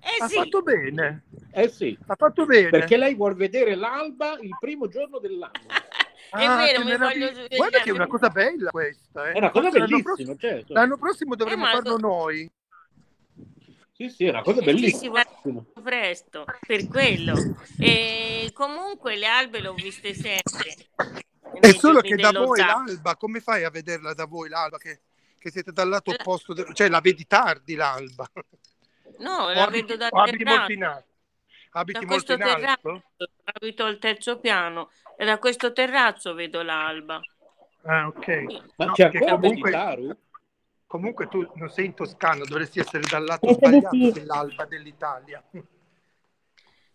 Eh 0.00 0.22
Ha 0.22 0.28
sì, 0.28 0.34
fatto 0.34 0.62
bene, 0.62 1.24
Eh 1.52 1.68
sì, 1.68 1.96
ha 2.06 2.14
fatto 2.16 2.46
bene. 2.46 2.70
perché 2.70 2.96
lei 2.96 3.14
vuol 3.14 3.34
vedere 3.34 3.74
l'alba 3.74 4.38
il 4.40 4.56
primo 4.58 4.88
giorno 4.88 5.18
dell'anno. 5.18 5.66
è 6.30 6.44
Ah, 6.44 6.56
vero, 6.56 6.78
che 6.82 6.84
mi 6.84 6.96
voglio. 6.96 7.46
Guarda 7.56 7.80
che 7.80 7.90
è 7.90 7.92
una 7.92 8.06
cosa 8.06 8.28
bella 8.28 8.70
questa. 8.70 9.28
eh. 9.28 9.32
È 9.32 9.38
una 9.38 9.50
cosa 9.50 9.70
Forse 9.70 9.78
l'anno 9.78 10.02
bellissima, 10.02 10.36
certo. 10.36 10.72
L'anno 10.72 10.96
prossimo 10.96 11.34
dovremmo 11.34 11.66
Eh, 11.68 11.70
farlo 11.72 11.96
noi. 11.98 12.50
Sì, 13.92 14.08
sì, 14.08 14.24
è 14.24 14.30
una 14.30 14.42
cosa 14.42 14.62
bellissima. 14.62 15.22
presto, 15.82 16.44
per 16.66 16.88
quello. 16.88 17.34
E 17.78 18.50
comunque 18.54 19.16
le 19.16 19.26
albe 19.26 19.60
le 19.60 19.68
ho 19.68 19.74
viste 19.74 20.14
sempre. 20.14 20.76
È 21.60 21.72
solo 21.72 22.00
che 22.00 22.14
da 22.16 22.30
voi 22.32 22.58
zap. 22.58 22.68
l'alba, 22.86 23.16
come 23.16 23.40
fai 23.40 23.64
a 23.64 23.70
vederla 23.70 24.14
da 24.14 24.24
voi 24.24 24.48
l'alba? 24.48 24.78
Che, 24.78 25.00
che 25.38 25.50
siete 25.50 25.72
dal 25.72 25.88
lato 25.88 26.12
opposto, 26.12 26.54
de- 26.54 26.68
cioè 26.72 26.88
la 26.88 27.00
vedi 27.00 27.26
tardi 27.26 27.74
l'alba. 27.74 28.26
No, 29.18 29.50
la 29.52 29.66
vedo 29.66 29.96
dal 29.96 30.08
o 30.12 30.20
abiti 30.20 30.44
molto 30.44 30.66
terrazzo. 30.66 30.72
in 30.72 30.84
alto? 30.84 31.08
Abiti 31.72 32.04
molto 32.04 32.06
questo 32.06 32.32
in 32.34 32.42
alto? 32.42 32.60
terrazzo, 32.60 33.02
abito 33.44 33.84
al 33.84 33.98
terzo 33.98 34.38
piano 34.38 34.90
e 35.16 35.24
da 35.24 35.38
questo 35.38 35.72
terrazzo 35.72 36.34
vedo 36.34 36.62
l'alba. 36.62 37.20
Ah, 37.82 38.06
ok. 38.08 38.44
Ma 38.76 38.86
No, 38.86 38.92
c'è 38.92 39.04
ancora 39.04 39.38
comunque, 39.38 40.16
comunque 40.86 41.28
tu 41.28 41.48
non 41.54 41.70
sei 41.70 41.86
in 41.86 41.94
Toscana, 41.94 42.44
dovresti 42.44 42.80
essere 42.80 43.04
dal 43.08 43.24
lato 43.24 43.52
sbagliato 43.52 43.96
sì. 43.96 44.12
dell'alba 44.12 44.64
dell'Italia. 44.64 45.42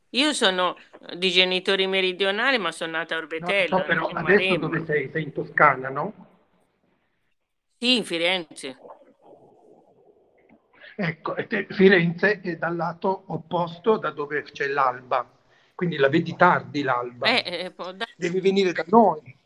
Io 0.09 0.33
sono 0.33 0.77
di 1.15 1.29
genitori 1.29 1.87
meridionali, 1.87 2.57
ma 2.57 2.71
sono 2.71 2.91
nata 2.91 3.15
a 3.15 3.17
No, 3.17 3.23
Orbetello, 3.23 3.77
so, 3.77 3.83
però 3.83 4.09
in 4.09 4.17
adesso 4.17 4.37
Maremma. 4.37 4.57
dove 4.57 4.85
sei? 4.85 5.09
Sei 5.11 5.23
in 5.23 5.33
Toscana, 5.33 5.89
no? 5.89 6.13
Sì, 7.77 7.97
in 7.97 8.05
Firenze. 8.05 8.77
Ecco, 10.97 11.35
Firenze 11.69 12.39
è 12.39 12.55
dal 12.55 12.75
lato 12.75 13.25
opposto 13.27 13.97
da 13.97 14.11
dove 14.11 14.43
c'è 14.43 14.67
l'alba, 14.67 15.29
quindi 15.73 15.97
la 15.97 16.07
vedi 16.07 16.35
tardi 16.35 16.83
l'alba. 16.83 17.27
Eh, 17.27 17.65
eh, 17.65 17.73
Devi 18.15 18.39
venire 18.39 18.71
da 18.71 18.85
noi, 18.87 19.37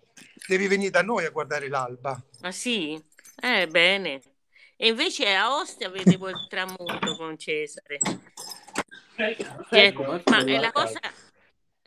devi 0.47 0.68
venire 0.68 0.91
da 0.91 1.02
noi 1.02 1.26
a 1.26 1.32
guardare 1.32 1.68
l'alba. 1.68 2.22
Ma 2.41 2.52
sì? 2.52 3.02
Eh, 3.41 3.68
bene. 3.68 4.22
E 4.76 4.88
invece 4.89 5.34
a 5.34 5.56
Ostia 5.56 5.89
vedevo 5.89 6.30
il 6.30 6.45
tramonto 6.47 7.16
con 7.18 7.38
Cesare. 7.38 8.00
Ecco, 9.16 9.66
Cioè, 9.70 9.93
ma 10.30 10.45
è 10.45 10.60
la 10.60 10.72
cosa, 10.72 11.00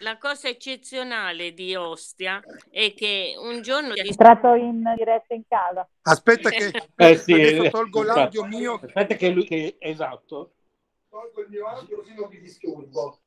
la 0.03 0.18
cosa 0.18 0.48
eccezionale 0.48 1.53
di 1.55 1.74
Ostia 1.74 2.42
è 2.70 2.92
che 2.94 3.34
un 3.38 3.62
giorno 3.62 3.94
È 3.94 4.00
entrato 4.05 4.55
in 4.55 4.82
diretta 4.96 5.34
in 5.34 5.42
casa. 5.48 5.88
Aspetta 6.03 6.50
che 6.50 6.72
Eh 6.96 7.16
sì, 7.16 7.32
adesso 7.32 7.64
eh, 7.64 7.70
tolgo 7.70 8.00
infatti. 8.00 8.18
l'audio 8.36 8.44
mio, 8.44 8.74
Aspetta 8.74 9.14
che 9.14 9.30
lui 9.30 9.44
che 9.44 9.76
esatto. 9.78 10.55
tolgo 11.09 11.40
il 11.42 11.48
mio 11.48 11.66
audio 11.66 11.96
così 11.96 12.14
non 12.14 12.28
mi 12.28 12.40
disturbo. 12.40 13.20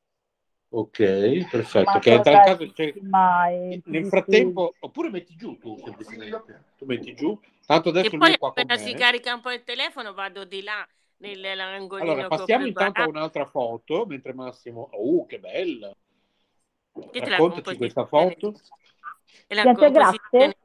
Ok, 0.68 1.48
perfetto. 1.48 1.90
Ma 1.90 1.98
Che 2.00 2.10
in 2.10 2.22
tal 2.22 2.44
caso 2.44 2.72
c'è- 2.72 2.92
mai 3.02 3.80
nel 3.86 4.06
frattempo, 4.06 4.74
oppure 4.80 5.10
metti 5.10 5.34
giù 5.36 5.56
tu 5.58 5.78
semplicemente. 5.82 6.64
Tu 6.76 6.84
metti 6.84 7.14
giù. 7.14 7.38
Tanto 7.64 7.88
adesso 7.88 8.14
E 8.14 8.18
poi 8.18 8.34
appena 8.38 8.74
me. 8.74 8.80
si 8.80 8.94
carica 8.94 9.32
un 9.34 9.40
po' 9.40 9.52
il 9.52 9.62
telefono 9.64 10.12
vado 10.12 10.44
di 10.44 10.62
là 10.62 10.86
nell'angolino 11.18 12.10
Allora, 12.12 12.28
passiamo 12.28 12.66
intanto 12.66 13.00
a 13.00 13.04
preparato. 13.04 13.10
un'altra 13.10 13.46
foto, 13.46 14.04
mentre 14.06 14.34
Massimo... 14.34 14.88
Oh, 14.92 15.24
che 15.24 15.38
bella! 15.38 15.96
Che 17.12 17.20
te 17.20 17.28
la 17.30 17.36
Raccontaci 17.36 17.76
questa 17.76 18.06
composizione- 18.06 18.56
foto. 18.58 18.74
e 19.46 19.54
la 19.54 19.62
Piante 19.62 19.80
composizione 19.84 20.20
grasse? 20.46 20.56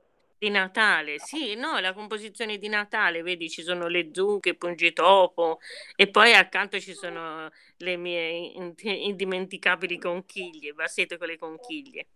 Di 0.42 0.50
Natale, 0.50 1.20
sì, 1.20 1.54
no, 1.54 1.78
la 1.80 1.94
composizione 1.94 2.58
di 2.58 2.68
Natale, 2.68 3.22
vedi, 3.22 3.48
ci 3.48 3.62
sono 3.62 3.88
le 3.88 4.10
zucche, 4.12 4.56
pungitopo 4.56 5.60
e 5.96 6.08
poi 6.10 6.34
accanto 6.34 6.80
ci 6.80 6.96
sono 6.96 7.48
le 7.78 7.96
mie 7.96 8.30
in- 8.56 8.74
indimenticabili 8.82 10.00
conchiglie, 10.00 10.74
bassette 10.74 11.20
con 11.20 11.28
le 11.28 11.38
conchiglie. 11.38 12.08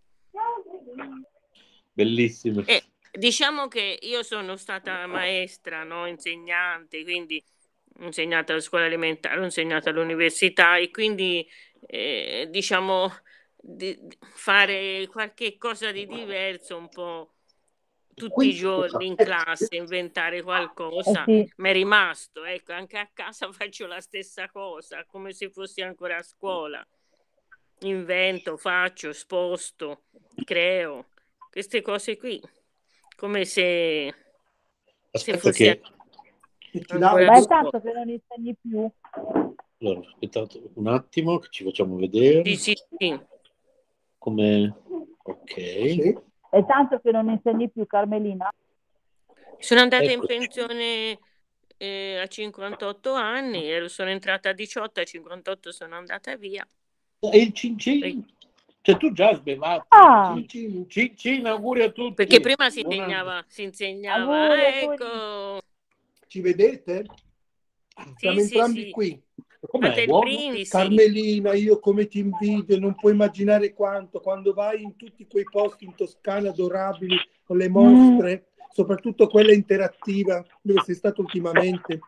Bellissimo. 1.92 2.62
E 2.66 2.82
diciamo 3.12 3.68
che 3.68 3.98
io 4.02 4.22
sono 4.24 4.56
stata 4.56 5.06
maestra, 5.06 5.84
no, 5.84 6.06
insegnante, 6.06 7.04
quindi 7.04 7.42
ho 8.00 8.06
insegnato 8.06 8.50
alla 8.52 8.60
scuola 8.60 8.86
elementare, 8.86 9.38
ho 9.38 9.44
insegnato 9.44 9.88
all'università 9.88 10.76
e 10.78 10.90
quindi 10.90 11.46
eh, 11.86 12.48
diciamo 12.50 13.08
di- 13.68 13.98
fare 14.34 15.06
qualche 15.10 15.56
cosa 15.58 15.90
di 15.90 16.06
diverso 16.06 16.76
un 16.76 16.88
po' 16.88 17.32
tutti 18.14 18.46
i 18.48 18.54
giorni 18.54 19.06
in 19.06 19.16
classe, 19.16 19.76
inventare 19.76 20.42
qualcosa, 20.42 21.24
Eh 21.28 21.44
sì. 21.44 21.52
mi 21.56 21.68
è 21.70 21.72
rimasto, 21.72 22.44
ecco, 22.44 22.72
anche 22.72 22.96
a 22.98 23.10
casa 23.12 23.50
faccio 23.52 23.86
la 23.86 24.00
stessa 24.00 24.48
cosa, 24.50 25.04
come 25.04 25.32
se 25.32 25.50
fossi 25.50 25.82
ancora 25.82 26.16
a 26.18 26.22
scuola. 26.22 26.86
Invento, 27.80 28.56
faccio, 28.56 29.12
sposto, 29.12 30.04
creo, 30.44 31.10
queste 31.50 31.82
cose 31.82 32.16
qui, 32.16 32.40
come 33.16 33.44
se, 33.44 34.14
se 35.12 35.12
Aspetta 35.12 35.38
fossi 35.38 35.64
che... 35.64 35.80
Ma 36.98 37.18
è 37.34 37.46
tanto 37.46 37.80
che 37.80 37.92
non 37.92 38.08
insegni 38.08 38.54
più. 38.60 38.90
Allora, 39.80 40.00
aspettate 40.08 40.62
un 40.74 40.86
attimo 40.86 41.38
che 41.38 41.48
ci 41.50 41.64
facciamo 41.64 41.96
vedere 41.96 42.42
Sì, 42.44 42.56
sì, 42.56 42.74
sì. 42.98 43.20
Come... 44.26 44.74
Ok. 45.22 45.54
È 46.50 46.64
tanto 46.66 46.98
che 47.00 47.12
non 47.12 47.30
insegni 47.30 47.70
più, 47.70 47.86
Carmelina. 47.86 48.52
Sono 49.58 49.80
andata 49.80 50.02
in 50.04 50.10
Eccoci. 50.10 50.26
pensione 50.26 51.18
eh, 51.76 52.18
a 52.18 52.26
58 52.26 53.12
anni, 53.12 53.88
sono 53.88 54.10
entrata 54.10 54.48
a 54.48 54.52
18, 54.52 55.00
a 55.00 55.04
58 55.04 55.72
sono 55.72 55.94
andata 55.94 56.36
via. 56.36 56.66
E 57.20 57.38
il 57.38 57.52
cincin? 57.52 58.26
Cioè 58.80 58.96
tu 58.96 59.12
già 59.12 59.34
sbevato. 59.34 59.86
Ah. 59.88 60.32
Cincin, 60.34 60.88
cincin, 60.88 61.46
auguri 61.46 61.82
a 61.82 61.90
tutti. 61.90 62.14
Perché 62.14 62.40
prima 62.40 62.68
si 62.68 62.80
insegnava, 62.80 63.44
si 63.46 63.62
insegnava, 63.62 64.22
Auguri, 64.22 64.60
ah, 64.60 64.92
ecco, 64.92 65.62
Ci 66.26 66.40
vedete? 66.40 67.04
Siamo 68.16 68.40
sì, 68.40 68.46
sì, 68.46 68.54
entrambi 68.54 68.82
sì. 68.82 68.90
qui. 68.90 69.25
Com'è, 69.60 70.06
brindisi. 70.06 70.70
Carmelina, 70.70 71.54
io 71.54 71.78
come 71.78 72.06
ti 72.06 72.18
invidio, 72.18 72.78
non 72.78 72.94
puoi 72.94 73.12
immaginare 73.12 73.72
quanto, 73.72 74.20
quando 74.20 74.52
vai 74.52 74.82
in 74.82 74.96
tutti 74.96 75.26
quei 75.26 75.44
posti 75.44 75.84
in 75.84 75.94
Toscana 75.94 76.50
adorabili, 76.50 77.16
con 77.44 77.56
le 77.56 77.68
mostre, 77.68 78.48
soprattutto 78.72 79.28
quella 79.28 79.52
interattiva, 79.52 80.44
dove 80.60 80.80
sei 80.82 80.94
stato 80.94 81.20
ultimamente, 81.22 82.00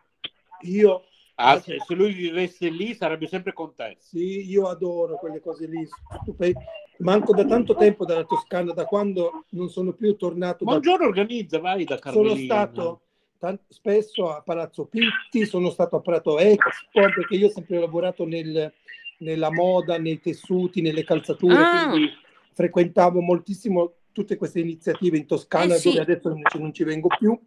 io, 0.63 1.03
Ah, 1.41 1.57
se, 1.61 1.79
se 1.79 1.95
lui 1.95 2.11
vivesse 2.11 2.67
lì 2.67 2.93
sarebbe 2.93 3.25
sempre 3.25 3.53
con 3.53 3.73
te. 3.73 3.95
sì, 3.97 4.49
io 4.49 4.67
adoro 4.67 5.17
quelle 5.17 5.39
cose 5.39 5.67
lì, 5.67 5.87
stupende. 6.21 6.59
Manco 6.97 7.33
da 7.33 7.45
tanto 7.45 7.75
tempo 7.75 8.03
dalla 8.03 8.25
Toscana, 8.25 8.73
da 8.73 8.83
quando 8.83 9.45
non 9.51 9.69
sono 9.69 9.93
più 9.93 10.17
tornato 10.17 10.65
da 10.65 10.71
Buongiorno, 10.71 11.05
organizza, 11.07 11.59
vai 11.59 11.85
da 11.85 11.97
Carmelina. 11.97 12.33
sono 12.33 12.43
stato 12.43 13.01
tan- 13.39 13.59
spesso 13.67 14.29
a 14.35 14.41
Palazzo 14.41 14.85
Pitti, 14.85 15.45
sono 15.45 15.69
stato 15.71 15.95
a 15.95 16.01
Prato 16.01 16.37
Expo, 16.37 16.99
perché 17.15 17.35
io 17.35 17.47
ho 17.47 17.51
sempre 17.51 17.79
lavorato 17.79 18.25
nel- 18.25 18.71
nella 19.19 19.51
moda, 19.51 19.97
nei 19.97 20.19
tessuti, 20.19 20.81
nelle 20.81 21.03
calzature, 21.03 21.55
Ah. 21.55 21.89
quindi 21.89 22.11
frequentavo 22.53 23.21
moltissimo 23.21 23.93
tutte 24.11 24.35
queste 24.37 24.59
iniziative 24.59 25.17
in 25.17 25.25
Toscana, 25.25 25.75
Eh, 25.75 25.77
sì. 25.79 25.89
dove 25.89 26.01
adesso 26.01 26.29
non 26.29 26.41
ci, 26.49 26.59
non 26.59 26.73
ci 26.73 26.83
vengo 26.83 27.07
più. 27.17 27.39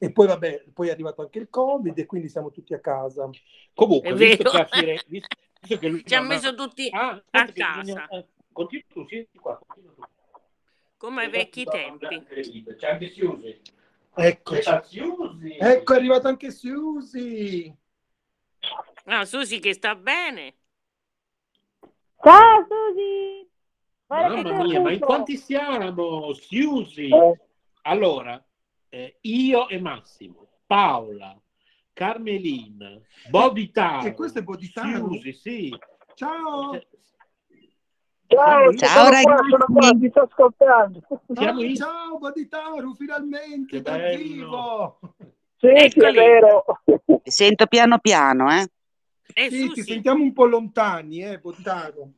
E 0.00 0.12
poi 0.12 0.26
vabbè, 0.28 0.64
poi 0.72 0.88
è 0.88 0.90
arrivato 0.92 1.22
anche 1.22 1.38
il 1.40 1.48
Covid 1.50 1.98
e 1.98 2.06
quindi 2.06 2.28
siamo 2.28 2.50
tutti 2.52 2.72
a 2.72 2.78
casa. 2.80 3.28
Comunque, 3.74 4.10
È 4.10 4.14
visto 4.14 4.50
che, 4.50 4.66
Fire- 4.70 5.02
visto, 5.08 5.36
visto 5.60 5.78
che 5.78 5.88
lui 5.88 6.04
Ci 6.04 6.14
ha 6.14 6.20
messo 6.22 6.54
tutti 6.54 6.88
Ah, 6.92 7.20
a 7.30 7.44
che 7.46 7.52
casa, 7.52 7.80
bisogna- 7.80 8.08
eh, 8.08 8.26
Continua 8.52 8.84
tu, 8.92 9.06
siedi 9.08 9.28
qua. 9.40 9.58
continua 9.66 9.92
tu. 9.94 10.02
come 10.98 11.22
ai 11.22 11.30
vecchi 11.30 11.64
tempi. 11.64 12.24
C'è 12.76 12.90
anche 12.90 13.08
Siusi. 13.10 13.60
Ecco, 14.20 14.54
ecco 14.56 15.92
è 15.92 15.96
arrivato 15.96 16.26
anche 16.26 16.50
Susi. 16.50 17.72
Ah, 19.04 19.24
Susi 19.24 19.60
che 19.60 19.74
sta 19.74 19.94
bene. 19.94 20.56
Ciao 22.20 22.66
Susi! 22.66 23.48
Guarda 24.06 24.42
Mamma 24.42 24.64
mia, 24.64 24.80
ma 24.80 24.90
in 24.90 24.98
quanti 24.98 25.36
siamo? 25.36 26.32
Siusi. 26.32 27.08
Eh, 27.08 27.40
Allora, 27.82 28.44
eh, 28.88 29.18
io 29.20 29.68
e 29.68 29.80
Massimo, 29.80 30.48
Paola, 30.66 31.40
Carmelina, 31.92 33.00
Boditaro. 33.30 34.08
E 34.08 34.14
questo 34.14 34.40
è 34.40 34.42
Boditaro? 34.42 35.12
Siusi, 35.12 35.32
sì. 35.32 35.78
Ciao! 36.14 36.72
Ciao, 38.28 38.72
Ciao, 38.74 39.04
ragazzi. 39.10 39.48
sono 39.48 39.64
qua, 39.72 39.90
ti 39.98 40.08
sto 40.10 40.20
ascoltando. 40.20 41.00
Siamo 41.32 41.62
in- 41.62 41.74
ciao 41.76 42.18
Boditaru, 42.18 42.94
finalmente 42.94 43.80
dal 43.80 43.98
bello. 44.00 44.18
vivo! 44.18 44.98
Sì, 45.56 45.68
sì, 45.90 45.98
è 45.98 46.12
vero. 46.12 46.64
Sento 47.24 47.66
piano 47.66 47.98
piano, 47.98 48.50
eh. 48.50 48.68
E 49.34 49.50
Sì, 49.50 49.70
ti 49.70 49.82
sentiamo 49.82 50.22
un 50.22 50.32
po' 50.34 50.44
lontani, 50.44 51.22
eh, 51.24 51.38
Boditaru. 51.38 52.12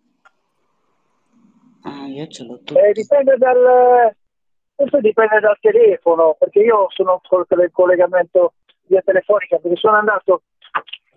Ah, 1.83 2.07
io 2.07 2.27
ce 2.27 2.45
l'ho 2.45 2.59
tutto. 2.59 2.79
Eh, 2.81 2.93
dipende 2.93 3.37
dal 3.37 4.15
questo 4.75 5.01
dipende 5.01 5.41
dal 5.41 5.59
telefono, 5.61 6.35
perché 6.39 6.61
io 6.61 6.87
sono 6.91 7.21
col 7.29 7.47
tele- 7.47 7.71
collegamento 7.71 8.55
via 8.87 9.01
telefonica, 9.03 9.59
perché 9.59 9.77
sono 9.77 9.97
andato 9.97 10.43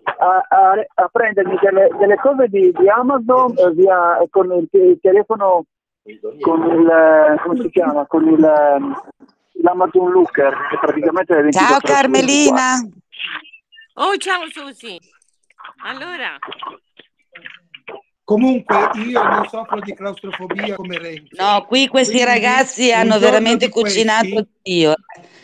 a, 0.04 0.46
a- 0.48 0.84
a 0.94 1.08
prendermi 1.10 1.56
delle, 1.60 1.88
delle 1.98 2.16
cose 2.16 2.48
di, 2.48 2.70
di 2.72 2.88
Amazon 2.88 3.54
eh, 3.58 3.70
via, 3.72 4.18
con 4.30 4.52
il, 4.52 4.68
il 4.72 4.98
telefono 5.00 5.64
con 6.40 6.62
il 6.70 6.86
eh, 6.88 7.40
come 7.42 7.60
si 7.60 7.70
chiama? 7.70 8.06
Con 8.06 8.28
il 8.28 8.44
ehm, 8.44 8.94
l'Amazon 9.62 10.10
Looker, 10.10 10.54
che 10.70 10.78
praticamente 10.78 11.34
è 11.38 11.42
24 11.42 11.52
Ciao 11.52 11.76
ore 11.76 11.86
su 11.86 11.92
24. 11.92 11.94
Carmelina. 11.94 12.74
oh 13.94 14.16
ciao 14.18 14.42
Susi. 14.50 14.98
Allora, 15.84 16.36
Comunque 18.24 18.90
io 19.06 19.22
non 19.22 19.46
soffro 19.48 19.78
di 19.80 19.94
claustrofobia 19.94 20.74
come 20.76 20.98
Renzo. 20.98 21.42
No, 21.42 21.64
qui 21.66 21.88
questi 21.88 22.14
Quindi, 22.22 22.30
ragazzi 22.32 22.90
hanno 22.92 23.18
veramente 23.18 23.66
di 23.66 23.70
questi- 23.72 24.02
cucinato 24.02 24.48
Dio. 24.62 24.94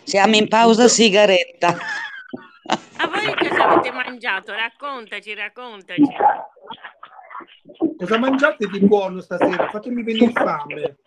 Siamo 0.04 0.34
in 0.36 0.48
pausa 0.48 0.88
sigaretta. 0.88 1.76
A 3.02 3.08
voi 3.08 3.34
cosa 3.34 3.68
avete 3.68 3.90
mangiato? 3.92 4.52
Raccontaci, 4.52 5.34
raccontaci. 5.34 6.14
Cosa 7.96 8.18
mangiate 8.18 8.66
di 8.66 8.80
buono 8.80 9.20
stasera? 9.20 9.68
Fatemi 9.70 10.02
venire 10.02 10.32
fame. 10.32 10.98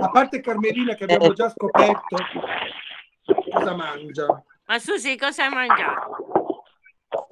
A 0.00 0.10
parte 0.10 0.40
Carmelina 0.40 0.94
che 0.94 1.04
abbiamo 1.04 1.32
già 1.32 1.48
scoperto 1.50 2.16
cosa 3.50 3.74
mangia. 3.74 4.44
Ma 4.66 4.78
Susi, 4.78 5.16
cosa 5.16 5.44
hai 5.44 5.50
mangiato? 5.50 6.62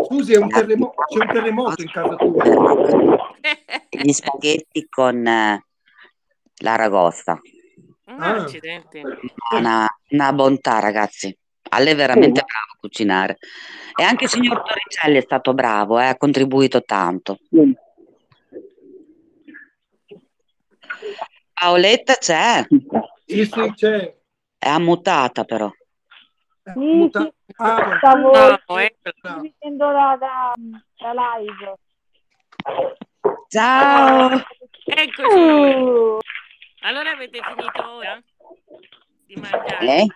Scusi, 0.05 0.33
è 0.33 0.39
un 0.39 0.49
terremo- 0.49 0.95
c'è 1.07 1.19
un 1.21 1.33
terremoto 1.33 1.83
in 1.83 1.91
casa 1.91 2.17
tua. 2.17 2.43
Gli 3.91 4.13
spaghetti 4.13 4.89
con 4.89 5.27
eh, 5.27 5.65
l'aragosta. 6.63 7.39
Ah, 8.07 8.35
accidenti. 8.43 9.03
Una, 9.53 9.87
una 10.11 10.33
bontà, 10.33 10.81
ragazzi. 10.81 11.37
Ale 11.77 11.91
è 11.91 11.95
veramente 11.95 12.43
bravo 12.43 12.73
a 12.75 12.77
cucinare. 12.81 13.37
E 13.95 14.03
anche 14.03 14.25
il 14.25 14.31
signor 14.31 14.63
Torricelli 14.63 15.19
è 15.19 15.21
stato 15.23 15.53
bravo, 15.55 15.99
eh, 16.01 16.07
ha 16.07 16.17
contribuito 16.17 16.83
tanto. 16.83 17.39
Paoletta 21.53 22.15
c'è, 22.15 22.67
Sì, 23.25 23.45
sì, 23.45 23.73
c'è. 23.75 24.15
è 24.59 24.69
ammutata 24.69 25.45
però. 25.45 25.71
Sì, 26.63 26.73
muta- 26.79 27.21
sì, 27.23 27.33
Ah, 27.59 27.97
stavo 27.99 28.33
No, 28.33 29.41
vedendo 29.41 29.91
la, 29.91 30.17
la, 30.19 30.55
la 30.97 31.37
live. 31.39 31.75
Ciao! 33.49 34.43
Eccoci. 34.85 35.39
Uh, 35.39 36.19
Allora 36.81 37.13
avete 37.13 37.41
finito 37.41 37.91
ora 37.91 38.21
di 39.27 39.35
mangiare? 39.37 39.87
Eh? 39.97 40.07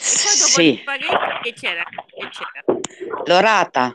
Sì, 0.00 0.72
gli 0.74 0.78
spaghetti 0.80 1.38
che 1.42 1.52
c'era? 1.54 1.82
Che 1.84 2.28
c'era? 2.30 2.80
l'orata. 3.24 3.94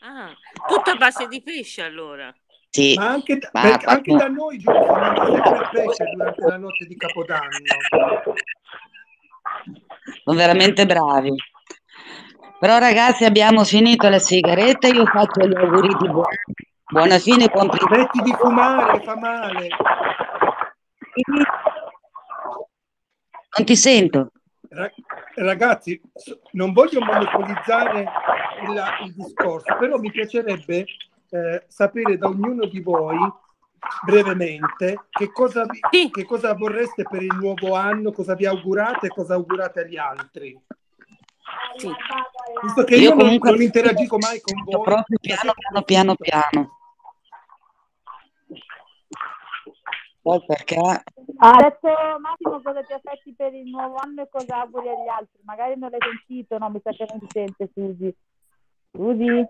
Ah, 0.00 0.34
tutto 0.66 0.90
a 0.90 0.96
base 0.96 1.26
di 1.28 1.42
pesce 1.42 1.82
allora. 1.82 2.34
Sì, 2.70 2.94
ma 2.96 3.08
anche, 3.10 3.38
Ma 3.52 3.60
perché 3.60 3.84
ha 3.86 3.90
anche 3.90 4.10
fatto- 4.12 4.24
da 4.24 4.28
noi 4.28 4.62
mangia 4.64 5.24
sempre 5.26 5.68
pesce 5.72 6.04
durante 6.12 6.46
la 6.46 6.56
notte 6.56 6.86
di 6.86 6.96
Capodanno. 6.96 7.48
sono 10.24 10.36
veramente 10.36 10.86
bravi. 10.86 11.34
Però 12.58 12.78
ragazzi 12.78 13.24
abbiamo 13.24 13.64
finito 13.64 14.08
le 14.08 14.18
sigarette, 14.18 14.88
io 14.88 15.04
faccio 15.06 15.46
gli 15.46 15.54
auguri 15.54 15.88
di 16.00 16.08
buona, 16.08 16.28
buona 16.86 17.18
fine, 17.18 17.50
Smetti 17.52 18.22
di 18.22 18.32
fumare, 18.32 19.00
fa 19.02 19.16
male. 19.16 19.68
Non 23.56 23.66
ti 23.66 23.76
sento. 23.76 24.30
Ra- 24.70 24.90
Ragazzi, 25.36 26.00
non 26.52 26.72
voglio 26.72 27.00
monopolizzare 27.00 28.00
il, 28.62 28.82
il 29.06 29.14
discorso, 29.14 29.76
però 29.78 29.98
mi 29.98 30.10
piacerebbe 30.10 30.84
eh, 31.30 31.64
sapere 31.66 32.16
da 32.16 32.28
ognuno 32.28 32.66
di 32.66 32.80
voi 32.80 33.18
brevemente 34.04 35.06
che 35.10 35.30
cosa, 35.32 35.66
vi- 35.66 36.10
che 36.10 36.24
cosa 36.24 36.54
vorreste 36.54 37.02
per 37.02 37.22
il 37.22 37.34
nuovo 37.38 37.74
anno, 37.74 38.12
cosa 38.12 38.34
vi 38.34 38.46
augurate 38.46 39.06
e 39.06 39.10
cosa 39.10 39.34
augurate 39.34 39.80
agli 39.80 39.96
altri. 39.96 40.58
Visto 42.62 42.84
che 42.84 42.94
io, 42.94 43.02
Io 43.02 43.08
non- 43.10 43.18
comunque 43.18 43.50
non, 43.50 43.60
interagisco 43.62 44.16
mai 44.18 44.40
con 44.40 44.62
voi, 44.62 44.82
proprio 44.82 45.18
piano 45.20 45.52
piano 45.52 45.82
piano 45.82 46.14
piano. 46.16 46.73
Poi 50.24 50.42
perché 50.46 50.76
Ha 50.76 51.56
detto 51.60 51.88
Massimo 52.18 52.62
cosa 52.62 52.82
ti 52.82 52.94
aspetti 52.94 53.34
per 53.36 53.52
il 53.52 53.68
nuovo 53.68 53.96
anno 53.96 54.22
e 54.22 54.28
cosa 54.30 54.62
auguri 54.62 54.88
agli 54.88 55.08
altri. 55.08 55.38
Magari 55.44 55.78
non 55.78 55.90
l'hai 55.90 56.00
sentito, 56.00 56.56
no? 56.56 56.70
Mi 56.70 56.80
sa 56.82 56.92
che 56.92 57.04
non 57.10 57.18
ti 57.18 57.26
sente, 57.30 57.68
Susi. 57.74 58.16
Susi? 58.90 59.46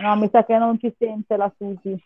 No, 0.00 0.14
mi 0.14 0.28
sa 0.30 0.44
che 0.44 0.56
non 0.56 0.78
ci 0.78 0.94
sente 0.96 1.36
la 1.36 1.52
Susi. 1.58 2.00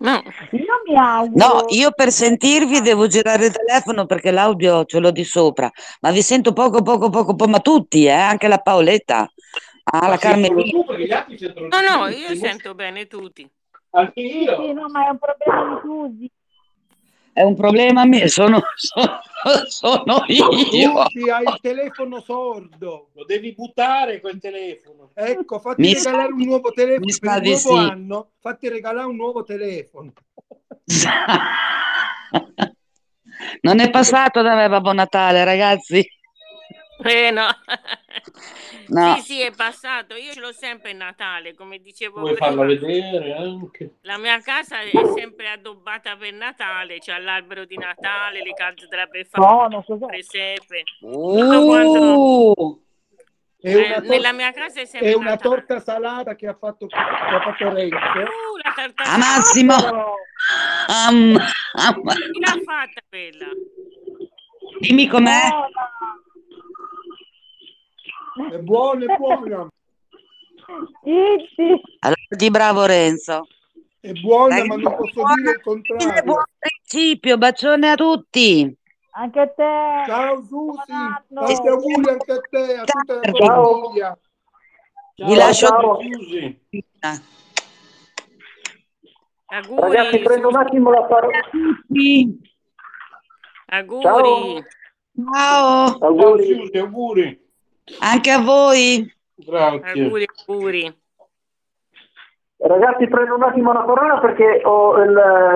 No. 0.00 0.22
Io 0.50 0.82
mi 0.86 0.96
auguro... 0.96 1.46
No, 1.46 1.64
io 1.68 1.92
per 1.92 2.10
sentirvi 2.10 2.82
devo 2.82 3.06
girare 3.06 3.46
il 3.46 3.52
telefono 3.52 4.04
perché 4.04 4.30
l'audio 4.30 4.84
ce 4.84 4.98
l'ho 4.98 5.10
di 5.10 5.24
sopra, 5.24 5.70
ma 6.02 6.10
vi 6.10 6.20
sento 6.20 6.52
poco, 6.52 6.82
poco, 6.82 7.08
poco, 7.08 7.34
poco, 7.34 7.50
ma 7.50 7.60
tutti, 7.60 8.04
eh, 8.04 8.10
anche 8.10 8.48
la 8.48 8.58
Paoletta, 8.58 9.26
ah, 9.84 10.08
la 10.08 10.18
Carmelina. 10.18 10.84
No, 11.70 11.80
no, 11.80 12.08
io 12.08 12.34
sento 12.34 12.74
bene 12.74 13.06
tutti. 13.06 13.50
Anche 13.90 14.20
Sì, 14.20 14.44
sì, 14.44 14.72
no, 14.72 14.88
ma 14.88 15.06
è 15.06 15.10
un 15.10 15.18
problema 15.18 15.74
di 15.74 15.80
Susi. 15.82 16.30
È 17.32 17.42
un 17.42 17.54
problema 17.54 18.04
mio, 18.04 18.26
sono, 18.28 18.60
sono, 18.74 19.20
sono 19.68 20.24
io. 20.26 20.50
Susi, 20.52 21.30
hai 21.30 21.44
il 21.44 21.58
telefono 21.60 22.20
sordo. 22.20 23.10
Lo 23.14 23.24
devi 23.24 23.54
buttare 23.54 24.20
quel 24.20 24.38
telefono. 24.40 25.10
Ecco, 25.14 25.58
fatti 25.60 25.82
Mi 25.82 25.94
sa- 25.94 26.10
regalare 26.10 26.32
un 26.32 26.42
nuovo 26.42 26.72
telefono 26.72 27.04
mi 27.06 27.12
per 27.18 27.30
sa 27.30 27.36
il 27.36 27.42
di 27.42 27.48
nuovo 27.50 27.58
sì. 27.58 27.76
anno. 27.76 28.30
Fatti 28.40 28.68
regalare 28.68 29.06
un 29.06 29.16
nuovo 29.16 29.44
telefono. 29.44 30.12
Non 33.60 33.78
è 33.78 33.88
passato 33.90 34.42
da 34.42 34.56
me 34.56 34.68
Babbo 34.68 34.92
Natale, 34.92 35.44
ragazzi. 35.44 36.04
Eh 37.04 37.30
no. 37.30 37.46
No. 38.88 39.16
Sì, 39.16 39.20
sì, 39.22 39.40
è 39.42 39.50
passato. 39.54 40.14
Io 40.14 40.32
ce 40.32 40.40
l'ho 40.40 40.52
sempre 40.52 40.90
il 40.92 40.96
Natale, 40.96 41.54
come 41.54 41.78
dicevo 41.78 42.20
Vuoi 42.20 42.36
farla 42.36 42.64
prima. 42.64 42.86
vedere 42.86 43.34
anche? 43.34 43.96
La 44.02 44.16
mia 44.16 44.40
casa 44.40 44.80
è 44.80 44.90
sempre 45.14 45.50
addobbata 45.50 46.16
per 46.16 46.32
Natale, 46.32 46.98
c'è 46.98 47.18
l'albero 47.18 47.66
di 47.66 47.76
Natale, 47.76 48.42
le 48.42 48.54
calze 48.54 48.86
della 48.88 49.04
befana, 49.04 49.82
cos'è? 49.84 50.00
le 50.00 50.06
presepe. 50.06 50.82
Quanto. 51.00 52.52
Uh, 52.56 52.82
È 53.60 53.68
Eh, 53.74 53.76
una, 53.86 53.94
tor- 53.96 54.06
nella 54.06 54.32
mia 54.32 54.52
casa 54.52 54.80
è 54.80 54.84
sempre 54.86 55.10
è 55.10 55.14
una 55.14 55.30
Natale. 55.30 55.54
torta 55.56 55.80
salata 55.80 56.34
che 56.34 56.46
ha 56.46 56.56
fatto, 56.58 56.86
che 56.86 56.96
ha 56.96 57.40
fatto 57.42 57.70
Renzo. 57.74 57.96
Uh, 57.96 58.56
la 58.62 58.72
tarta 58.74 59.02
ah, 59.04 59.18
Massimo. 59.18 59.74
Am- 59.74 61.36
am- 61.72 62.02
Chi 62.32 62.40
l'ha 62.40 62.58
fatta 62.64 63.00
quella? 63.08 63.46
dimmi 64.80 65.06
com'è. 65.08 65.40
È 68.50 68.58
buona, 68.58 69.04
è 69.12 69.16
buona. 69.16 69.68
Allora, 72.00 72.16
di 72.28 72.50
bravo 72.50 72.84
Renzo. 72.84 73.46
È 74.00 74.12
buona, 74.12 74.56
Dai, 74.58 74.66
ma 74.68 74.76
non 74.76 74.96
posso 74.96 75.12
buona. 75.14 75.34
dire 75.34 75.50
il 75.50 75.60
Buon 75.62 75.82
contrario. 75.82 76.44
principio, 76.58 77.38
bacione 77.38 77.90
a 77.90 77.94
tutti. 77.94 78.76
Anche 79.12 79.40
a 79.40 79.46
te. 79.48 80.02
Ciao 80.06 80.42
Susi, 80.44 80.92
tanti 81.34 81.68
auguri 81.68 82.08
anche 82.10 82.32
a 82.32 82.40
te, 82.48 82.74
a 82.74 82.84
tutta 82.84 83.14
la 83.14 83.20
tua 83.20 83.46
Ciao. 83.46 83.82
famiglia. 83.82 84.18
Vi 85.16 85.34
lascio 85.34 85.66
ciao. 85.66 85.98
Susi. 86.00 86.60
Auguri, 89.50 89.80
Ragazzi, 89.80 90.18
prendo 90.20 90.48
un 90.48 90.56
attimo 90.56 90.90
la 90.90 91.02
parola. 91.04 91.38
Sì. 91.90 92.38
auguri. 93.66 94.02
Ciao. 94.02 94.62
Ciao, 95.32 95.98
Ciao 95.98 96.06
Auguri. 96.06 96.44
Susi, 96.44 96.78
auguri. 96.78 97.46
Anche 98.00 98.30
a 98.30 98.40
voi. 98.40 99.14
Grazie. 99.34 100.02
Auguri, 100.02 100.26
auguri. 100.46 100.96
Ragazzi, 102.60 103.06
prendo 103.06 103.36
un 103.36 103.42
attimo 103.44 103.72
la 103.72 103.82
parola 103.82 104.18
perché 104.18 104.62
ho 104.64 105.00
il, 105.00 105.10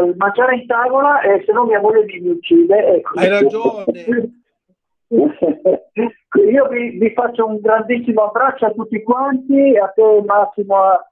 il 0.06 0.14
mangiare 0.16 0.54
in 0.54 0.66
tavola 0.66 1.20
e 1.22 1.42
se 1.44 1.52
no 1.52 1.64
mia 1.64 1.80
moglie 1.80 2.04
mi, 2.04 2.28
uccide. 2.28 2.94
Ecco. 2.94 3.18
Hai 3.18 3.28
ragione. 3.28 4.42
Io 6.48 6.68
vi, 6.68 6.90
vi 6.98 7.12
faccio 7.12 7.46
un 7.46 7.60
grandissimo 7.60 8.22
abbraccio 8.22 8.66
a 8.66 8.70
tutti 8.70 9.02
quanti, 9.02 9.76
a 9.76 9.88
te 9.88 10.22
Massimo, 10.24 10.76
a, 10.76 11.04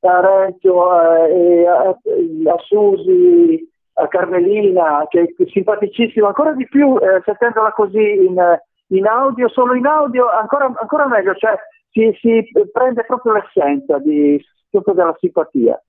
a 0.00 0.20
Renzo, 0.20 1.02
e 1.26 1.66
a, 1.66 1.88
a 1.88 2.56
Susi, 2.66 3.66
a 3.94 4.06
Carmelina, 4.06 5.06
che 5.08 5.22
è 5.22 5.44
simpaticissima, 5.50 6.28
ancora 6.28 6.52
di 6.52 6.68
più 6.68 6.96
eh, 6.98 7.22
sentendola 7.24 7.72
così 7.72 8.26
in, 8.26 8.60
in 8.88 9.06
audio, 9.06 9.48
solo 9.48 9.74
in 9.74 9.86
audio, 9.86 10.28
ancora, 10.30 10.72
ancora 10.80 11.06
meglio, 11.06 11.34
cioè 11.34 11.56
si, 11.90 12.16
si 12.20 12.50
prende 12.72 13.04
proprio 13.04 13.32
l'essenza 13.32 13.98
di, 13.98 14.42
proprio 14.70 14.94
della 14.94 15.16
simpatia. 15.18 15.82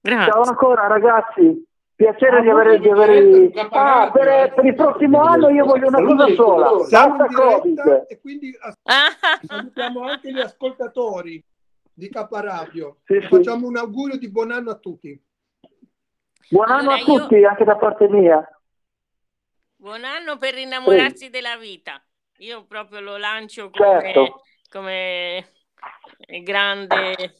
Grazie. 0.00 0.32
Ciao 0.32 0.42
ancora 0.42 0.86
ragazzi, 0.86 1.64
piacere 1.94 2.42
di 2.42 2.48
avere... 2.48 2.78
Di 2.78 2.88
avere... 2.88 3.50
Ah, 3.70 4.10
per, 4.10 4.54
per 4.54 4.64
il 4.64 4.74
prossimo 4.74 5.20
anno 5.22 5.48
io 5.48 5.64
voglio 5.64 5.88
una 5.88 6.02
cosa 6.02 6.34
sola, 6.34 6.70
diretta 6.84 7.26
Covid. 7.26 8.06
e 8.08 8.20
quindi 8.20 8.56
as- 8.60 8.78
Ah, 8.82 9.38
salutiamo 9.42 10.02
anche 10.02 10.32
gli 10.32 10.40
ascoltatori 10.40 11.42
di 11.94 12.08
Caparadio. 12.08 12.96
Sì, 13.04 13.20
sì. 13.20 13.28
Facciamo 13.28 13.66
un 13.66 13.76
augurio 13.76 14.18
di 14.18 14.30
buon 14.30 14.50
anno 14.50 14.70
a 14.70 14.76
tutti. 14.76 15.20
Buon 16.50 16.70
anno 16.70 16.90
Allora, 16.90 16.96
a 16.96 17.04
tutti, 17.04 17.44
anche 17.44 17.64
da 17.64 17.76
parte 17.76 18.08
mia. 18.08 18.44
buon 19.76 20.04
anno 20.04 20.36
per 20.38 20.56
innamorarsi 20.58 21.30
della 21.30 21.56
vita. 21.56 22.02
Io 22.42 22.64
proprio 22.66 22.98
lo 23.00 23.16
lancio 23.18 23.70
come, 23.70 24.00
Certo. 24.00 24.42
come 24.68 25.46
grande, 26.42 27.34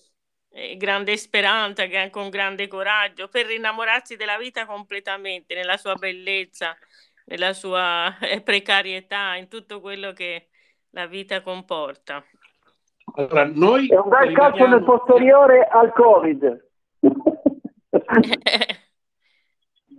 grande 0.76 1.16
speranza, 1.16 1.86
che- 1.86 2.08
con 2.10 2.28
grande 2.30 2.68
coraggio, 2.68 3.26
per 3.26 3.50
innamorarsi 3.50 4.14
della 4.14 4.38
vita 4.38 4.64
completamente, 4.64 5.56
nella 5.56 5.76
sua 5.76 5.96
bellezza, 5.96 6.76
nella 7.24 7.52
sua 7.52 8.16
eh, 8.20 8.40
precarietà, 8.42 9.34
in 9.34 9.48
tutto 9.48 9.80
quello 9.80 10.12
che 10.12 10.50
la 10.90 11.06
vita 11.06 11.42
comporta. 11.42 12.24
Allora, 13.16 13.44
noi 13.44 13.88
È 13.88 13.96
un 13.98 14.08
bel 14.08 14.32
calcio 14.32 14.66
nel 14.68 14.78
rimaniamo- 14.78 14.84
posteriore 14.98 15.66
al 15.66 15.92
Covid. 15.92 16.70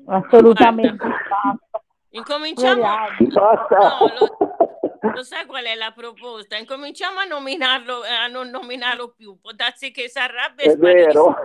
Assolutamente. 0.06 1.06
Incominciamo. 2.12 2.82
Basta. 2.82 3.78
No, 3.78 4.08
lo, 4.18 4.38
lo 5.14 5.24
sai 5.24 5.46
qual 5.46 5.64
è 5.66 5.76
la 5.76 5.92
proposta? 5.92 6.58
Incominciamo 6.58 7.20
a 7.20 7.26
nominarlo, 7.26 8.04
eh, 8.04 8.10
a 8.10 8.28
non 8.28 8.50
nominarlo 8.50 9.14
più. 9.16 9.38
Può 9.42 9.52
darsi 9.52 9.92
che 9.92 10.10
si 10.10 10.18
arrabbia 10.20 10.66
e 10.72 10.76
vero. 10.76 11.36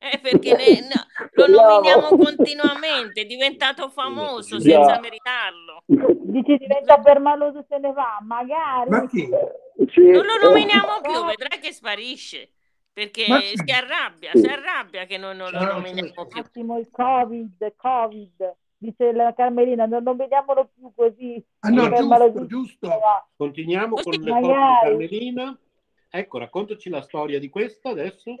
Eh, 0.00 0.18
perché 0.20 0.54
ne- 0.54 0.86
no, 0.88 1.46
lo 1.46 1.60
nominiamo 1.60 2.08
continuamente, 2.16 3.22
è 3.22 3.24
diventato 3.24 3.88
famoso 3.88 4.58
Già. 4.58 4.70
senza 4.84 5.00
meritarlo. 5.00 5.82
Dici 5.86 6.56
diventa 6.56 6.98
permaloso 6.98 7.64
se 7.68 7.78
ne 7.78 7.92
va, 7.92 8.18
magari. 8.22 8.90
Ma 8.90 9.06
chi? 9.08 9.28
Sì. 9.92 10.00
Non 10.10 10.24
lo 10.24 10.38
nominiamo 10.48 11.00
più, 11.02 11.24
vedrai 11.24 11.58
che 11.60 11.72
sparisce. 11.72 12.52
Perché 12.92 13.26
Ma- 13.28 13.38
si 13.40 13.70
arrabbia, 13.72 14.32
si 14.34 14.46
arrabbia 14.46 15.04
che 15.04 15.18
noi 15.18 15.36
non 15.36 15.52
lo 15.52 15.64
nominiamo 15.64 16.26
più. 16.26 16.40
attimo 16.40 16.78
il 16.78 16.88
Covid, 16.90 17.74
Covid. 17.76 18.54
Dice 18.80 19.12
la 19.12 19.34
Carmelina, 19.34 19.86
non, 19.86 20.04
non 20.04 20.16
vediamolo 20.16 20.70
più 20.72 20.92
così. 20.94 21.44
Ah 21.60 21.68
no, 21.70 21.88
giusto, 21.88 22.46
giusto. 22.46 22.88
Continuiamo 23.36 23.96
con 23.96 24.12
le 24.12 24.18
foto 24.18 24.24
di 24.24 24.30
Magari. 24.30 24.86
Carmelina. 24.88 25.58
Ecco, 26.10 26.38
raccontaci 26.38 26.88
la 26.88 27.02
storia 27.02 27.40
di 27.40 27.48
questa 27.48 27.90
adesso. 27.90 28.34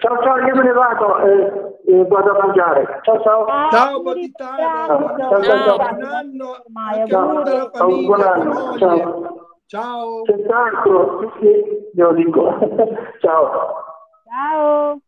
Ciao 0.00 0.22
ciao, 0.22 0.36
io 0.38 0.54
me 0.54 0.62
ne 0.62 0.72
vado, 0.72 1.18
eh, 1.20 1.92
eh, 1.92 2.04
vado 2.06 2.30
a 2.36 2.46
mangiare. 2.46 3.00
Ciao 3.02 3.20
ciao. 3.22 3.46
Ciao 3.70 3.96
auguri, 3.96 4.30
Baditano, 4.30 4.56
bravo. 4.56 4.98
buon 4.98 5.18
Ciao, 5.18 5.42
ciao, 5.42 5.64
ciao. 5.64 5.76
buon 5.76 6.04
anno 6.04 6.62
anche 6.74 7.06
Ciao, 7.10 7.42
buon 7.42 7.70
famiglia, 7.72 8.32
anno. 8.32 8.78
Ciao. 8.78 9.50
Ciao. 9.66 10.24
Senz'altro, 10.24 11.32
sì, 11.40 11.90
glielo 11.92 12.12
dico. 12.14 12.58
ciao. 13.20 13.84
Ciao. 14.24 15.00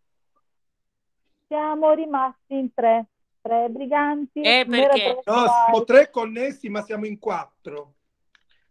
Siamo 1.46 1.92
rimasti 1.92 2.54
in 2.58 2.72
tre. 2.74 3.06
Tre 3.48 3.70
briganti. 3.70 4.42
Eh, 4.42 4.66
perché? 4.68 5.20
tre 5.24 5.32
No, 5.34 5.46
siamo 5.46 5.84
tre 5.84 6.10
connessi, 6.10 6.68
ma 6.68 6.82
siamo 6.82 7.06
in 7.06 7.18
quattro. 7.18 7.94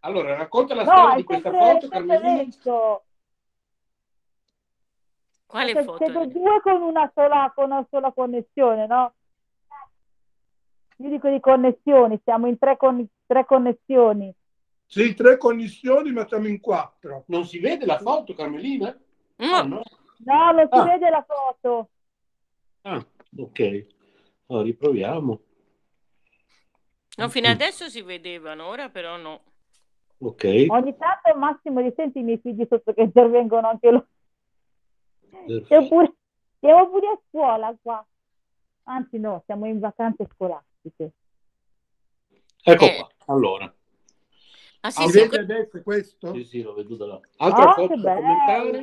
Allora, 0.00 0.36
racconta 0.36 0.72
la 0.76 0.84
No, 0.84 0.90
storia 0.92 1.16
di 1.16 1.24
questa 1.24 1.50
sempre, 1.50 1.72
foto, 1.72 1.88
Carmelina. 1.88 2.52
Quale 5.46 5.70
Siete- 5.72 5.84
foto? 5.84 6.04
Siete 6.04 6.28
due 6.28 6.60
con 6.60 6.82
una 6.82 7.10
sola, 7.12 7.52
con 7.52 7.64
una 7.72 7.84
sola 7.90 8.12
connessione, 8.12 8.86
no? 8.86 9.12
Io 10.98 11.08
dico 11.08 11.28
di 11.28 11.40
connessioni, 11.40 12.20
siamo 12.22 12.46
in 12.46 12.56
tre, 12.56 12.76
con- 12.76 13.04
tre 13.26 13.44
connessioni. 13.46 14.32
Sì, 14.86 15.14
tre 15.14 15.38
connessioni, 15.38 16.12
ma 16.12 16.24
siamo 16.28 16.46
in 16.46 16.60
quattro. 16.60 17.24
Non 17.26 17.44
si 17.44 17.58
vede 17.58 17.84
la 17.84 17.98
foto, 17.98 18.32
Carmelina? 18.32 18.96
No. 19.36 19.54
Ah, 19.56 19.62
no? 19.62 19.82
No, 20.18 20.50
non 20.52 20.68
si 20.70 20.78
Ah. 20.78 20.84
vede 20.84 21.10
la 21.10 21.26
foto. 21.26 21.88
Ah, 22.82 23.04
ok. 23.38 23.86
Allora, 24.48 24.64
riproviamo. 24.64 25.40
No, 27.18 27.28
fino 27.28 27.48
adesso 27.48 27.88
si 27.88 28.00
vedevano, 28.02 28.66
ora 28.66 28.88
però 28.88 29.16
no. 29.16 29.42
Ok. 30.18 30.66
Ogni 30.68 30.96
tanto 30.96 31.36
Massimo 31.36 31.80
li 31.80 31.92
senti 31.94 32.20
i 32.20 32.22
miei 32.22 32.38
figli 32.38 32.64
sotto 32.68 32.92
che 32.92 33.02
intervengono 33.02 33.68
anche 33.68 33.90
loro. 33.90 34.06
Siamo 35.66 35.88
pure, 35.88 36.14
siamo 36.60 36.88
pure 36.90 37.06
a 37.08 37.20
scuola 37.28 37.76
qua. 37.80 38.06
Anzi 38.84 39.18
no, 39.18 39.42
siamo 39.44 39.66
in 39.66 39.78
vacanze 39.80 40.26
scolastiche. 40.34 41.12
Ecco 42.62 42.84
Eh. 42.84 42.94
qua. 42.96 43.08
Allora, 43.26 43.72
Ah 44.80 44.90
sì, 44.90 45.02
Si 45.08 45.10
sì, 45.10 45.36
adesso 45.36 45.82
questo? 45.82 46.32
sì, 46.32 46.44
sì, 46.44 46.62
lo 46.62 46.72
vedo 46.72 46.96
da 46.96 47.06
là. 47.06 47.20
Altra 47.38 47.64
Oh, 47.70 47.74
foto 47.74 47.94
che 47.94 48.00
da 48.00 48.14
commentare? 48.14 48.82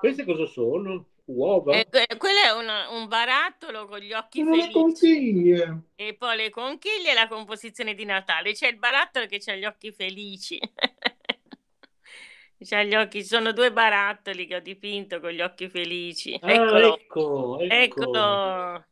Queste 0.00 0.24
cosa 0.24 0.44
sono? 0.46 1.06
Uova? 1.28 1.76
eh, 1.76 1.86
que- 1.90 2.06
quello 2.18 2.40
è 2.40 2.50
una- 2.52 2.88
un 2.90 3.08
barattolo 3.08 3.86
con 3.86 3.98
gli 3.98 4.12
occhi 4.12 4.44
Sono 4.44 4.54
le 4.54 4.70
felici 4.70 4.70
conchiglie. 4.70 5.82
e 5.96 6.14
poi 6.16 6.36
le 6.36 6.50
conchiglie 6.50 7.10
e 7.12 7.14
la 7.14 7.28
composizione 7.28 7.94
di 7.94 8.04
Natale. 8.04 8.52
C'è 8.52 8.68
il 8.68 8.78
barattolo 8.78 9.26
che 9.26 9.40
ha 9.46 9.54
gli 9.56 9.64
occhi 9.64 9.92
felici. 9.92 10.58
C'ha 12.58 12.82
gli 12.82 12.94
occhi, 12.94 13.22
sono 13.24 13.52
due 13.52 13.72
barattoli 13.72 14.46
che 14.46 14.56
ho 14.56 14.60
dipinto 14.60 15.20
con 15.20 15.30
gli 15.30 15.40
occhi 15.42 15.68
felici. 15.68 16.38
Ah, 16.40 16.80
Eccolo, 16.80 16.80
ecco, 16.82 17.58
ecco. 17.60 18.06
eccolo, 18.08 18.84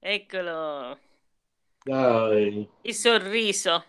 eccolo, 0.00 0.98
Dai. 1.86 2.68
il 2.82 2.94
sorriso. 2.94 3.84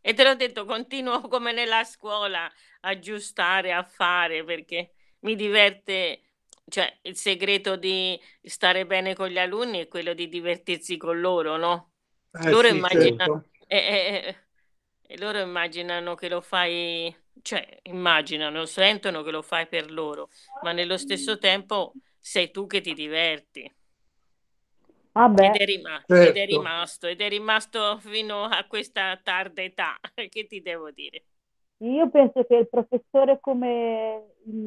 E 0.00 0.14
te 0.14 0.24
l'ho 0.24 0.34
detto, 0.34 0.64
continuo 0.64 1.20
come 1.28 1.52
nella 1.52 1.84
scuola 1.84 2.44
a 2.46 2.52
aggiustare, 2.80 3.72
a 3.72 3.82
fare 3.82 4.44
perché 4.44 4.94
mi 5.20 5.34
diverte, 5.36 6.22
cioè 6.68 6.98
il 7.02 7.16
segreto 7.16 7.76
di 7.76 8.20
stare 8.42 8.86
bene 8.86 9.14
con 9.14 9.28
gli 9.28 9.38
alunni 9.38 9.78
è 9.80 9.88
quello 9.88 10.14
di 10.14 10.28
divertirsi 10.28 10.96
con 10.96 11.20
loro, 11.20 11.56
no? 11.56 11.92
Eh 12.32 12.54
Loro 12.54 12.66
sì, 12.66 12.82
immaginano, 12.84 13.28
certo. 13.28 13.44
e, 13.66 13.76
e- 13.76 14.36
e 15.10 15.18
loro 15.18 15.40
immaginano 15.40 16.14
che 16.14 16.28
lo 16.28 16.40
fai, 16.40 17.14
cioè 17.42 17.78
immaginano, 17.84 18.64
sentono 18.66 19.22
che 19.22 19.30
lo 19.30 19.42
fai 19.42 19.66
per 19.68 19.90
loro, 19.90 20.30
ma 20.60 20.72
nello 20.72 20.96
stesso 20.98 21.38
tempo 21.38 21.98
sei 22.20 22.50
tu 22.50 22.66
che 22.66 22.80
ti 22.80 22.94
diverti. 22.94 23.70
Vabbè, 25.14 25.46
Ed 25.46 25.54
è, 25.56 25.64
rima- 25.64 26.04
ed 26.18 26.36
è 26.36 26.44
Certo. 26.44 26.46
rimasto, 26.46 27.06
ed 27.06 27.20
è 27.20 27.28
rimasto 27.28 27.98
fino 28.00 28.44
a 28.44 28.64
questa 28.66 29.16
tarda 29.22 29.62
età, 29.62 29.98
che 30.28 30.46
ti 30.46 30.60
devo 30.60 30.90
dire? 30.90 31.24
io 31.78 32.08
penso 32.10 32.44
che 32.44 32.56
il 32.56 32.68
professore 32.68 33.38
come 33.40 34.34
il, 34.46 34.66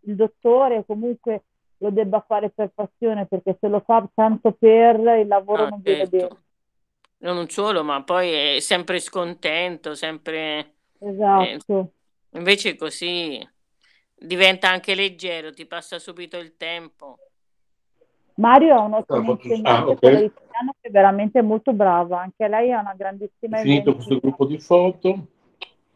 il 0.00 0.14
dottore 0.16 0.84
comunque 0.86 1.44
lo 1.78 1.90
debba 1.90 2.20
fare 2.26 2.50
per 2.50 2.70
passione, 2.74 3.26
perché 3.26 3.56
se 3.60 3.68
lo 3.68 3.80
fa 3.80 4.08
tanto 4.14 4.52
per 4.52 4.98
il 5.20 5.26
lavoro 5.26 5.64
Ah, 5.64 5.68
non 5.68 5.80
viene 5.82 6.06
bene. 6.06 6.28
certo. 6.28 6.42
Non 7.18 7.48
solo, 7.48 7.82
ma 7.84 8.02
poi 8.04 8.32
è 8.56 8.60
sempre 8.60 9.00
scontento, 9.00 9.94
sempre... 9.94 10.74
eh, 10.98 11.08
Esatto. 11.08 11.92
invece 12.30 12.76
così 12.76 13.40
diventa 14.14 14.68
anche 14.70 14.94
leggero, 14.94 15.52
ti 15.52 15.66
passa 15.66 15.98
subito 15.98 16.38
il 16.38 16.56
tempo. 16.56 17.18
Mario 18.34 18.74
è 18.76 18.78
un 18.78 18.94
ottimo 18.94 19.32
Ah, 19.32 19.32
ah, 19.32 19.32
insegnante 19.32 19.90
ok. 19.92 19.98
quello 19.98 20.18
di 20.20 20.24
italiano 20.26 20.74
che 20.80 20.88
è 20.88 20.90
veramente 20.92 21.42
molto 21.42 21.72
brava, 21.72 22.20
anche 22.20 22.46
lei 22.48 22.70
è 22.70 22.76
una 22.76 22.94
grandissima 22.96 23.58
Finito 23.58 23.94
questo 23.94 24.18
gruppo 24.18 24.44
di 24.46 24.58
foto. 24.60 25.26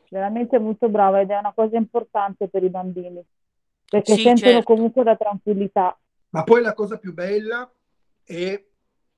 veramente 0.09 0.59
molto 0.59 0.89
brava 0.89 1.21
ed 1.21 1.31
è 1.31 1.39
una 1.39 1.53
cosa 1.53 1.77
importante 1.77 2.49
per 2.49 2.63
i 2.63 2.69
bambini, 2.69 3.23
perché 3.93 4.15
Sì, 4.15 4.23
sentono 4.23 4.53
certo. 4.53 4.73
comunque 4.73 5.05
la 5.05 5.17
tranquillità. 5.17 5.99
Ma 6.31 6.45
poi 6.45 6.63
la 6.63 6.73
cosa 6.73 6.97
più 6.97 7.13
bella 7.13 7.71
è 8.25 8.65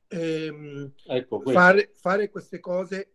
ehm, 0.09 0.93
Ecco 1.07 1.43
fare, 1.45 1.93
fare 1.95 2.29
queste 2.29 2.59
cose. 2.59 3.11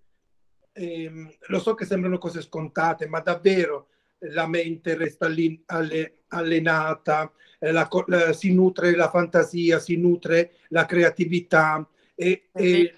ehm, 0.72 1.30
lo 1.48 1.60
so 1.60 1.74
che 1.74 1.84
sembrano 1.84 2.18
cose 2.18 2.42
scontate, 2.42 3.08
ma 3.08 3.20
davvero 3.20 3.90
la 4.20 4.48
mente 4.48 4.96
resta 4.96 5.28
lì 5.28 5.62
alle- 5.66 6.20
allenata, 6.30 7.30
eh, 7.60 7.72
la 7.74 7.88
la- 8.06 8.32
si 8.32 8.54
nutre 8.54 8.96
la 8.96 9.10
fantasia, 9.10 9.80
si 9.80 9.98
nutre 9.98 10.52
la 10.70 10.86
creatività 10.86 11.86
e, 12.16 12.48
È 12.54 12.62
e- 12.62 12.94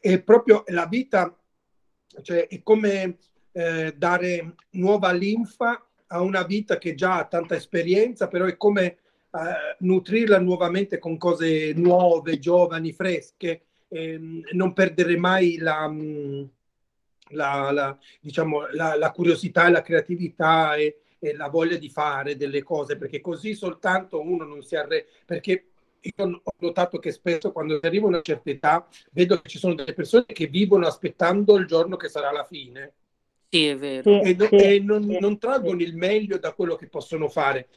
e 0.00 0.22
proprio 0.22 0.64
la 0.68 0.86
vita, 0.86 1.38
cioè 2.22 2.46
è 2.46 2.62
come 2.62 3.18
eh, 3.52 3.94
dare 3.96 4.54
nuova 4.72 5.12
linfa 5.12 5.85
a 6.08 6.20
una 6.20 6.42
vita 6.44 6.78
che 6.78 6.94
già 6.94 7.18
ha 7.18 7.24
tanta 7.26 7.54
esperienza, 7.54 8.28
però 8.28 8.44
è 8.44 8.56
come 8.56 8.84
eh, 8.84 9.76
nutrirla 9.80 10.38
nuovamente 10.38 10.98
con 10.98 11.16
cose 11.16 11.72
nuove, 11.74 12.38
giovani, 12.38 12.92
fresche, 12.92 13.62
ehm, 13.88 14.42
non 14.52 14.72
perdere 14.72 15.16
mai 15.16 15.58
la, 15.58 15.88
mh, 15.88 16.50
la, 17.30 17.70
la, 17.70 17.98
diciamo, 18.20 18.66
la, 18.72 19.10
curiosità 19.12 19.66
e 19.66 19.70
la 19.70 19.82
creatività 19.82 20.74
e, 20.74 21.00
e 21.18 21.34
la 21.34 21.48
voglia 21.48 21.76
di 21.76 21.90
fare 21.90 22.36
delle 22.36 22.62
cose, 22.62 22.96
perché 22.96 23.20
così 23.20 23.54
soltanto 23.54 24.20
uno 24.20 24.44
non 24.44 24.62
si 24.62 24.76
arrende, 24.76 25.06
perché 25.24 25.66
io 26.00 26.40
ho 26.42 26.52
notato 26.58 26.98
che 26.98 27.10
spesso 27.10 27.50
quando 27.50 27.78
si 27.80 27.86
arriva 27.86 28.04
a 28.06 28.08
una 28.08 28.22
certa 28.22 28.50
età 28.50 28.86
vedo 29.10 29.40
che 29.40 29.48
ci 29.48 29.58
sono 29.58 29.74
delle 29.74 29.92
persone 29.92 30.26
che 30.26 30.46
vivono 30.46 30.86
aspettando 30.86 31.56
il 31.56 31.66
giorno 31.66 31.96
che 31.96 32.08
sarà 32.08 32.30
la 32.30 32.44
fine 32.44 32.94
Sì, 33.56 33.66
è 33.66 33.76
vero. 33.76 34.22
Sì, 34.22 34.28
e, 34.30 34.34
no- 34.34 34.48
sì, 34.48 34.54
e 34.56 34.80
non, 34.80 35.02
sì, 35.02 35.18
non 35.18 35.38
traggono 35.38 35.78
sì. 35.78 35.86
il 35.86 35.96
meglio 35.96 36.38
da 36.38 36.52
quello 36.52 36.76
che 36.76 36.88
possono 36.88 37.28
fare, 37.28 37.68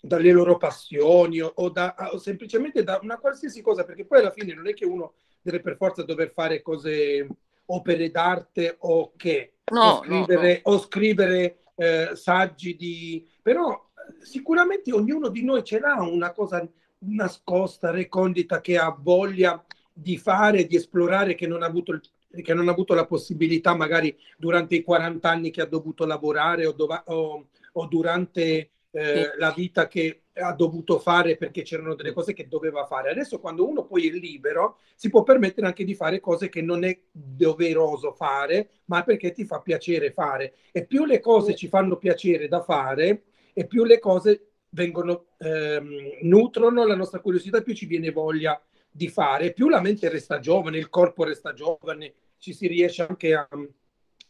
dalle 0.00 0.32
loro 0.32 0.56
passioni 0.56 1.40
o, 1.40 1.50
o 1.54 1.70
da, 1.70 1.94
o 2.12 2.18
semplicemente 2.18 2.82
da 2.82 2.98
una 3.02 3.18
qualsiasi 3.18 3.62
cosa, 3.62 3.84
perché 3.84 4.04
poi 4.04 4.18
alla 4.18 4.32
fine 4.32 4.52
non 4.52 4.68
è 4.68 4.74
che 4.74 4.84
uno 4.84 5.14
deve 5.40 5.60
per 5.60 5.76
forza 5.76 6.02
dover 6.02 6.32
fare 6.32 6.60
cose, 6.60 7.26
opere 7.66 8.10
d'arte 8.10 8.76
o 8.80 9.12
che, 9.16 9.54
o 9.64 9.72
No, 9.72 10.02
no, 10.04 10.18
no. 10.18 10.24
scrivere, 10.24 10.60
o 10.64 10.78
scrivere 10.78 11.62
eh, 11.76 12.10
saggi 12.14 12.76
di... 12.76 13.26
però 13.40 13.90
sicuramente 14.20 14.92
ognuno 14.92 15.28
di 15.28 15.44
noi 15.44 15.64
ce 15.64 15.78
l'ha 15.78 16.02
una 16.02 16.32
cosa 16.32 16.68
nascosta, 16.98 17.90
recondita, 17.90 18.60
che 18.60 18.76
ha 18.76 18.94
voglia 18.98 19.64
di 19.92 20.16
fare, 20.18 20.66
di 20.66 20.76
esplorare, 20.76 21.34
che 21.34 21.46
non 21.46 21.62
ha 21.62 21.66
avuto, 21.66 21.92
il- 21.92 22.00
che 22.42 22.54
non 22.54 22.68
ha 22.68 22.72
avuto 22.72 22.94
la 22.94 23.06
possibilità 23.06 23.74
magari 23.74 24.16
durante 24.36 24.74
i 24.76 24.82
40 24.82 25.30
anni 25.30 25.50
che 25.50 25.60
ha 25.60 25.66
dovuto 25.66 26.06
lavorare 26.06 26.66
o, 26.66 26.72
dova- 26.72 27.02
o- 27.06 27.48
o 27.74 27.86
durante 27.86 28.70
eh, 28.94 29.30
Sì. 29.32 29.38
la 29.38 29.52
vita 29.52 29.88
che 29.88 30.24
ha 30.34 30.52
dovuto 30.54 30.98
fare 30.98 31.36
perché 31.36 31.62
c'erano 31.62 31.94
delle 31.94 32.12
cose 32.12 32.32
che 32.32 32.48
doveva 32.48 32.84
fare. 32.86 33.10
Adesso 33.10 33.38
quando 33.40 33.66
uno 33.68 33.84
poi 33.84 34.08
è 34.08 34.12
libero 34.12 34.78
si 34.94 35.10
può 35.10 35.22
permettere 35.22 35.66
anche 35.66 35.84
di 35.84 35.94
fare 35.94 36.20
cose 36.20 36.48
che 36.48 36.62
non 36.62 36.84
è 36.84 36.98
doveroso 37.10 38.12
fare, 38.12 38.68
ma 38.86 39.02
perché 39.02 39.32
ti 39.32 39.44
fa 39.44 39.60
piacere 39.60 40.10
fare. 40.12 40.54
E 40.72 40.86
più 40.86 41.04
le 41.04 41.20
cose 41.20 41.54
ci 41.54 41.68
fanno 41.68 41.96
piacere 41.96 42.48
da 42.48 42.62
fare 42.62 43.24
e 43.52 43.66
più 43.66 43.84
le 43.84 43.98
cose 43.98 44.52
vengono, 44.70 45.26
ehm, 45.38 46.18
nutrono 46.22 46.84
la 46.86 46.94
nostra 46.96 47.20
curiosità, 47.20 47.60
più 47.62 47.74
ci 47.74 47.86
viene 47.86 48.10
voglia 48.10 48.60
di 48.92 49.08
fare, 49.08 49.52
più 49.52 49.68
la 49.68 49.80
mente 49.80 50.08
resta 50.08 50.38
giovane, 50.38 50.76
il 50.78 50.88
corpo 50.90 51.24
resta 51.24 51.52
giovane, 51.54 52.14
ci 52.38 52.52
si 52.52 52.66
riesce 52.66 53.02
anche 53.02 53.34
a, 53.34 53.48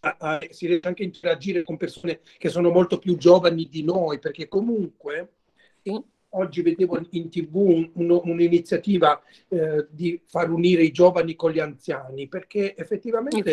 a- 0.00 0.16
a- 0.18 0.46
si 0.50 0.66
riesce 0.66 0.86
anche 0.88 1.02
a 1.02 1.06
interagire 1.06 1.62
con 1.64 1.76
persone 1.76 2.20
che 2.38 2.48
sono 2.48 2.70
molto 2.70 2.98
più 2.98 3.16
giovani 3.16 3.68
di 3.68 3.82
noi, 3.82 4.18
perché 4.18 4.46
comunque 4.48 5.32
oggi 6.34 6.62
vedevo 6.62 6.98
in 7.10 7.28
tv 7.28 7.56
un- 7.56 7.90
uno- 7.94 8.22
un'iniziativa 8.24 9.20
eh, 9.48 9.86
di 9.90 10.20
far 10.24 10.50
unire 10.50 10.82
i 10.82 10.92
giovani 10.92 11.34
con 11.34 11.50
gli 11.50 11.58
anziani, 11.58 12.28
perché 12.28 12.74
effettivamente 12.76 13.50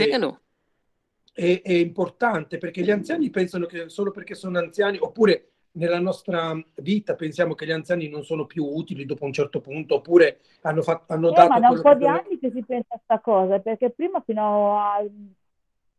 è 1.34 1.72
importante, 1.74 2.58
perché 2.58 2.82
gli 2.82 2.92
anziani 2.92 3.30
pensano 3.30 3.66
che 3.66 3.90
solo 3.90 4.12
perché 4.12 4.36
sono 4.36 4.60
anziani, 4.60 4.98
oppure 5.00 5.52
nella 5.74 6.00
nostra 6.00 6.54
vita 6.76 7.16
pensiamo 7.16 7.54
che 7.54 7.66
gli 7.66 7.72
anziani 7.72 8.10
non 8.10 8.24
sono 8.24 8.46
più 8.46 8.66
utili 8.66 9.06
dopo 9.06 9.26
un 9.26 9.34
certo 9.34 9.62
punto, 9.62 9.96
oppure 9.96 10.40
hanno, 10.62 10.82
fatto, 10.82 11.14
hanno 11.14 11.30
Eh, 11.30 11.34
dato 11.34 11.48
ma 11.48 11.60
da 11.60 11.70
un 11.70 11.82
po' 11.82 11.96
di 11.96 12.08
anni 12.08 12.40
che 12.40 12.52
si 12.52 12.64
pensa 12.64 12.96
a 12.96 13.00
sta 13.04 13.20
cosa, 13.20 13.60
perché 13.60 13.90
prima 13.92 14.22
fino 14.26 14.80
a 14.80 15.04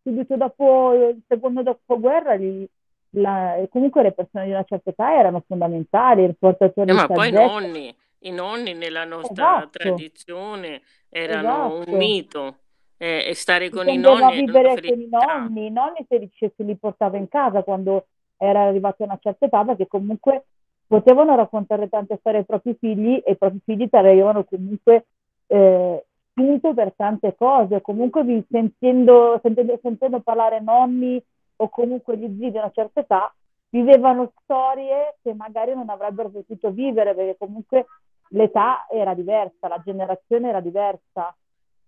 subito 0.02 0.36
dopo 0.36 0.94
il 0.94 1.22
secondo 1.28 1.62
dopoguerra 1.62 2.36
gli- 2.36 2.66
la- 3.14 3.56
comunque 3.70 4.02
le 4.02 4.12
persone 4.12 4.44
di 4.46 4.50
una 4.50 4.64
certa 4.64 4.90
età 4.90 5.14
erano 5.14 5.42
fondamentali, 5.46 6.22
il 6.24 6.36
portatore 6.38 6.90
Eh, 6.90 6.94
ma 6.94 7.06
poi 7.06 7.28
i 7.28 7.32
nonni, 7.32 7.94
i 8.20 8.30
nonni 8.30 8.74
nella 8.74 9.04
nostra 9.04 9.44
Esatto, 9.44 9.78
tradizione 9.78 10.82
erano 11.08 11.74
un 11.74 11.78
esatto. 11.78 11.96
mito. 11.96 12.58
Eh, 13.02 13.24
e 13.28 13.34
stare 13.34 13.66
Si 13.66 13.70
con 13.70 13.88
i 13.88 13.96
nonni 13.96 14.44
vivere 14.44 14.80
con 14.80 15.00
i 15.00 15.08
nonni, 15.08 15.66
i 15.66 15.70
nonni 15.70 16.06
se 16.08 16.52
li 16.56 16.76
portava 16.76 17.16
in 17.16 17.28
casa 17.28 17.62
quando 17.62 18.08
era 18.42 18.62
arrivato 18.62 19.02
a 19.02 19.06
una 19.06 19.18
certa 19.20 19.44
età, 19.44 19.64
perché 19.64 19.86
comunque 19.86 20.46
potevano 20.86 21.36
raccontare 21.36 21.88
tante 21.88 22.16
storie 22.18 22.40
ai 22.40 22.46
propri 22.46 22.74
figli 22.74 23.22
e 23.24 23.32
i 23.32 23.36
propri 23.36 23.60
figli 23.64 23.88
ti 23.88 23.96
arrivavano 23.96 24.44
comunque 24.44 25.06
eh, 25.46 26.04
spunto 26.30 26.72
per 26.72 26.94
tante 26.96 27.34
cose. 27.36 27.82
Comunque 27.82 28.24
sentendo, 28.50 29.38
sentendo, 29.42 29.78
sentendo 29.82 30.20
parlare 30.20 30.60
nonni 30.60 31.22
o 31.56 31.68
comunque 31.68 32.16
gli 32.16 32.26
zii 32.38 32.50
di 32.50 32.56
una 32.56 32.70
certa 32.72 33.00
età, 33.00 33.32
vivevano 33.68 34.32
storie 34.42 35.16
che 35.22 35.34
magari 35.34 35.74
non 35.74 35.90
avrebbero 35.90 36.30
potuto 36.30 36.70
vivere 36.70 37.14
perché 37.14 37.36
comunque 37.38 37.86
l'età 38.30 38.86
era 38.90 39.12
diversa, 39.14 39.68
la 39.68 39.82
generazione 39.84 40.48
era 40.48 40.60
diversa. 40.60 41.34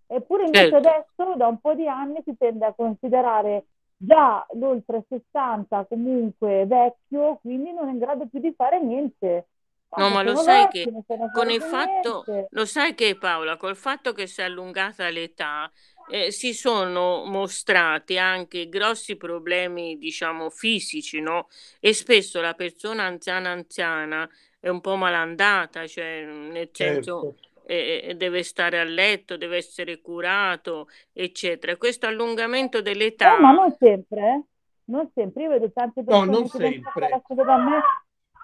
Eppure 0.06 0.44
invece 0.44 0.70
Certo. 0.70 0.88
adesso 0.88 1.36
da 1.36 1.46
un 1.46 1.58
po' 1.58 1.74
di 1.74 1.88
anni 1.88 2.20
si 2.22 2.36
tende 2.36 2.66
a 2.66 2.74
considerare 2.74 3.64
già 4.04 4.44
l'oltre 4.54 5.04
60 5.08 5.86
comunque 5.88 6.66
vecchio, 6.66 7.36
quindi 7.40 7.72
non 7.72 7.88
è 7.88 7.92
in 7.92 7.98
grado 7.98 8.26
più 8.26 8.40
di 8.40 8.52
fare 8.56 8.80
niente. 8.82 9.46
No, 9.94 10.08
ma 10.08 10.22
lo 10.22 10.34
sai 10.36 10.62
vecchi, 10.62 10.84
che 10.84 11.28
con 11.32 11.50
il 11.50 11.60
fatto, 11.60 12.24
lo 12.48 12.64
sai 12.64 12.94
che 12.94 13.16
Paola, 13.16 13.56
col 13.58 13.76
fatto 13.76 14.12
che 14.14 14.26
si 14.26 14.40
è 14.40 14.44
allungata 14.44 15.08
l'età, 15.10 15.70
eh, 16.10 16.30
si 16.32 16.54
sono 16.54 17.24
mostrati 17.26 18.16
anche 18.18 18.68
grossi 18.68 19.16
problemi, 19.16 19.98
diciamo, 19.98 20.48
fisici, 20.50 21.20
no? 21.20 21.48
E 21.78 21.92
spesso 21.92 22.40
la 22.40 22.54
persona 22.54 23.04
anziana 23.04 23.50
anziana 23.50 24.28
è 24.58 24.68
un 24.68 24.80
po' 24.80 24.96
malandata, 24.96 25.86
cioè 25.86 26.24
nel 26.24 26.70
senso 26.72 27.20
Certo. 27.20 27.36
eh, 27.36 27.51
eh, 27.66 28.14
deve 28.16 28.42
stare 28.42 28.78
a 28.80 28.84
letto, 28.84 29.36
deve 29.36 29.56
essere 29.56 30.00
curato, 30.00 30.88
eccetera. 31.12 31.76
Questo 31.76 32.06
allungamento 32.06 32.78
Eh, 32.78 32.82
ma 32.82 32.90
dell'età 32.90 33.36
non 33.52 33.74
sempre, 33.78 34.20
eh. 34.20 34.42
Non 34.84 35.10
sempre. 35.14 35.44
Io 35.44 35.48
vedo 35.50 35.70
tante 35.72 36.02
No, 36.06 36.24
persone 36.24 36.30
non 36.32 36.42
che 36.48 36.58
sempre. 36.58 37.08
da 37.44 37.56
me, 37.56 37.80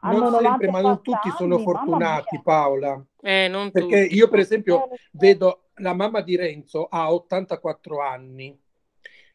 Non 0.01 0.21
90 0.21 0.39
sempre, 0.39 0.69
ma 0.69 0.81
non 0.81 1.03
tutti 1.03 1.31
sono 1.31 1.55
anni, 1.57 1.65
mamma 1.73 1.99
fortunati. 1.99 2.41
Paola. 2.43 3.05
eh, 3.21 3.49
non 3.49 3.71
Perché 3.71 4.07
tutti. 4.07 4.15
io, 4.15 4.29
per 4.29 4.39
Eh, 4.39 4.43
esempio, 4.43 4.89
so. 4.89 4.97
vedo 5.13 5.71
la 5.77 5.95
mamma 5.95 6.21
di 6.21 6.37
Renzo 6.37 6.87
ha 6.87 7.13
84 7.13 8.01
anni 8.01 8.57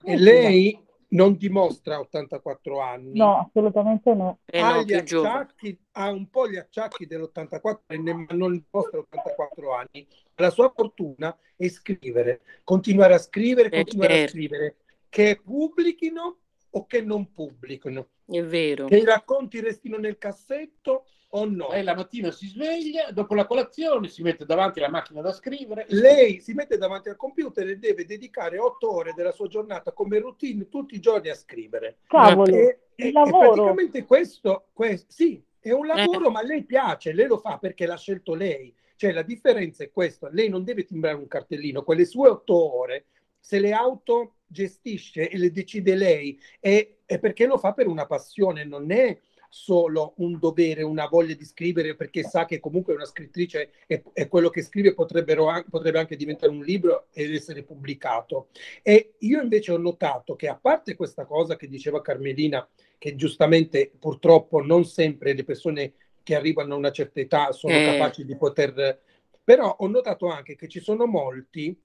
e 0.03 0.13
Eh, 0.13 0.17
lei 0.17 0.79
non 1.13 1.35
dimostra 1.37 1.99
84 1.99 2.79
anni. 2.79 3.17
No, 3.17 3.39
assolutamente 3.39 4.13
no. 4.13 4.39
Eh 4.45 4.59
ha 4.59 4.73
no, 4.73 4.79
acciacchi, 4.79 5.79
ha 5.93 6.09
un 6.09 6.29
po' 6.29 6.49
gli 6.49 6.57
acciacchi 6.57 7.05
dell'84 7.05 7.79
anni, 7.87 8.13
ma 8.13 8.25
non 8.31 8.51
dimostra 8.53 8.99
84 8.99 9.73
anni. 9.75 10.07
La 10.35 10.49
sua 10.49 10.71
fortuna 10.75 11.35
è 11.55 11.67
scrivere, 11.67 12.41
continuare 12.63 13.13
a 13.13 13.19
scrivere, 13.19 13.69
Eh, 13.69 13.81
continuare 13.83 14.13
a 14.13 14.17
certo, 14.17 14.31
scrivere, 14.31 14.75
che 15.09 15.39
pubblichino 15.43 16.37
o 16.71 16.85
che 16.87 17.01
non 17.01 17.31
pubblichino, 17.31 18.07
è 18.25 18.41
vero. 18.43 18.87
che 18.87 18.97
i 18.97 19.05
racconti 19.05 19.59
restino 19.59 19.97
nel 19.97 20.17
cassetto 20.17 21.05
o 21.35 21.45
no. 21.45 21.69
Lei 21.69 21.83
la 21.83 21.95
mattina 21.95 22.31
si 22.31 22.47
sveglia, 22.47 23.11
dopo 23.11 23.35
la 23.35 23.45
colazione 23.45 24.07
si 24.07 24.21
mette 24.21 24.45
davanti 24.45 24.79
alla 24.79 24.89
macchina 24.89 25.21
da 25.21 25.31
scrivere. 25.31 25.85
Lei 25.89 26.39
si 26.39 26.53
mette 26.53 26.77
davanti 26.77 27.09
al 27.09 27.15
computer 27.15 27.67
e 27.67 27.77
deve 27.77 28.05
dedicare 28.05 28.57
otto 28.59 28.93
ore 28.93 29.13
della 29.15 29.31
sua 29.31 29.47
giornata 29.47 29.91
come 29.91 30.19
routine 30.19 30.69
tutti 30.69 30.95
i 30.95 30.99
giorni 30.99 31.29
a 31.29 31.35
scrivere. 31.35 31.97
Cavolo, 32.07 32.55
E, 32.55 32.79
il 32.95 33.05
e- 33.05 33.07
e 33.07 33.11
praticamente 33.11 34.05
questo, 34.05 34.69
que- 34.73 35.03
sì, 35.07 35.43
è 35.59 35.71
un 35.71 35.85
Eh, 35.89 35.95
lavoro, 35.95 36.29
ma 36.29 36.39
a 36.39 36.43
lei 36.43 36.63
piace, 36.63 37.13
lei 37.13 37.27
lo 37.27 37.37
fa 37.37 37.57
perché 37.57 37.85
l'ha 37.85 37.97
scelto 37.97 38.35
lei. 38.35 38.73
Cioè 38.95 39.11
la 39.11 39.23
differenza 39.23 39.83
è 39.83 39.91
questa, 39.91 40.29
lei 40.31 40.49
non 40.49 40.63
deve 40.63 40.85
timbrare 40.85 41.17
un 41.17 41.27
cartellino, 41.27 41.83
quelle 41.83 42.05
sue 42.05 42.29
otto 42.29 42.77
ore, 42.77 43.05
se 43.39 43.59
le 43.59 43.73
autogestisce 43.73 45.29
e 45.29 45.37
le 45.37 45.51
decide 45.51 45.95
lei, 45.95 46.39
è, 46.59 46.87
è 47.05 47.19
perché 47.19 47.45
lo 47.45 47.57
fa 47.57 47.73
per 47.73 47.87
una 47.87 48.05
passione, 48.05 48.63
non 48.63 48.91
è 48.91 49.17
solo 49.53 50.15
un 50.17 50.39
dovere, 50.39 50.81
una 50.81 51.05
voglia 51.05 51.35
di 51.35 51.45
scrivere 51.45 51.95
perché 51.95 52.23
sa 52.23 52.45
che 52.45 52.59
comunque 52.59 52.95
una 52.95 53.05
scrittrice 53.05 53.69
e, 53.85 54.03
e 54.11 54.27
quello 54.27 54.49
che 54.49 54.63
scrive 54.63 54.95
an- 54.97 55.65
potrebbe 55.69 55.99
anche 55.99 56.15
diventare 56.15 56.51
un 56.51 56.63
libro 56.63 57.09
ed 57.13 57.31
essere 57.31 57.61
pubblicato. 57.61 58.47
E 58.81 59.13
io 59.19 59.39
invece 59.43 59.71
ho 59.71 59.77
notato 59.77 60.35
che 60.35 60.47
a 60.47 60.57
parte 60.57 60.95
questa 60.95 61.25
cosa 61.25 61.55
che 61.55 61.67
diceva 61.67 62.01
Carmelina, 62.01 62.67
che 62.97 63.13
giustamente 63.13 63.91
purtroppo 63.99 64.59
non 64.59 64.85
sempre 64.85 65.33
le 65.33 65.43
persone 65.43 65.93
che 66.23 66.33
arrivano 66.33 66.73
a 66.73 66.77
una 66.77 66.91
certa 66.91 67.19
età 67.19 67.51
sono 67.51 67.75
eh, 67.75 67.85
capaci 67.85 68.25
di 68.25 68.35
poter... 68.35 69.01
Però 69.43 69.75
ho 69.77 69.87
notato 69.87 70.29
anche 70.29 70.55
che 70.55 70.67
ci 70.67 70.79
sono 70.79 71.05
molti 71.05 71.79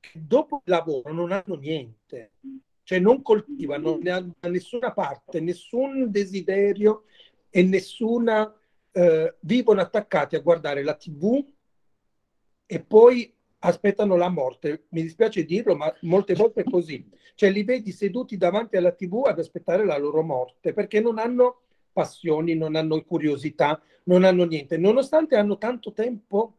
che 0.00 0.18
dopo 0.24 0.62
il 0.64 0.72
lavoro 0.72 1.12
non 1.12 1.30
hanno 1.30 1.56
niente, 1.56 2.32
cioè 2.82 2.98
non 2.98 3.22
coltivano 3.22 3.98
da 4.00 4.24
nessuna 4.48 4.92
parte, 4.92 5.40
nessun 5.40 6.10
desiderio 6.10 7.04
e 7.50 7.62
nessuna... 7.62 8.52
eh, 8.94 9.36
vivono 9.40 9.80
attaccati 9.80 10.36
a 10.36 10.40
guardare 10.40 10.82
la 10.82 10.94
TV 10.94 11.42
e 12.66 12.80
poi 12.80 13.32
aspettano 13.60 14.16
la 14.16 14.28
morte. 14.28 14.84
Mi 14.90 15.00
dispiace 15.02 15.44
dirlo, 15.44 15.74
ma 15.74 15.90
molte 16.02 16.34
volte 16.34 16.60
è 16.60 16.64
così. 16.64 17.08
Cioè 17.34 17.50
li 17.50 17.64
vedi 17.64 17.90
seduti 17.90 18.36
davanti 18.36 18.76
alla 18.76 18.92
TV 18.92 19.22
ad 19.26 19.38
aspettare 19.38 19.86
la 19.86 19.96
loro 19.96 20.20
morte 20.22 20.74
perché 20.74 21.00
non 21.00 21.18
hanno 21.18 21.62
passioni, 21.90 22.54
non 22.54 22.76
hanno 22.76 23.02
curiosità, 23.02 23.80
non 24.04 24.24
hanno 24.24 24.44
niente, 24.44 24.76
nonostante 24.76 25.36
hanno 25.36 25.56
tanto 25.56 25.92
tempo 25.92 26.58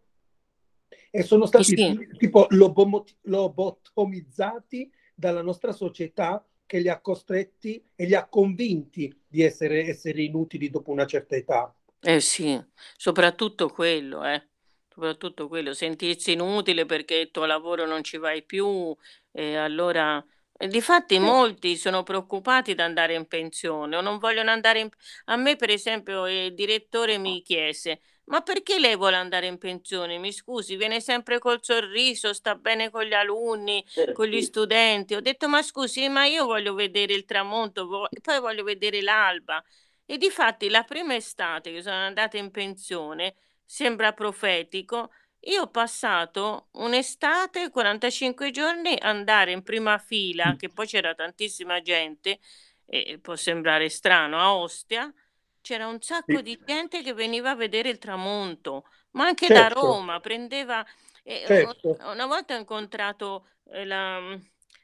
e 1.12 1.22
sono 1.24 1.46
stati 1.46 1.76
sì, 1.76 2.08
tipo 2.18 2.48
lobotomizzati 2.50 4.92
dalla 5.14 5.42
nostra 5.42 5.72
società 5.72 6.46
che 6.66 6.80
li 6.80 6.90
ha 6.90 7.00
costretti 7.00 7.84
e 7.96 8.06
li 8.06 8.16
ha 8.16 8.28
convinti 8.28 9.14
di 9.28 9.42
essere 9.42 9.86
esseri 9.88 10.26
inutili 10.26 10.70
dopo 10.70 10.92
una 10.92 11.06
certa 11.06 11.36
età. 11.36 11.76
eh 12.02 12.20
sì, 12.20 12.62
soprattutto 12.98 13.70
quello, 13.70 14.26
eh. 14.26 14.48
Soprattutto 14.90 15.48
quello, 15.48 15.74
sentirsi 15.74 16.34
inutile 16.34 16.86
perché 16.86 17.16
il 17.16 17.32
tuo 17.32 17.46
lavoro 17.46 17.86
non 17.86 18.04
ci 18.04 18.18
vai 18.18 18.44
più, 18.44 18.96
e 19.32 19.56
allora... 19.56 20.24
Difatti 20.56 21.20
molti 21.20 21.76
sono 21.76 22.04
preoccupati 22.04 22.74
di 22.76 22.82
andare 22.82 23.16
in 23.16 23.28
pensione 23.28 23.98
o 23.98 24.02
non 24.02 24.18
vogliono 24.20 24.52
andare 24.52 24.80
in... 24.80 24.90
A 25.26 25.36
me, 25.36 25.56
per 25.58 25.70
esempio, 25.70 26.26
il 26.28 26.54
direttore 26.54 27.18
mi 27.18 27.42
chiese, 27.42 28.00
ma 28.26 28.42
perché 28.42 28.80
lei 28.80 28.96
vuole 28.96 29.16
andare 29.16 29.48
in 29.48 29.58
pensione? 29.58 30.18
Mi 30.18 30.32
scusi, 30.32 30.76
viene 30.76 31.02
sempre 31.02 31.40
col 31.40 31.60
sorriso, 31.62 32.34
sta 32.34 32.56
bene 32.56 32.90
con 32.90 33.04
gli 33.04 33.14
alunni, 33.14 33.86
con 34.14 34.28
gli 34.28 34.42
studenti. 34.42 35.16
Ho 35.16 35.22
detto, 35.22 35.50
ma 35.50 35.62
scusi, 35.62 36.08
ma 36.08 36.26
io 36.26 36.46
voglio 36.46 36.74
vedere 36.74 37.14
il 37.14 37.26
tramonto, 37.26 38.08
poi 38.22 38.40
voglio 38.40 38.64
vedere 38.64 39.02
l'alba. 39.02 39.64
E 40.06 40.18
difatti 40.18 40.70
la 40.70 40.84
prima 40.84 41.16
estate 41.16 41.72
che 41.72 41.82
sono 41.82 41.96
andata 41.96 42.38
in 42.38 42.52
pensione, 42.52 43.36
sembra 43.66 44.14
profetico, 44.14 45.12
io 45.46 45.64
ho 45.64 45.70
passato 45.70 46.70
un'estate, 46.74 47.70
45 47.70 48.52
giorni, 48.52 48.98
andare 49.00 49.52
in 49.52 49.64
prima 49.64 49.98
fila, 49.98 50.56
che 50.58 50.70
poi 50.70 50.88
c'era 50.88 51.14
tantissima 51.14 51.82
gente, 51.82 52.40
e 52.86 53.20
può 53.22 53.36
sembrare 53.36 53.90
strano, 53.90 54.40
a 54.40 54.56
Ostia 54.56 55.14
c'era 55.64 55.88
un 55.88 56.02
sacco 56.02 56.42
di 56.42 56.60
gente 56.64 57.02
che 57.02 57.14
veniva 57.14 57.52
a 57.52 57.56
vedere 57.56 57.90
il 57.90 57.98
tramonto, 57.98 58.84
ma 59.12 59.26
anche 59.26 59.48
da 59.48 59.56
certo, 59.56 59.80
Roma, 59.80 60.20
prendeva... 60.20 60.86
e, 61.24 61.44
certo. 61.48 61.98
una 62.02 62.26
volta 62.26 62.54
ho 62.54 62.60
incontrato 62.60 63.48
eh, 63.72 63.86
la, 63.86 64.38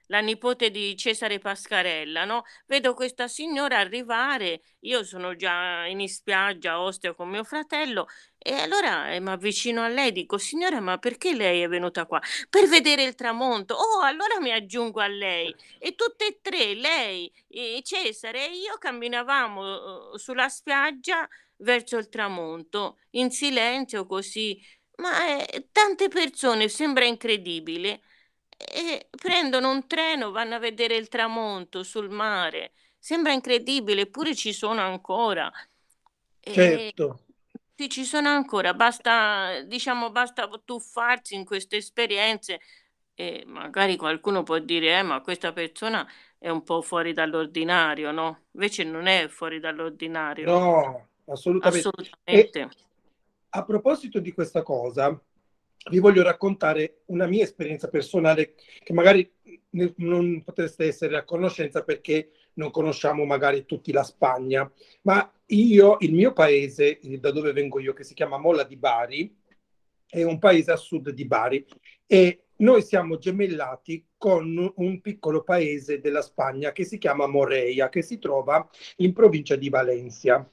la 0.09 0.19
nipote 0.19 0.71
di 0.71 0.95
Cesare 0.95 1.39
Pascarella, 1.39 2.25
no? 2.25 2.43
Vedo 2.67 2.93
questa 2.93 3.27
signora 3.27 3.77
arrivare, 3.77 4.61
io 4.81 5.03
sono 5.03 5.35
già 5.35 5.85
in 5.85 6.07
spiaggia 6.07 6.73
a 6.73 6.81
Ostia 6.81 7.13
con 7.13 7.29
mio 7.29 7.43
fratello 7.43 8.07
e 8.37 8.53
allora 8.53 9.11
eh, 9.11 9.19
mi 9.19 9.29
avvicino 9.29 9.81
a 9.83 9.87
lei, 9.87 10.11
dico, 10.11 10.37
signora, 10.37 10.79
ma 10.79 10.97
perché 10.97 11.35
lei 11.35 11.61
è 11.61 11.67
venuta 11.67 12.05
qua? 12.05 12.21
Per 12.49 12.67
vedere 12.67 13.03
il 13.03 13.13
tramonto. 13.15 13.75
Oh, 13.75 14.01
allora 14.01 14.39
mi 14.39 14.51
aggiungo 14.51 15.01
a 15.01 15.07
lei. 15.07 15.55
E 15.77 15.93
tutte 15.95 16.27
e 16.27 16.39
tre, 16.41 16.73
lei, 16.73 17.31
eh, 17.49 17.81
Cesare 17.83 18.47
e 18.47 18.55
io 18.55 18.77
camminavamo 18.77 20.13
eh, 20.13 20.17
sulla 20.17 20.49
spiaggia 20.49 21.27
verso 21.57 21.97
il 21.97 22.09
tramonto, 22.09 22.99
in 23.11 23.29
silenzio 23.29 24.05
così. 24.05 24.59
Ma 24.97 25.45
eh, 25.45 25.69
tante 25.71 26.07
persone, 26.07 26.67
sembra 26.69 27.05
incredibile, 27.05 28.01
e 28.59 29.07
prendono 29.11 29.71
un 29.71 29.87
treno, 29.87 30.31
vanno 30.31 30.55
a 30.55 30.59
vedere 30.59 30.95
il 30.95 31.07
tramonto 31.07 31.83
sul 31.83 32.09
mare. 32.09 32.73
Sembra 32.97 33.31
incredibile, 33.33 34.01
eppure 34.01 34.35
ci 34.35 34.53
sono 34.53 34.81
ancora. 34.81 35.51
E 36.41 36.93
Certo. 36.95 37.19
sì, 37.75 37.89
ci 37.89 38.03
sono 38.05 38.29
ancora, 38.29 38.73
basta, 38.73 39.61
diciamo, 39.63 40.11
basta 40.11 40.47
tuffarsi 40.65 41.35
in 41.35 41.45
queste 41.45 41.77
esperienze 41.77 42.59
e 43.13 43.43
magari 43.47 43.95
qualcuno 43.97 44.43
può 44.43 44.59
dire, 44.59 44.99
eh, 44.99 45.03
ma 45.03 45.21
questa 45.21 45.53
persona 45.53 46.07
è 46.37 46.49
un 46.49 46.63
po' 46.63 46.81
fuori 46.81 47.13
dall'ordinario, 47.13 48.11
no? 48.11 48.45
Invece 48.51 48.83
non 48.83 49.07
è 49.07 49.27
fuori 49.29 49.59
dall'ordinario, 49.59 50.47
No, 50.47 51.07
assolutamente. 51.25 51.89
E 52.29 52.51
assolutamente. 52.51 52.69
a 53.49 53.63
proposito 53.65 54.19
di 54.19 54.31
questa 54.33 54.63
cosa, 54.63 55.19
vi 55.89 55.99
voglio 55.99 56.23
raccontare 56.23 57.01
una 57.05 57.25
mia 57.25 57.43
esperienza 57.43 57.87
personale 57.87 58.55
che 58.83 58.93
magari 58.93 59.31
non 59.97 60.43
potreste 60.43 60.85
essere 60.85 61.15
a 61.17 61.23
conoscenza 61.23 61.83
perché 61.83 62.31
non 62.53 62.71
conosciamo 62.71 63.23
magari 63.25 63.65
tutti 63.65 63.91
la 63.91 64.03
Spagna, 64.03 64.69
ma 65.03 65.31
io, 65.47 65.97
il 66.01 66.13
mio 66.13 66.33
paese, 66.33 66.99
da 67.19 67.31
dove 67.31 67.53
vengo 67.53 67.79
io, 67.79 67.93
che 67.93 68.03
si 68.03 68.13
chiama 68.13 68.37
Molla 68.37 68.63
di 68.63 68.75
Bari, 68.75 69.35
è 70.07 70.23
un 70.23 70.39
paese 70.39 70.71
a 70.71 70.75
sud 70.75 71.11
di 71.11 71.25
Bari 71.25 71.65
e 72.05 72.45
noi 72.57 72.81
siamo 72.81 73.17
gemellati 73.17 74.05
con 74.17 74.73
un 74.75 75.01
piccolo 75.01 75.43
paese 75.43 76.01
della 76.01 76.21
Spagna 76.21 76.71
che 76.71 76.83
si 76.83 76.97
chiama 76.97 77.27
Moreia, 77.27 77.89
che 77.89 78.01
si 78.01 78.19
trova 78.19 78.67
in 78.97 79.13
provincia 79.13 79.55
di 79.55 79.69
Valencia. 79.69 80.47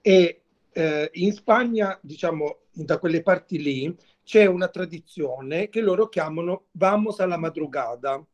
E 0.00 0.42
eh, 0.72 1.10
in 1.14 1.32
Spagna, 1.32 1.98
diciamo, 2.00 2.58
da 2.70 2.98
quelle 2.98 3.22
parti 3.22 3.60
lì, 3.60 3.96
c'è 4.24 4.46
una 4.46 4.68
tradizione 4.68 5.68
che 5.68 5.80
loro 5.80 6.08
chiamano 6.08 6.66
vamos 6.72 7.20
alla 7.20 7.36
madrugada, 7.36 8.24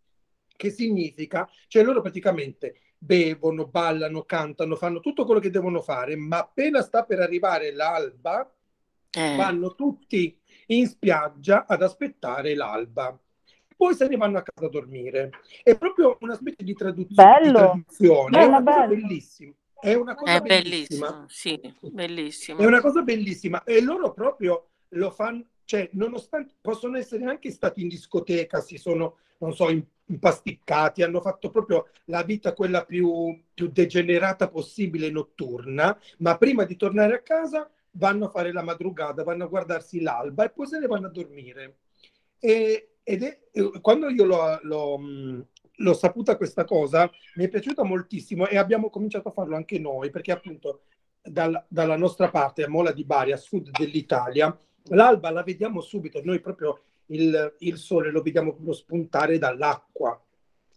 che 0.57 0.71
significa, 0.71 1.49
cioè 1.69 1.83
loro 1.85 2.01
praticamente 2.01 2.81
bevono, 2.99 3.67
ballano, 3.67 4.25
cantano, 4.25 4.77
fanno 4.77 5.01
tutto 5.01 5.25
quello 5.25 5.41
che 5.41 5.51
devono 5.51 5.81
fare, 5.81 6.17
ma 6.17 6.39
appena 6.39 6.83
sta 6.83 7.05
per 7.05 7.21
arrivare 7.21 7.73
l'alba, 7.73 8.51
Eh, 9.13 9.35
vanno 9.37 9.75
tutti 9.75 10.39
in 10.67 10.87
spiaggia 10.87 11.67
ad 11.67 11.83
aspettare 11.83 12.55
l'alba. 12.55 13.19
Poi 13.77 13.95
se 13.95 14.07
ne 14.07 14.17
vanno 14.17 14.39
a 14.39 14.43
casa 14.43 14.67
a 14.67 14.71
dormire. 14.71 15.31
È 15.63 15.77
proprio 15.77 16.19
una 16.21 16.35
specie 16.35 16.63
di, 16.63 16.75
traduz- 16.75 17.09
di 17.09 17.15
Bello, 17.15 17.59
traduzione, 17.59 18.39
è 18.39 18.47
bello, 18.47 18.47
una 18.47 18.63
cosa 18.63 18.87
bello. 18.87 18.95
bellissima. 18.95 19.53
È 19.81 19.95
una 19.95 20.15
cosa 20.15 20.33
è 20.35 20.41
bellissima. 20.43 21.25
sì, 21.29 21.55
È 21.59 21.73
bellissimo. 21.81 22.67
una 22.67 22.81
cosa 22.81 23.03
bellissima 23.03 23.65
e 23.65 23.81
loro 23.81 24.13
proprio 24.13 24.69
lo 24.91 25.11
fanno, 25.11 25.47
cioè 25.71 25.89
nonostante 25.93 26.55
possono 26.61 26.97
essere 26.97 27.27
anche 27.27 27.53
stati 27.53 27.81
in 27.81 27.87
discoteca, 27.87 28.61
si 28.61 28.77
sono, 28.77 29.19
non 29.39 29.55
so, 29.55 29.71
im- 29.71 29.87
impasticcati, 30.07 31.05
hanno 31.05 31.21
fatto 31.21 31.49
proprio 31.49 31.87
la 32.07 32.25
vita 32.25 32.55
quella 32.55 32.85
più, 32.85 33.41
più 33.55 33.69
degenerata 33.71 34.49
possibile 34.49 35.11
notturna, 35.11 35.97
ma 36.19 36.37
prima 36.37 36.65
di 36.65 36.75
tornare 36.75 37.15
a 37.15 37.23
casa 37.23 37.71
vanno 37.93 38.25
a 38.25 38.31
fare 38.31 38.51
la 38.51 38.65
madrugada, 38.65 39.23
vanno 39.23 39.45
a 39.45 39.47
guardarsi 39.47 40.01
l'alba 40.01 40.43
e 40.45 40.51
poi 40.51 40.67
se 40.67 40.81
ne 40.81 40.89
vanno 40.89 41.07
a 41.07 41.11
dormire. 41.11 41.77
E, 42.41 42.95
ed 43.05 43.23
è, 43.23 43.39
quando 43.81 44.09
io 44.11 44.25
l'ho, 44.25 44.59
l'ho, 44.63 44.99
mh, 44.99 45.47
l'ho 45.77 45.95
saputa 45.95 46.37
questa 46.37 46.65
cosa, 46.65 47.09
mi 47.37 47.45
è 47.45 47.49
piaciuta 47.49 47.85
moltissimo 47.85 48.49
e 48.49 48.57
abbiamo 48.59 48.91
cominciato 48.91 49.29
a 49.29 49.33
farlo 49.33 49.55
anche 49.55 49.79
noi, 49.79 50.11
perché 50.11 50.33
appunto 50.33 50.81
dal- 51.23 51.65
dalla 51.69 51.97
nostra 51.97 52.29
parte, 52.29 52.65
a 52.65 52.69
Mola 52.69 52.91
di 52.91 53.05
Bari, 53.05 53.31
a 53.31 53.37
sud 53.37 53.71
dell'Italia, 53.71 54.53
l'alba 54.89 55.31
la 55.31 55.43
vediamo 55.43 55.81
subito, 55.81 56.21
noi 56.25 56.41
proprio 56.41 56.81
il, 57.07 57.55
il 57.59 57.77
sole 57.77 58.11
lo 58.11 58.23
vediamo 58.23 58.53
proprio 58.53 58.75
spuntare 58.75 59.39
dall'acqua, 59.39 60.21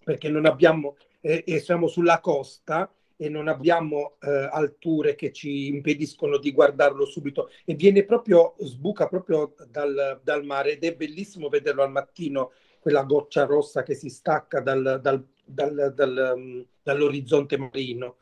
perché 0.03 0.29
non 0.29 0.45
abbiamo, 0.45 0.97
eh, 1.21 1.43
e 1.45 1.59
siamo 1.59 1.87
sulla 1.87 2.19
costa 2.19 2.91
e 3.15 3.29
non 3.29 3.47
abbiamo 3.47 4.15
eh, 4.21 4.49
alture 4.51 5.15
che 5.15 5.31
ci 5.31 5.67
impediscono 5.67 6.37
di 6.37 6.51
guardarlo 6.51 7.05
subito 7.05 7.49
e 7.63 7.75
viene 7.75 8.03
proprio, 8.03 8.55
sbuca 8.59 9.07
proprio 9.07 9.55
dal, 9.69 10.19
dal 10.23 10.43
mare 10.43 10.73
ed 10.73 10.83
è 10.83 10.95
bellissimo 10.95 11.47
vederlo 11.47 11.83
al 11.83 11.91
mattino, 11.91 12.51
quella 12.79 13.03
goccia 13.03 13.45
rossa 13.45 13.83
che 13.83 13.93
si 13.93 14.09
stacca 14.09 14.59
dal- 14.59 14.99
dal- 15.01 15.25
dal- 15.45 15.93
dal, 15.95 16.65
dall'orizzonte 16.81 17.57
marino. 17.57 18.17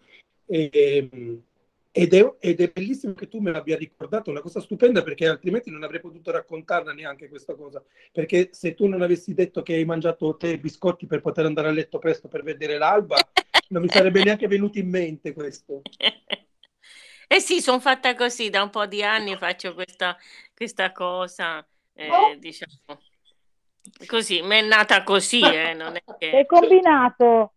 E, 0.45 1.09
ed, 1.91 2.13
è, 2.13 2.35
ed 2.39 2.61
è 2.61 2.71
bellissimo 2.71 3.13
che 3.13 3.27
tu 3.27 3.39
me 3.39 3.51
l'abbia 3.51 3.75
ricordato, 3.75 4.29
una 4.29 4.41
cosa 4.41 4.61
stupenda 4.61 5.03
perché 5.03 5.27
altrimenti 5.27 5.69
non 5.69 5.83
avrei 5.83 5.99
potuto 5.99 6.31
raccontarla 6.31 6.93
neanche 6.93 7.27
questa 7.27 7.53
cosa, 7.55 7.83
perché 8.11 8.49
se 8.53 8.73
tu 8.73 8.87
non 8.87 9.01
avessi 9.01 9.33
detto 9.33 9.61
che 9.61 9.73
hai 9.73 9.83
mangiato 9.83 10.37
te 10.37 10.51
e 10.51 10.59
biscotti 10.59 11.05
per 11.05 11.21
poter 11.21 11.45
andare 11.45 11.67
a 11.67 11.71
letto 11.71 11.99
presto 11.99 12.29
per 12.29 12.43
vedere 12.43 12.77
l'alba, 12.77 13.17
non 13.69 13.81
mi 13.81 13.89
sarebbe 13.89 14.23
neanche 14.23 14.47
venuto 14.47 14.79
in 14.79 14.89
mente 14.89 15.33
questo. 15.33 15.81
Eh 17.27 17.39
sì, 17.39 17.61
sono 17.61 17.79
fatta 17.79 18.15
così, 18.15 18.49
da 18.49 18.63
un 18.63 18.69
po' 18.69 18.85
di 18.85 19.03
anni 19.03 19.37
faccio 19.37 19.73
questa, 19.73 20.17
questa 20.53 20.91
cosa, 20.91 21.65
eh, 21.93 22.37
diciamo, 22.37 22.71
così, 24.05 24.41
mi 24.41 24.55
è 24.55 24.61
nata 24.61 25.03
così, 25.03 25.41
eh, 25.41 25.73
non 25.73 25.95
è 25.95 26.03
Che 26.05 26.29
che... 26.29 26.45
combinato? 26.45 27.53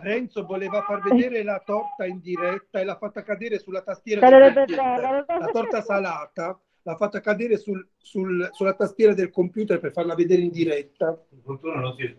Renzo 0.00 0.44
voleva 0.44 0.82
far 0.82 1.00
vedere 1.02 1.42
la 1.42 1.60
torta 1.64 2.04
in 2.06 2.20
diretta 2.20 2.80
e 2.80 2.84
l'ha 2.84 2.96
fatta 2.96 3.22
cadere 3.22 3.58
sulla 3.58 3.82
tastiera 3.82 4.20
del 4.28 4.52
computer. 4.54 5.24
La 5.38 5.46
torta 5.52 5.82
salata 5.82 6.60
l'ha 6.82 6.96
fatta 6.96 7.20
cadere 7.20 7.56
sul- 7.58 7.86
sul- 7.96 8.48
sulla 8.52 8.74
tastiera 8.74 9.14
del 9.14 9.30
computer 9.30 9.78
per 9.78 9.92
farla 9.92 10.14
vedere 10.14 10.42
in 10.42 10.50
diretta. 10.50 11.16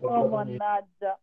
Oh, 0.00 0.28
mannaggia. 0.28 1.18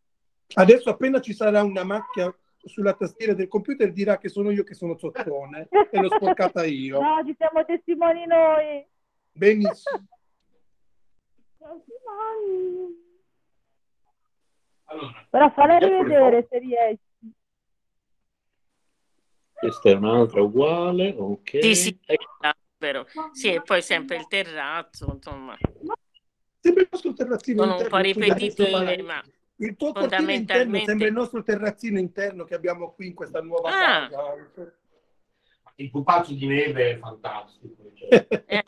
Adesso 0.53 0.89
appena 0.89 1.19
ci 1.21 1.33
sarà 1.33 1.63
una 1.63 1.83
macchia 1.83 2.33
sulla 2.63 2.93
tastiera 2.93 3.33
del 3.33 3.47
computer 3.47 3.91
dirà 3.91 4.17
che 4.19 4.29
sono 4.29 4.51
io 4.51 4.63
che 4.63 4.75
sono 4.75 4.95
zozzone 4.97 5.67
e 5.89 5.99
l'ho 5.99 6.09
sporcata 6.09 6.63
io. 6.65 6.99
No, 7.01 7.23
ci 7.25 7.33
siamo 7.37 7.65
testimoni 7.65 8.25
noi. 8.27 8.85
Benissimo. 9.31 10.05
Allora, 14.91 15.25
Però 15.29 15.49
falla 15.51 15.79
le 15.79 15.87
rivedere 15.87 16.47
se 16.49 16.59
riesci. 16.59 16.99
questa 19.53 19.89
è 19.89 19.93
un'altra 19.93 20.41
uguale, 20.41 21.15
ok. 21.17 21.59
Sì, 21.61 21.75
sì, 21.75 21.99
Ecco, 22.05 22.25
però. 22.77 23.05
Sì, 23.31 23.53
e 23.53 23.61
poi 23.61 23.81
sempre 23.81 24.17
il 24.17 24.27
terrazzo, 24.27 25.11
insomma, 25.13 25.57
Sembra 26.59 26.83
il 26.83 26.89
nostro 26.91 27.13
terrazzino 27.13 27.63
sono 27.63 27.77
un 27.77 27.87
po' 27.87 27.97
ripetitive, 27.97 29.01
ma 29.01 29.23
Il 29.55 29.75
tuo 29.75 29.93
cortile 29.93 30.33
interno 30.33 30.77
sembra 30.77 31.07
il 31.07 31.11
fondamentalmente... 31.11 31.11
nostro 31.11 31.43
terrazzino 31.43 31.97
interno 31.99 32.43
che 32.43 32.53
abbiamo 32.55 32.91
qui 32.93 33.07
in 33.07 33.13
questa 33.15 33.41
nuova 33.41 33.69
Ah. 33.69 34.07
casa. 34.09 34.75
il 35.75 35.89
pupazzo 35.89 36.33
di 36.33 36.45
neve 36.47 36.91
è 36.91 36.97
fantastico. 36.99 37.91
cioè. 37.95 38.27
Eh, 38.45 38.63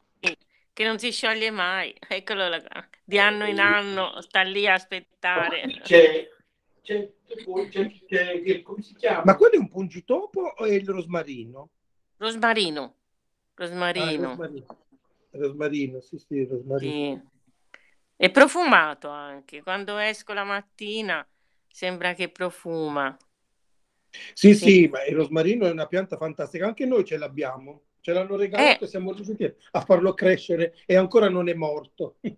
che 0.74 0.84
non 0.84 1.00
si 1.00 1.12
scioglie 1.12 1.52
mai, 1.52 1.96
eccolo 2.08 2.48
là, 2.48 2.62
di 3.04 3.20
anno 3.20 3.46
in 3.46 3.60
anno 3.60 4.22
sta 4.22 4.42
lì 4.42 4.68
a 4.68 4.74
aspettare. 4.74 5.64
C'è, 5.84 6.28
c'è, 6.82 7.12
c'è, 7.70 7.92
c'è- 8.08 8.62
come 8.62 8.82
si 8.82 8.94
chiama? 8.96 9.24
Ma 9.26 9.36
quello 9.36 9.54
è 9.54 9.58
un 9.58 9.70
pungitopo 9.70 10.42
o 10.42 10.66
è 10.66 10.74
il 10.74 10.88
rosmarino? 10.88 11.70
Rosmarino, 12.20 12.96
Ah, 13.96 14.12
il 14.12 14.18
rosmarino, 14.18 14.28
rosmarino. 14.28 14.66
Rosmarino, 15.32 16.02
sì, 16.02 16.18
sì, 16.20 16.46
rosmarino. 16.46 16.94
sì. 16.96 17.20
È 18.16 18.32
profumato 18.32 19.10
anche, 19.10 19.62
quando 19.62 19.98
esco 19.98 20.34
la 20.34 20.44
mattina 20.44 21.28
sembra 21.68 22.14
che 22.14 22.30
profuma. 22.30 23.16
Sì, 24.34 24.54
Sì. 24.54 24.66
sì, 24.66 24.88
ma 24.88 25.04
il 25.06 25.16
rosmarino 25.16 25.66
è 25.68 25.72
una 25.72 25.88
pianta 25.88 26.18
fantastica, 26.18 26.66
anche 26.68 26.86
noi 26.86 27.04
ce 27.06 27.18
l'abbiamo, 27.18 27.82
ce 28.04 28.12
l'hanno 28.12 28.36
regalato 28.36 28.84
Eh. 28.84 28.86
e 28.86 28.88
siamo 28.88 29.14
riusciti 29.14 29.52
a 29.72 29.80
farlo 29.82 30.14
crescere 30.14 30.74
e 30.86 30.96
ancora 30.98 31.30
non 31.30 31.48
è 31.48 31.54
morto. 31.54 32.18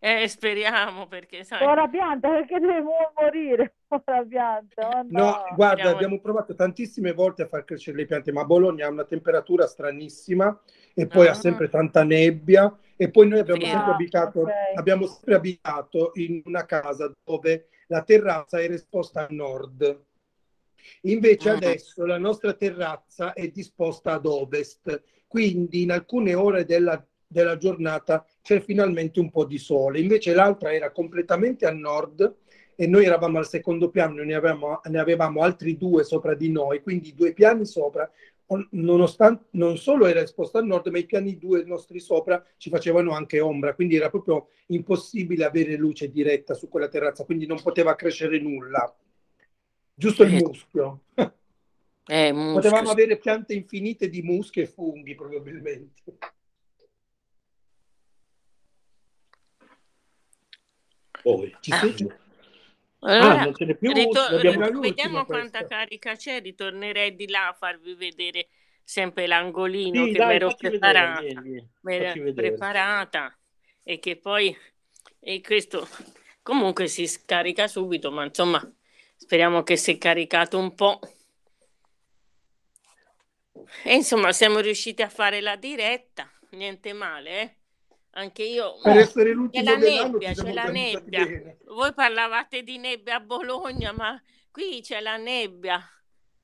Eh, 0.00 0.28
speriamo 0.28 1.08
perché 1.08 1.42
sai, 1.42 1.60
Ora 1.66 1.88
pianta 1.88 2.28
perché 2.28 2.60
deve 2.60 2.80
mo- 2.82 3.12
morire. 3.20 3.74
Ora 3.88 4.22
pianta. 4.24 4.88
Oh, 4.90 5.02
No, 5.08 5.24
no. 5.24 5.44
guarda, 5.56 5.72
Speriamo- 5.80 5.90
abbiamo 5.96 6.20
provato 6.20 6.54
tantissime 6.54 7.12
volte 7.12 7.42
a 7.42 7.46
far 7.48 7.64
crescere 7.64 7.96
le 7.96 8.06
piante, 8.06 8.30
ma 8.30 8.44
Bologna 8.44 8.86
ha 8.86 8.90
una 8.90 9.02
temperatura 9.04 9.66
stranissima 9.66 10.56
e 10.94 11.08
poi 11.08 11.26
ha 11.26 11.32
Ah. 11.32 11.34
sempre 11.34 11.68
tanta 11.68 12.04
nebbia 12.04 12.72
e 12.96 13.10
poi 13.10 13.26
noi 13.26 13.40
abbiamo 13.40 13.58
Vero. 13.60 13.72
sempre 13.72 13.92
abitato, 13.92 14.40
Ok. 14.42 14.50
abbiamo 14.76 15.06
sempre 15.06 15.34
abitato 15.34 16.12
in 16.14 16.42
una 16.44 16.64
casa 16.64 17.12
dove 17.24 17.66
la 17.88 18.02
terrazza 18.04 18.62
era 18.62 18.74
esposta 18.74 19.22
a 19.22 19.26
nord. 19.30 20.06
Invece 21.02 21.50
Mm. 21.50 21.54
adesso 21.54 22.06
la 22.06 22.18
nostra 22.18 22.52
terrazza 22.54 23.32
è 23.32 23.48
disposta 23.48 24.12
ad 24.12 24.26
ovest, 24.26 25.02
quindi 25.26 25.82
in 25.82 25.90
alcune 25.92 26.34
ore 26.34 26.64
della, 26.64 27.04
della 27.26 27.56
giornata 27.56 28.24
c'è 28.42 28.60
finalmente 28.60 29.20
un 29.20 29.30
po' 29.30 29.44
di 29.44 29.58
sole. 29.58 30.00
Invece 30.00 30.32
l'altra 30.34 30.72
era 30.72 30.90
completamente 30.90 31.66
a 31.66 31.72
nord 31.72 32.36
e 32.74 32.86
noi 32.86 33.04
eravamo 33.04 33.38
al 33.38 33.46
secondo 33.48 33.90
piano, 33.90 34.22
ne 34.22 34.34
avevamo, 34.34 34.80
ne 34.84 34.98
avevamo 34.98 35.42
altri 35.42 35.76
due 35.76 36.04
sopra 36.04 36.34
di 36.34 36.50
noi, 36.50 36.80
quindi 36.80 37.12
due 37.14 37.32
piani 37.32 37.66
sopra, 37.66 38.08
nonostante 38.70 39.46
non 39.50 39.76
solo 39.76 40.06
era 40.06 40.20
esposto 40.20 40.58
a 40.58 40.62
nord, 40.62 40.86
ma 40.86 40.98
i 40.98 41.04
piani 41.04 41.36
due 41.36 41.64
nostri 41.64 41.98
sopra 42.00 42.42
ci 42.56 42.70
facevano 42.70 43.12
anche 43.12 43.40
ombra, 43.40 43.74
quindi 43.74 43.96
era 43.96 44.08
proprio 44.10 44.48
impossibile 44.68 45.44
avere 45.44 45.76
luce 45.76 46.10
diretta 46.10 46.54
su 46.54 46.68
quella 46.68 46.88
terrazza, 46.88 47.24
quindi 47.24 47.46
non 47.46 47.60
poteva 47.60 47.94
crescere 47.94 48.38
nulla. 48.38 48.96
Giusto 49.98 50.22
il 50.22 50.32
Eh. 50.34 50.42
muschio. 50.44 51.00
eh, 52.06 52.32
muschio, 52.32 52.52
Potevamo 52.60 52.90
avere 52.90 53.18
piante 53.18 53.52
infinite 53.54 54.08
di 54.08 54.22
muschi 54.22 54.60
e 54.60 54.66
funghi, 54.68 55.16
probabilmente. 55.16 56.02
Poi, 61.20 61.56
Ci 61.60 61.72
Ah. 61.72 62.16
Allora, 63.00 63.40
Ah, 63.40 63.44
non 63.44 63.54
ce 63.54 63.64
n'è 63.64 63.76
più, 63.76 63.92
Rito- 63.92 64.20
l'abbiamo- 64.20 64.38
Era 64.58 64.66
l'ultima 64.68 64.80
vediamo 64.80 65.24
quanta 65.24 65.58
questa. 65.58 65.76
carica 65.76 66.14
c'è, 66.16 66.40
ritornerei 66.40 67.14
di 67.16 67.28
là 67.28 67.48
a 67.48 67.52
farvi 67.52 67.94
vedere 67.94 68.48
sempre 68.84 69.26
l'angolino 69.26 70.04
Sì, 70.04 70.12
che 70.12 70.24
mi 70.24 70.34
ero 70.34 70.50
facci 70.50 70.62
vedere, 70.68 70.78
preparata, 70.80 71.20
vieni, 71.40 71.68
vedere. 71.82 72.32
preparata 72.34 73.38
e 73.84 73.98
che 74.00 74.16
poi 74.16 74.56
e 75.20 75.40
questo 75.40 75.86
comunque 76.42 76.86
si 76.88 77.06
scarica 77.06 77.66
subito, 77.68 78.10
ma 78.10 78.24
insomma 78.24 78.60
speriamo 79.28 79.62
che 79.62 79.76
si 79.76 79.90
è 79.92 79.98
caricato 79.98 80.58
un 80.58 80.74
po'. 80.74 80.98
E 83.84 83.94
insomma 83.94 84.32
siamo 84.32 84.60
riusciti 84.60 85.02
a 85.02 85.10
fare 85.10 85.42
la 85.42 85.54
diretta, 85.56 86.30
niente 86.52 86.94
male, 86.94 87.40
eh? 87.42 87.56
Anche 88.12 88.42
io. 88.42 88.78
Per 88.82 88.96
essere 88.96 89.28
C'è 89.28 89.34
l'ultimo 89.34 89.70
la 89.70 89.76
dell'anno 89.76 90.12
nebbia, 90.12 90.32
c'è 90.32 90.52
la 90.54 90.64
nebbia. 90.64 91.26
bene. 91.26 91.58
Voi 91.66 91.92
parlavate 91.92 92.62
di 92.62 92.78
nebbia 92.78 93.16
a 93.16 93.20
Bologna, 93.20 93.92
ma 93.92 94.18
qui 94.50 94.80
c'è 94.80 95.00
la 95.02 95.18
nebbia. 95.18 95.78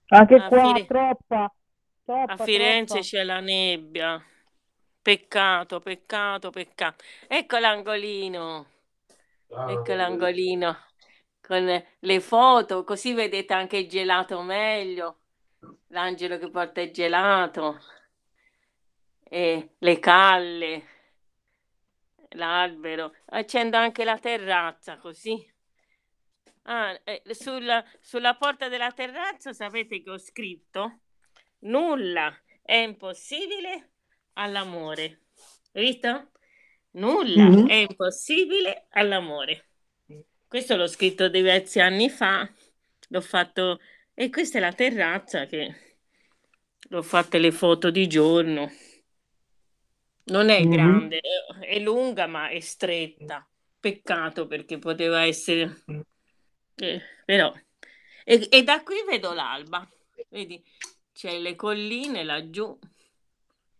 Anche 0.09 0.35
A, 0.35 0.49
qua 0.49 0.75
Fire- 0.75 0.85
troppa, 0.85 1.45
a 2.27 2.37
troppa, 2.37 2.45
Firenze 2.45 3.01
troppa. 3.01 3.01
c'è 3.01 3.23
la 3.25 3.41
nebbia. 3.41 4.23
Peccato, 5.01 5.81
peccato, 5.81 6.51
peccato. 6.51 7.03
Ecco 7.29 7.57
l'angolino. 7.59 8.67
Ecco 9.49 9.95
l'angolino 9.95 10.77
con 11.47 11.85
le 11.99 12.21
foto, 12.21 12.85
così 12.85 13.13
vedete 13.13 13.53
anche 13.53 13.77
il 13.79 13.89
gelato 13.89 14.41
meglio. 14.43 15.21
L'angelo 15.89 16.39
che 16.39 16.51
porta 16.51 16.81
il 16.81 16.93
gelato 16.93 17.79
e 19.31 19.75
le 19.79 19.99
calle, 19.99 20.85
l'albero. 22.31 23.13
Accendo 23.27 23.77
anche 23.77 24.05
la 24.05 24.19
terrazza 24.19 24.97
così. 24.99 25.53
Ah, 26.67 26.99
eh, 27.05 27.23
sulla, 27.35 27.85
sulla 28.01 28.37
porta 28.37 28.69
della 28.69 28.91
terrazza 28.93 29.53
sapete 29.53 30.03
che 30.03 30.11
ho 30.11 30.19
scritto 30.19 31.01
nulla 31.61 32.35
è 32.63 32.77
impossibile 32.77 33.91
all'amore. 34.35 35.21
Visto? 35.73 36.31
Nulla 36.93 37.51
Mhm. 37.51 37.67
è 37.67 37.75
impossibile 37.75 38.87
all'amore. 38.91 39.69
Questo 40.55 40.77
l'ho 40.77 40.87
scritto 40.87 41.29
diversi 41.29 41.81
anni 41.81 42.09
fa, 42.09 42.49
l'ho 43.09 43.21
fatto 43.21 43.81
e 44.15 44.31
questa 44.31 44.59
è 44.59 44.61
la 44.61 44.73
terrazza 44.73 45.47
che 45.47 45.99
l'ho 46.91 47.03
fatte 47.03 47.39
le 47.41 47.51
foto 47.51 47.91
di 47.91 48.07
giorno. 48.07 48.71
Non 50.27 50.51
è 50.51 50.61
Mhm. 50.61 50.69
grande, 50.69 51.19
è 51.19 51.75
è 51.75 51.79
lunga 51.81 52.29
ma 52.29 52.51
è 52.51 52.61
stretta. 52.61 53.45
Peccato 53.81 54.47
perché 54.47 54.79
poteva 54.79 55.25
essere 55.25 55.75
eh, 56.77 57.03
però 57.25 57.53
e, 58.25 58.47
e 58.49 58.63
da 58.63 58.81
qui 58.85 59.03
vedo 59.09 59.33
l'alba. 59.33 59.85
Vedi, 60.29 60.65
c'è 61.13 61.37
le 61.41 61.57
colline 61.57 62.23
laggiù. 62.23 62.79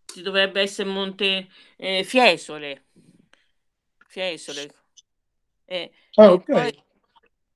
Ci 0.07 0.23
dovrebbe 0.23 0.61
essere 0.61 0.89
Monte 0.89 1.49
eh, 1.77 2.03
Fiesole. 2.03 2.87
Fiesole. 4.09 4.84
E, 5.65 5.93
Ah, 6.17 6.33
ok. 6.33 6.49
poi 6.49 6.73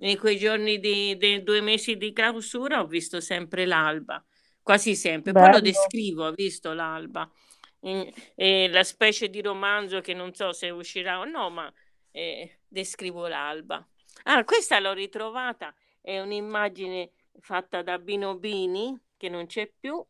in 0.03 0.19
quei 0.19 0.39
giorni 0.39 0.79
di, 0.79 1.17
dei 1.17 1.43
due 1.43 1.61
mesi 1.61 1.97
di 1.97 2.13
clausura 2.13 2.81
ho 2.81 2.87
visto 2.87 3.21
sempre 3.21 3.67
l'alba, 3.67 4.25
quasi 4.63 4.95
sempre. 4.95 5.35
Poi 5.35 5.51
lo 5.51 5.61
Bello. 5.61 5.61
descrivo, 5.61 6.27
ho 6.27 6.33
visto 6.33 6.73
l'alba. 6.73 7.31
In- 7.81 8.11
e 8.35 8.69
la 8.69 8.83
specie 8.85 9.29
di 9.29 9.41
romanzo 9.43 10.01
che 10.01 10.15
non 10.15 10.35
so 10.35 10.53
se 10.53 10.71
uscirà 10.71 11.19
o 11.21 11.25
no, 11.25 11.51
ma 11.51 11.73
eh, 12.11 12.61
descrivo 12.67 13.27
l'alba. 13.29 13.87
Ah, 14.25 14.45
questa 14.45 14.79
l'ho 14.81 14.93
ritrovata, 14.93 15.75
è 16.01 16.19
un'immagine 16.21 17.13
fatta 17.41 17.83
da 17.83 17.99
Bino 17.99 18.37
Bini, 18.37 18.97
che 19.17 19.29
non 19.29 19.47
c'è 19.47 19.71
più. 19.79 20.05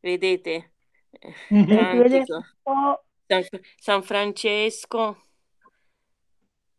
Vedete? 0.00 0.74
Eh, 1.10 1.32
Mhm. 1.50 2.24
Po', 2.64 3.04
San, 3.28 3.42
San 3.80 4.02
Francesco, 4.02 5.27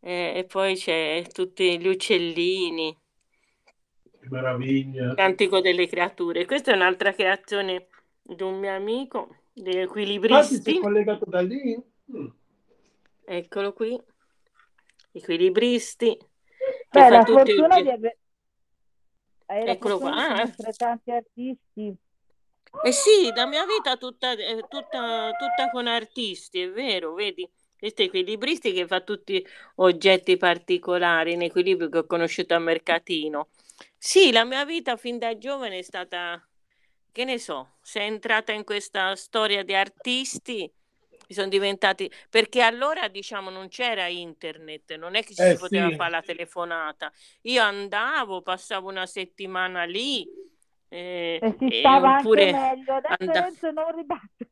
eh, 0.02 0.34
e 0.40 0.46
poi 0.46 0.76
c'è 0.76 1.26
tutti 1.32 1.80
gli 1.80 1.88
uccellini, 1.88 2.98
Che 4.20 4.28
meraviglia. 4.30 5.10
Cantico 5.14 5.62
delle 5.62 5.88
creature. 5.88 6.46
Questa 6.48 6.72
è 6.72 6.76
un'altra 6.76 7.14
creazione 7.14 7.90
di 8.24 8.42
un 8.42 8.58
mio 8.58 8.74
amico, 8.74 9.36
degli 9.54 9.78
Ah, 10.30 10.46
ti 10.48 10.58
sei 10.62 10.74
equilibristi. 10.74 10.80
collegato 10.80 11.26
da 11.30 11.42
lì? 11.42 11.76
Mm. 12.12 12.28
Eccolo 13.26 13.72
qui, 13.72 13.98
equilibristi, 15.14 16.18
che 16.90 17.04
beh, 17.04 17.10
fa 17.10 17.18
la 17.18 17.24
tutti 17.24 17.54
fortuna 17.54 17.80
di 17.82 17.90
ge- 17.90 17.92
avere, 17.92 18.20
hai 19.48 19.66
la 19.66 19.76
Eccolo 19.76 20.00
qua. 20.00 20.12
fortuna 20.12 20.14
di 20.14 20.24
Ah, 20.24 20.46
conoscere 20.46 20.74
tanti 20.74 21.12
artisti. 21.12 21.98
Eh 22.82 22.92
sì, 22.92 23.32
la 23.36 23.46
mia 23.46 23.66
vita 23.66 23.96
tutta, 23.98 24.32
è 24.32 24.68
tutta, 24.68 25.32
tutta 25.38 25.70
con 25.70 25.88
artisti, 25.88 26.62
è 26.62 26.72
vero, 26.72 27.14
vedi? 27.14 27.50
Questo 27.80 28.04
equilibristi 28.04 28.72
che 28.74 28.86
fa 28.86 29.02
tutti 29.02 29.44
oggetti 29.78 30.38
particolari 30.38 31.34
in 31.34 31.42
equilibrio 31.42 31.90
che 31.90 31.98
ho 31.98 32.06
conosciuto 32.06 32.54
a 32.54 32.60
Mercatino. 32.60 33.48
Sì, 33.98 34.32
la 34.32 34.46
mia 34.46 34.66
vita 34.66 34.98
fin 34.98 35.18
da 35.18 35.38
giovane 35.38 35.80
è 35.80 35.82
stata, 35.82 36.42
che 37.12 37.24
ne 37.26 37.38
so, 37.40 37.78
se 37.82 38.00
è 38.02 38.04
entrata 38.04 38.52
in 38.52 38.64
questa 38.64 39.16
storia 39.16 39.64
di 39.64 39.74
artisti, 39.76 40.72
mi 41.28 41.36
sono 41.36 41.48
diventati, 41.48 42.10
perché 42.30 42.62
allora 42.62 43.08
diciamo 43.08 43.50
non 43.50 43.68
c'era 43.70 44.08
internet, 44.08 44.96
non 44.96 45.16
è 45.16 45.24
che 45.24 45.34
ci 45.36 45.44
Eh 45.44 45.50
si 45.50 45.58
poteva 45.58 45.92
sì. 45.92 45.96
fare 45.96 46.12
la 46.12 46.22
telefonata. 46.22 47.12
Io 47.44 47.62
andavo, 47.62 48.42
passavo 48.42 48.90
una 48.90 49.06
settimana 49.06 49.84
lì, 49.84 50.28
eh, 50.90 51.42
E 51.42 51.56
si 51.58 51.68
e 51.68 51.80
stava 51.80 52.16
anche 52.16 52.26
oppure 52.26 52.46
meglio. 52.46 52.96
Adesso. 53.06 53.32
Renzo 53.44 53.72
non 53.72 53.96
ribatte. 53.96 54.50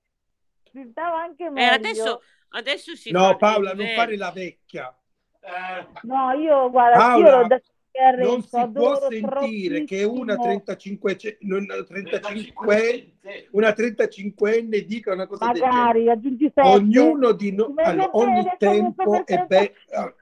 Si 0.72 0.88
stava 0.92 1.22
anche 1.22 1.50
Eh, 1.54 1.64
adesso, 1.64 2.04
meglio. 2.04 2.22
Adesso 2.50 2.96
si 2.96 3.12
No, 3.12 3.36
Paola, 3.38 3.74
non 3.74 3.88
fare 3.96 4.18
la 4.18 4.32
vecchia. 4.32 4.96
Eh, 5.40 5.86
No, 6.04 6.32
io 6.32 6.70
guarda, 6.70 7.16
io 7.16 7.24
l'ho 7.24 7.30
Paola, 7.30 7.48
detto 7.48 7.72
a 8.00 8.12
non 8.12 8.44
si 8.44 8.70
può 8.72 9.10
sentire 9.10 9.84
che 9.86 10.04
una 10.04 10.36
troppissimo. 10.36 10.64
35, 10.64 11.38
non- 11.42 11.66
35, 11.88 13.14
una 13.52 13.70
35enne 13.70 14.86
dica 14.86 15.14
una 15.14 15.26
cosa 15.26 15.46
del 15.48 15.56
genere. 15.56 15.76
Magari 15.76 16.10
aggiungi 16.10 16.46
sette. 16.54 16.68
Ognuno 16.68 17.32
di 17.32 17.52
noi, 17.54 17.74
allora, 17.78 18.10
ogni 18.14 18.52
tempo 18.60 19.26
è 19.26 19.46
bello. 19.48 20.16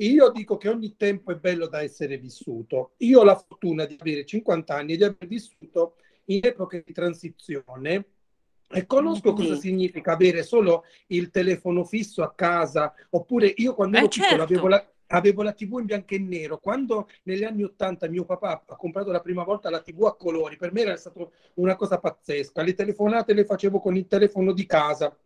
Io 0.00 0.30
dico 0.30 0.56
che 0.56 0.68
ogni 0.68 0.96
tempo 0.96 1.32
è 1.32 1.36
bello 1.36 1.66
da 1.66 1.82
essere 1.82 2.16
vissuto. 2.18 2.92
Io 2.98 3.20
ho 3.20 3.24
la 3.24 3.34
fortuna 3.36 3.84
di 3.84 3.96
avere 4.00 4.24
50 4.24 4.74
anni 4.74 4.92
e 4.94 4.96
di 4.96 5.04
aver 5.04 5.26
vissuto 5.26 5.96
in 6.26 6.40
epoche 6.42 6.82
di 6.86 6.92
transizione 6.94 8.04
e 8.70 8.86
conosco 8.86 9.32
cosa 9.32 9.56
significa 9.56 10.12
avere 10.12 10.42
solo 10.42 10.84
il 11.08 11.30
telefono 11.30 11.84
fisso 11.84 12.22
a 12.22 12.32
casa, 12.34 12.92
oppure 13.10 13.52
io 13.56 13.74
quando 13.74 13.96
Eh 13.96 14.00
ero 14.00 14.08
piccolo 14.08 14.42
avevo 14.42 14.68
certo, 14.68 14.68
la, 14.68 15.16
avevo 15.16 15.42
la 15.42 15.52
TV 15.52 15.78
in 15.78 15.86
bianco 15.86 16.14
e 16.14 16.18
nero. 16.18 16.58
Quando 16.58 17.08
negli 17.24 17.44
anni 17.44 17.62
80 17.62 18.08
mio 18.08 18.24
papà 18.24 18.64
ha 18.66 18.76
comprato 18.76 19.10
la 19.10 19.20
prima 19.20 19.42
volta 19.42 19.70
la 19.70 19.80
TV 19.80 20.04
a 20.04 20.16
colori, 20.16 20.56
per 20.56 20.72
me 20.72 20.82
era 20.82 20.96
stata 20.96 21.26
una 21.54 21.76
cosa 21.76 21.98
pazzesca. 21.98 22.62
Le 22.62 22.74
telefonate 22.74 23.32
le 23.32 23.44
facevo 23.44 23.80
con 23.80 23.96
il 23.96 24.06
telefono 24.06 24.52
di 24.52 24.66
casa, 24.66 25.16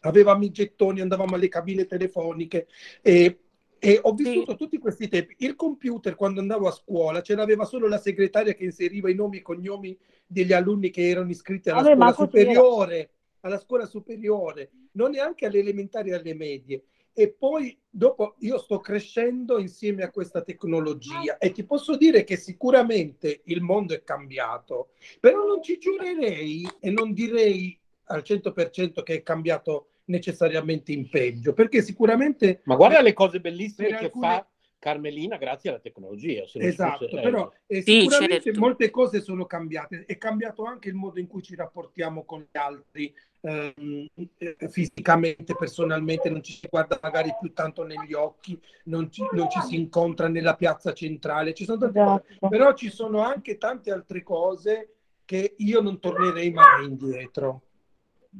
avevamo 0.00 0.44
i 0.44 0.50
gettoni, 0.50 1.00
andavamo 1.00 1.34
alle 1.36 1.48
cabine 1.48 1.86
telefoniche 1.86 2.66
e, 3.02 3.38
e 3.82 3.98
ho 4.02 4.14
sì, 4.14 4.22
vissuto 4.22 4.56
tutti 4.56 4.78
questi 4.78 5.08
tempi. 5.08 5.34
Il 5.38 5.56
computer, 5.56 6.14
quando 6.14 6.40
andavo 6.40 6.68
a 6.68 6.70
scuola, 6.70 7.22
ce 7.22 7.34
l'aveva 7.34 7.64
solo 7.64 7.88
la 7.88 7.98
segretaria 7.98 8.52
che 8.52 8.64
inseriva 8.64 9.10
i 9.10 9.14
nomi 9.14 9.38
e 9.38 9.42
cognomi 9.42 9.98
degli 10.26 10.52
alunni 10.52 10.90
che 10.90 11.08
erano 11.08 11.30
iscritti 11.30 11.70
alla 11.70 11.80
Vabbè, 11.80 11.94
scuola 11.94 12.12
così 12.12 12.36
era. 12.36 12.50
superiore, 12.52 13.10
alla 13.40 13.58
scuola 13.58 13.86
superiore, 13.86 14.70
non 14.92 15.12
neanche 15.12 15.46
alle 15.46 15.60
elementari 15.60 16.10
e 16.10 16.14
alle 16.14 16.34
medie. 16.34 16.82
E 17.12 17.32
poi 17.32 17.76
dopo 17.88 18.36
io 18.40 18.58
sto 18.58 18.80
crescendo 18.80 19.58
insieme 19.58 20.02
a 20.02 20.10
questa 20.10 20.42
tecnologia 20.42 21.38
e 21.38 21.50
ti 21.50 21.64
posso 21.64 21.96
dire 21.96 22.22
che 22.22 22.36
sicuramente 22.36 23.40
il 23.44 23.62
mondo 23.62 23.94
è 23.94 24.04
cambiato, 24.04 24.90
però 25.18 25.44
non 25.44 25.62
ci 25.62 25.78
giurerei 25.78 26.68
e 26.78 26.90
non 26.90 27.12
direi 27.12 27.76
al 28.04 28.22
100% 28.24 29.02
che 29.02 29.14
è 29.14 29.22
cambiato 29.22 29.88
necessariamente 30.10 30.92
in 30.92 31.08
peggio, 31.08 31.54
perché 31.54 31.82
sicuramente 31.82 32.60
Ma 32.64 32.76
guarda 32.76 33.00
le 33.00 33.12
cose 33.12 33.40
bellissime 33.40 33.88
che 33.88 34.04
alcune 34.04 34.26
fa 34.26 34.46
Carmelina 34.80 35.36
grazie 35.36 35.70
alla 35.70 35.78
tecnologia. 35.78 36.42
Esatto, 36.54 37.04
fosse, 37.04 37.18
eh, 37.18 37.22
però 37.22 37.52
eh, 37.66 37.82
sì, 37.82 38.00
sicuramente 38.00 38.40
certo. 38.44 38.60
molte 38.60 38.90
cose 38.90 39.20
sono 39.20 39.44
cambiate. 39.44 40.04
È 40.06 40.16
cambiato 40.16 40.64
anche 40.64 40.88
il 40.88 40.94
modo 40.94 41.20
in 41.20 41.26
cui 41.26 41.42
ci 41.42 41.54
rapportiamo 41.54 42.24
con 42.24 42.40
gli 42.40 42.56
altri, 42.56 43.14
ehm, 43.42 44.06
eh, 44.38 44.56
fisicamente, 44.70 45.54
personalmente, 45.54 46.30
non 46.30 46.42
ci 46.42 46.54
si 46.54 46.66
guarda 46.68 46.98
magari 47.02 47.30
più 47.38 47.52
tanto 47.52 47.84
negli 47.84 48.14
occhi, 48.14 48.58
non 48.84 49.12
ci, 49.12 49.22
non 49.32 49.50
ci 49.50 49.60
si 49.60 49.76
incontra 49.76 50.28
nella 50.28 50.56
piazza 50.56 50.94
centrale, 50.94 51.52
ci 51.52 51.64
sono 51.64 51.78
tante 51.78 52.00
cose, 52.00 52.24
Esatto. 52.26 52.48
però 52.48 52.72
ci 52.72 52.88
sono 52.88 53.20
anche 53.20 53.58
tante 53.58 53.92
altre 53.92 54.22
cose 54.22 54.94
che 55.26 55.54
io 55.58 55.80
non 55.82 56.00
tornerei 56.00 56.50
mai 56.50 56.86
indietro. 56.86 57.64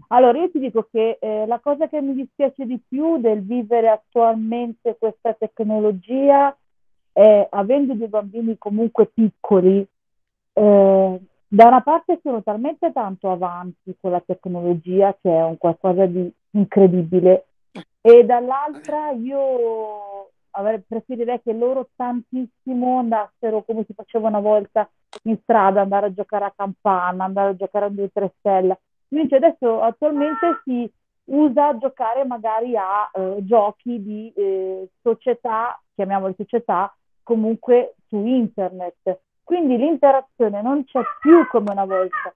Allora, 0.09 0.39
io 0.39 0.51
ti 0.51 0.59
dico 0.59 0.89
che 0.91 1.19
eh, 1.21 1.47
la 1.47 1.59
cosa 1.59 1.89
che 1.89 2.01
mi 2.01 2.15
dispiace 2.15 2.65
di 2.65 2.81
più 2.87 3.19
del 3.19 3.43
vivere 3.43 3.89
attualmente 3.89 4.97
questa 4.99 5.35
tecnologia 5.35 6.57
è, 7.12 7.49
avendo 7.51 7.95
dei 7.95 8.09
bambini 8.09 8.57
comunque 8.57 9.07
piccoli, 9.07 9.87
eh, 10.53 11.21
da 11.53 11.67
una 11.67 11.81
parte 11.83 12.21
sono 12.23 12.43
talmente 12.43 12.93
tanto 12.93 13.31
avanti 13.31 13.97
con 14.01 14.12
la 14.12 14.23
tecnologia 14.25 15.17
che 15.21 15.29
è 15.29 15.43
un 15.43 15.59
qualcosa 15.59 16.07
di 16.07 16.33
incredibile 16.53 17.47
e 18.01 18.25
dall'altra 18.25 19.11
io 19.11 20.31
preferirei 20.87 21.41
che 21.43 21.53
loro 21.53 21.89
tantissimo 21.97 22.99
andassero 22.99 23.62
come 23.62 23.85
si 23.85 23.95
faceva 23.95 24.29
una 24.29 24.41
volta 24.41 24.89
in 25.25 25.39
strada, 25.43 25.81
andare 25.81 26.07
a 26.07 26.15
giocare 26.15 26.45
a 26.45 26.53
campana, 26.55 27.25
andare 27.25 27.51
a 27.51 27.57
giocare 27.57 27.87
a 27.87 27.91
2-3 27.91 28.31
stelle. 28.39 28.81
Invece 29.11 29.37
adesso 29.37 29.81
attualmente 29.81 30.61
si, 30.65 30.91
usa 31.31 31.69
a 31.69 31.78
giocare 31.78 32.24
magari 32.24 32.77
a 32.77 33.11
eh, 33.12 33.37
giochi 33.41 34.03
di 34.03 34.32
eh, 34.35 34.89
società, 35.03 35.81
chiamiamoli 35.95 36.35
società, 36.37 36.95
comunque 37.23 37.95
su 38.09 38.24
internet. 38.24 39.20
Quindi 39.43 39.77
l'interazione 39.77 40.62
non 40.62 40.85
c'è 40.85 41.01
più 41.20 41.47
come 41.49 41.70
una 41.70 41.85
volta. 41.85 42.32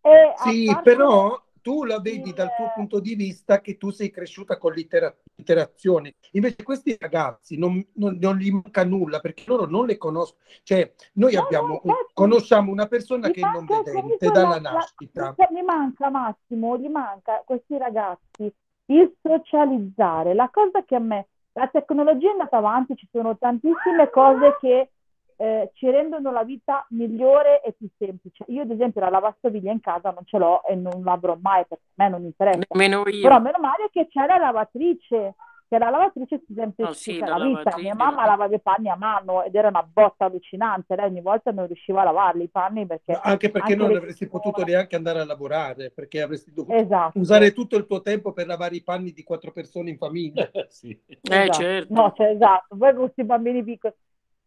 E 0.00 0.34
Sì, 0.36 0.64
parte 0.66 0.82
però 0.82 1.40
tu 1.64 1.84
la 1.84 1.98
vedi 1.98 2.34
dal 2.34 2.54
tuo 2.54 2.72
punto 2.74 3.00
di 3.00 3.14
vista 3.14 3.62
che 3.62 3.78
tu 3.78 3.88
sei 3.88 4.10
cresciuta 4.10 4.58
con 4.58 4.74
l'intera- 4.74 5.16
l'interazione. 5.34 6.16
Invece 6.32 6.62
questi 6.62 6.94
ragazzi 7.00 7.56
non, 7.56 7.82
non- 7.94 8.18
non 8.20 8.36
gli 8.36 8.50
manca 8.50 8.84
nulla 8.84 9.18
perché 9.20 9.44
loro 9.46 9.64
non 9.64 9.86
le 9.86 9.96
conoscono. 9.96 10.42
Cioè, 10.62 10.92
noi 11.14 11.32
No, 11.32 11.38
no, 11.40 11.44
abbiamo, 11.46 11.80
infatti, 11.82 12.12
conosciamo 12.12 12.70
una 12.70 12.86
persona 12.86 13.30
che 13.30 13.40
è 13.40 13.50
non 13.50 13.64
vedente 13.64 14.30
dalla 14.30 14.48
la- 14.48 14.60
la- 14.60 14.70
nascita. 14.72 15.34
gli 15.48 15.62
manca 15.64 16.10
Massimo, 16.10 16.76
gli 16.76 16.88
manca 16.88 17.42
questi 17.46 17.78
ragazzi 17.78 18.52
il 18.86 19.14
socializzare. 19.22 20.34
La 20.34 20.50
cosa 20.52 20.84
che 20.84 20.94
a 20.96 20.98
me, 21.00 21.28
la 21.52 21.66
tecnologia 21.68 22.28
è 22.28 22.32
andata 22.32 22.58
avanti, 22.58 22.94
ci 22.94 23.08
sono 23.10 23.38
tantissime 23.38 24.10
cose 24.10 24.58
che 24.60 24.90
eh, 25.36 25.70
ci 25.74 25.90
rendono 25.90 26.30
la 26.30 26.44
vita 26.44 26.86
migliore 26.90 27.60
e 27.62 27.72
più 27.72 27.88
semplice. 27.98 28.44
Io, 28.48 28.62
ad 28.62 28.70
esempio, 28.70 29.00
la 29.00 29.10
lavastoviglie 29.10 29.72
in 29.72 29.80
casa 29.80 30.10
non 30.10 30.24
ce 30.24 30.38
l'ho 30.38 30.62
e 30.64 30.74
non 30.74 31.02
l'avrò 31.04 31.36
mai 31.40 31.64
perché 31.66 31.84
a 31.96 32.04
me 32.04 32.08
non 32.10 32.22
interessa. 32.24 32.60
Nemmeno 32.68 33.02
Però 33.02 33.14
io. 33.36 33.40
meno 33.40 33.58
male 33.60 33.88
che 33.90 34.06
c'è 34.08 34.26
la 34.26 34.36
lavatrice, 34.38 35.34
che 35.68 35.78
la 35.78 35.90
lavatrice 35.90 36.42
si 36.46 36.52
No, 36.54 36.62
Oh, 36.78 36.92
sì, 36.92 37.12
semplifica 37.14 37.26
la 37.26 37.38
la 37.38 37.44
vita. 37.46 37.76
Mia 37.78 37.94
mamma 37.94 38.26
lavava 38.26 38.54
i 38.54 38.60
panni 38.60 38.88
a 38.90 38.96
mano 38.96 39.42
ed 39.42 39.54
era 39.54 39.68
una 39.68 39.82
botta 39.82 40.26
allucinante, 40.26 40.94
lei 40.94 41.06
ogni 41.06 41.20
volta 41.20 41.50
non 41.50 41.66
riusciva 41.66 42.02
a 42.02 42.04
lavarli 42.04 42.44
i 42.44 42.48
panni 42.48 42.86
perché 42.86 43.12
Anche 43.20 43.50
perché 43.50 43.72
anche 43.72 43.76
non 43.76 43.96
avresti 43.96 44.26
persone- 44.28 44.42
potuto 44.52 44.64
neanche 44.64 44.94
andare 44.96 45.20
a 45.20 45.24
lavorare, 45.24 45.90
perché 45.90 46.20
avresti 46.22 46.52
dovuto 46.52 46.76
Esatto. 46.76 47.18
usare 47.18 47.52
tutto 47.52 47.76
il 47.76 47.86
tuo 47.86 48.02
tempo 48.02 48.32
per 48.32 48.46
lavare 48.46 48.76
i 48.76 48.82
panni 48.82 49.12
di 49.12 49.22
quattro 49.24 49.50
persone 49.52 49.90
in 49.90 49.96
famiglia. 49.96 50.48
Sì. 50.68 50.90
Eh, 51.06 51.18
Esatto. 51.20 51.52
certo. 51.52 51.92
No, 51.94 52.12
cioè, 52.14 52.26
esatto, 52.28 52.76
voi 52.76 52.90
con 52.92 53.02
questi 53.04 53.24
bambini 53.24 53.64
piccoli. 53.64 53.94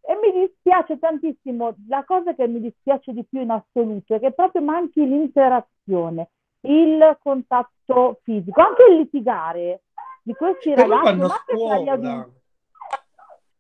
E 0.10 0.16
mi 0.22 0.32
dispiace 0.48 0.98
tantissimo, 1.00 1.76
la 1.90 2.04
cosa 2.06 2.34
che 2.34 2.48
mi 2.48 2.62
dispiace 2.62 3.12
di 3.12 3.26
più 3.26 3.42
in 3.42 3.52
assoluto 3.52 4.16
è 4.16 4.20
che 4.20 4.32
proprio 4.32 4.62
manchi 4.62 5.06
l'interazione, 5.06 6.30
il 6.62 7.18
contatto 7.22 8.20
fisico, 8.24 8.62
anche 8.62 8.84
il 8.90 8.98
litigare 9.00 9.82
di 10.24 10.34
questi 10.34 10.74
Però 10.74 10.88
ragazzi, 10.88 11.04
vanno 11.04 11.26
a 11.26 11.44
scuola. 11.46 12.30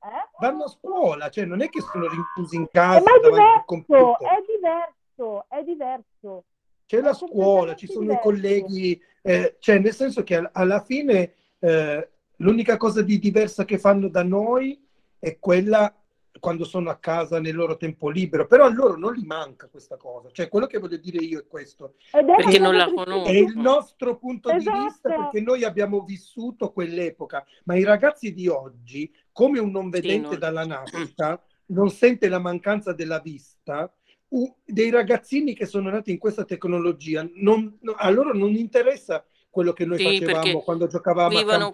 Eh? 0.08 0.30
vanno 0.40 0.64
a 0.64 0.68
scuola, 0.70 1.30
cioè 1.30 1.44
non 1.44 1.62
è 1.62 1.68
che 1.68 1.82
sono 1.82 2.08
rinchiusi 2.08 2.56
in 2.56 2.62
Eh, 2.64 2.70
casa 2.72 3.04
ma 3.04 3.12
è 3.12 3.20
diverso, 3.20 4.18
è 4.20 4.44
diverso, 4.48 5.46
è 5.50 5.64
diverso. 5.64 6.44
C'è 6.86 7.02
la 7.02 7.14
scuola, 7.14 7.76
ci 7.76 7.88
sono 7.88 8.06
i 8.06 8.08
diverso. 8.08 8.24
colleghi, 8.30 9.02
eh, 9.22 9.58
cioè 9.60 9.80
nel 9.80 9.94
senso 9.94 10.24
che 10.24 10.38
al- 10.38 10.50
alla 10.54 10.82
fine 10.82 11.34
eh, 11.60 12.10
l'unica 12.38 12.78
cosa 12.78 13.02
di 13.02 13.20
diversa 13.20 13.66
che 13.66 13.78
fanno 13.78 14.08
da 14.08 14.24
noi 14.24 14.82
è 15.20 15.38
quella 15.40 15.94
quando 16.40 16.64
sono 16.66 16.90
a 16.90 16.96
casa 16.98 17.40
nel 17.40 17.56
loro 17.56 17.78
tempo 17.78 18.10
libero, 18.10 18.48
però 18.48 18.66
a 18.66 18.70
loro 18.74 18.98
non 18.98 19.14
gli 19.14 19.26
manca 19.26 19.68
questa 19.68 19.98
cosa, 19.98 20.30
cioè 20.32 20.50
quello 20.50 20.68
che 20.68 20.78
voglio 20.80 20.98
dire 20.98 21.18
io 21.24 21.40
è 21.40 21.48
questo, 21.48 21.96
Ed 22.12 22.28
è 22.30 22.36
Perché 22.36 22.60
non 22.60 22.76
la 22.76 22.86
conosco. 22.92 23.26
è 23.30 23.34
il 23.36 23.56
nostro 23.58 24.18
punto 24.18 24.50
di 24.52 24.58
vista 24.58 25.10
Esatto. 25.10 25.22
perché 25.22 25.42
noi 25.42 25.64
abbiamo 25.64 26.02
vissuto 26.04 26.72
quell'epoca, 26.72 27.46
ma 27.66 27.76
i 27.76 27.84
ragazzi 27.84 28.34
di 28.34 28.48
oggi, 28.48 29.12
come 29.32 29.60
un 29.60 29.72
non 29.72 29.90
vedente 29.90 30.30
non- 30.30 30.40
dalla 30.40 30.66
nascita, 30.66 31.42
non 31.68 31.90
sente 31.90 32.28
la 32.30 32.40
mancanza 32.40 32.94
della 32.94 33.20
vista, 33.20 33.92
u- 34.30 34.54
dei 34.66 34.90
ragazzini 34.90 35.54
che 35.54 35.66
sono 35.66 35.90
nati 35.90 36.12
in 36.12 36.18
questa 36.18 36.44
tecnologia, 36.46 37.28
non- 37.36 37.78
no- 37.82 37.94
a 37.94 38.10
loro 38.10 38.34
non 38.34 38.56
interessa 38.56 39.24
quello 39.50 39.74
che 39.74 39.86
noi 39.86 39.98
Sì, 39.98 40.04
facevamo 40.04 40.62
quando 40.62 40.88
giocavamo 40.88 41.38
a 41.40 41.44
campana, 41.46 41.72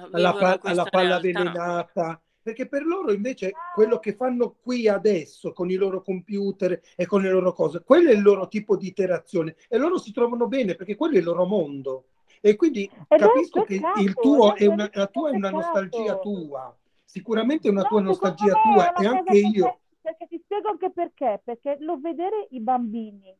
questa, 0.00 0.08
alla, 0.16 0.32
pa- 0.32 0.58
alla 0.62 0.84
palla 0.84 1.18
realtà. 1.20 1.38
avvelenata, 1.40 2.22
perché 2.50 2.66
per 2.66 2.84
loro 2.84 3.12
invece 3.12 3.52
quello 3.74 4.00
che 4.00 4.14
fanno 4.14 4.56
qui 4.60 4.88
adesso 4.88 5.52
con 5.52 5.70
i 5.70 5.74
loro 5.74 6.02
computer 6.02 6.80
e 6.96 7.06
con 7.06 7.22
le 7.22 7.30
loro 7.30 7.52
cose, 7.52 7.82
quello 7.84 8.10
è 8.10 8.12
il 8.12 8.22
loro 8.22 8.48
tipo 8.48 8.76
di 8.76 8.88
interazione 8.88 9.54
e 9.68 9.78
loro 9.78 9.98
si 9.98 10.12
trovano 10.12 10.48
bene 10.48 10.74
perché 10.74 10.96
quello 10.96 11.14
è 11.14 11.18
il 11.18 11.24
loro 11.24 11.44
mondo. 11.46 12.06
E 12.40 12.56
quindi 12.56 12.90
un 12.92 13.18
capisco 13.18 13.62
che 13.62 13.80
il 13.98 14.14
tuo 14.14 14.56
è 14.56 14.66
una, 14.66 14.90
la 14.92 15.06
tua 15.06 15.28
è 15.28 15.32
un 15.32 15.36
una 15.36 15.50
nostalgia 15.50 16.18
tua, 16.18 16.76
sicuramente 17.04 17.68
è 17.68 17.70
una 17.70 17.82
No, 17.82 17.88
tua 17.88 18.00
nostalgia 18.00 18.52
tua 18.52 18.92
e 18.94 19.06
anche 19.06 19.38
io. 19.38 19.78
Perché 20.00 20.26
ti 20.26 20.40
spiego 20.42 20.70
anche 20.70 20.90
perché, 20.90 21.40
perché 21.44 21.76
lo 21.80 22.00
vedere 22.00 22.48
i 22.50 22.60
bambini, 22.60 23.32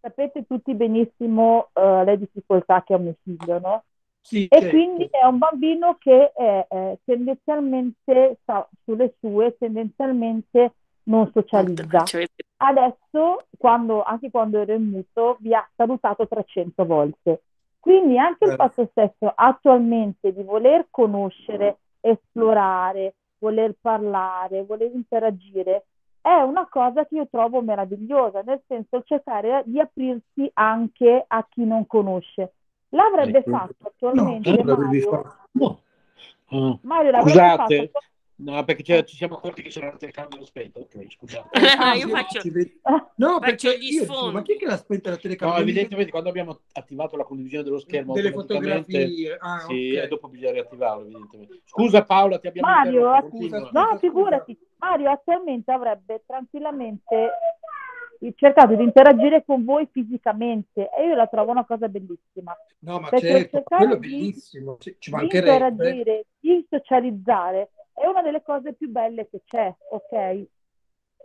sapete 0.00 0.46
tutti 0.46 0.72
benissimo 0.74 1.68
eh, 1.74 2.04
le 2.04 2.16
difficoltà 2.16 2.82
che 2.82 2.94
ha 2.94 2.98
mio 2.98 3.16
figlio, 3.22 3.58
no? 3.58 3.84
Sì, 4.26 4.48
E 4.50 4.58
certo. 4.58 4.70
quindi 4.70 5.08
è 5.08 5.24
un 5.24 5.38
bambino 5.38 5.96
che 6.00 6.32
è, 6.32 6.66
eh, 6.68 6.98
tendenzialmente 7.04 8.38
sta 8.42 8.68
sulle 8.82 9.14
sue, 9.20 9.56
tendenzialmente 9.56 10.72
non 11.04 11.30
socializza. 11.32 12.02
Adesso, 12.56 13.46
quando, 13.56 14.02
anche 14.02 14.28
quando 14.30 14.58
ero 14.58 14.74
in 14.74 14.90
muto, 14.90 15.36
vi 15.38 15.54
ha 15.54 15.64
salutato 15.76 16.26
300 16.26 16.84
volte. 16.84 17.42
Quindi 17.78 18.18
anche 18.18 18.46
il 18.46 18.54
fatto 18.56 18.88
stesso 18.90 19.32
attualmente 19.32 20.32
di 20.32 20.42
voler 20.42 20.88
conoscere, 20.90 21.78
esplorare, 22.00 23.14
voler 23.38 23.76
parlare, 23.80 24.64
voler 24.64 24.90
interagire, 24.92 25.84
è 26.20 26.40
una 26.40 26.66
cosa 26.68 27.06
che 27.06 27.14
io 27.14 27.28
trovo 27.30 27.62
meravigliosa, 27.62 28.42
nel 28.42 28.60
senso 28.66 29.02
cercare 29.04 29.62
di 29.66 29.78
aprirsi 29.78 30.50
anche 30.54 31.24
a 31.24 31.46
chi 31.48 31.64
non 31.64 31.86
conosce. 31.86 32.54
L'avrebbe 32.90 33.38
Ecco. 33.38 33.50
fatto 33.50 33.74
No, 33.80 33.88
attualmente 33.88 34.50
tu 34.56 34.64
l'avevi 34.64 34.84
Mario. 34.84 35.10
fatto. 35.10 35.36
No. 35.52 35.80
Ah, 36.48 36.78
Mario 36.82 37.10
l'avrebbe 37.10 37.30
Scusate, 37.30 37.90
fatto. 37.92 38.06
no, 38.36 38.64
perché 38.64 38.82
c'è- 38.84 39.04
ci 39.04 39.16
siamo 39.16 39.36
accorti 39.36 39.62
che 39.62 39.68
c'era 39.70 39.90
la 39.90 39.96
telecamera 39.96 40.44
spenta. 40.44 40.78
Ok, 40.78 41.06
scusate. 41.10 41.48
No, 41.58 41.92
io 41.94 42.08
faccio, 42.08 42.40
Ah, 42.82 43.10
No, 43.16 43.38
faccio 43.40 43.68
perché 43.70 43.78
gli 43.78 43.92
io 43.92 44.04
sfondi. 44.04 44.32
ma 44.34 44.42
chi 44.42 44.52
è 44.52 44.56
che 44.56 44.66
l'ha 44.66 44.76
spenta 44.76 45.08
la 45.10 45.16
No, 45.16 45.22
telecamera? 45.22 45.60
evidentemente 45.60 46.10
quando 46.10 46.28
abbiamo 46.28 46.60
attivato 46.72 47.16
la 47.16 47.24
condivisione 47.24 47.64
dello 47.64 47.78
schermo 47.80 48.12
Delle 48.12 48.30
fotografie. 48.30 49.36
Ah, 49.40 49.58
sì, 49.60 49.94
ok. 49.96 50.04
e 50.04 50.08
dopo 50.08 50.28
bisogna 50.28 50.52
riattivarlo, 50.52 51.02
evidentemente. 51.02 51.62
Scusa 51.64 52.04
Paola, 52.04 52.38
ti 52.38 52.46
abbiamo 52.46 52.68
Mario, 52.68 53.26
scusa. 53.28 53.68
No, 53.72 53.96
figurati, 53.98 54.56
Mario 54.76 55.10
attualmente 55.10 55.72
avrebbe 55.72 56.22
tranquillamente 56.26 57.30
cercato 58.34 58.74
di 58.74 58.82
interagire 58.82 59.44
con 59.44 59.64
voi 59.64 59.88
fisicamente 59.90 60.88
e 60.96 61.06
io 61.06 61.14
la 61.14 61.26
trovo 61.26 61.50
una 61.50 61.64
cosa 61.64 61.88
bellissima. 61.88 62.56
No, 62.80 63.00
ma 63.00 63.08
Perché 63.08 63.26
certo, 63.50 63.62
quello 63.62 63.94
è 63.94 63.98
di- 63.98 64.08
bellissimo, 64.08 64.76
ci, 64.78 64.96
ci 64.98 65.10
Di 65.10 65.16
mancherebbe. 65.16 65.68
interagire, 65.68 66.26
di 66.38 66.66
socializzare 66.68 67.70
è 67.92 68.06
una 68.06 68.22
delle 68.22 68.42
cose 68.42 68.74
più 68.74 68.88
belle 68.90 69.28
che 69.28 69.42
c'è, 69.44 69.74
ok? 69.90 70.46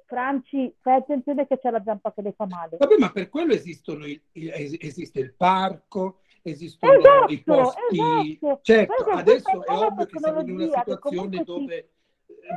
Franci, 0.05 0.73
fai 0.81 0.95
attenzione 0.95 1.47
che 1.47 1.57
c'è 1.59 1.69
la 1.69 1.81
zampa 1.84 2.11
che 2.11 2.22
le 2.22 2.34
fa 2.34 2.45
male. 2.45 2.77
Vabbè, 2.77 2.97
ma 2.97 3.11
per 3.11 3.30
quello 3.30 3.53
esistono 3.53 4.05
il- 4.05 4.22
il- 4.34 4.49
es- 4.51 4.76
esiste 4.80 5.19
il 5.19 5.34
parco, 5.34 6.19
esistono 6.41 6.93
Esatto, 6.93 7.31
i 7.31 7.41
posti. 7.43 7.80
esatto. 7.91 8.59
Certo, 8.61 8.93
Perché 9.03 9.11
adesso 9.11 9.63
è 9.65 9.72
ovvio 9.72 10.05
che 10.05 10.19
siamo 10.19 10.39
in 10.41 10.51
una 10.51 10.65
situazione 10.65 11.43
dove, 11.43 11.89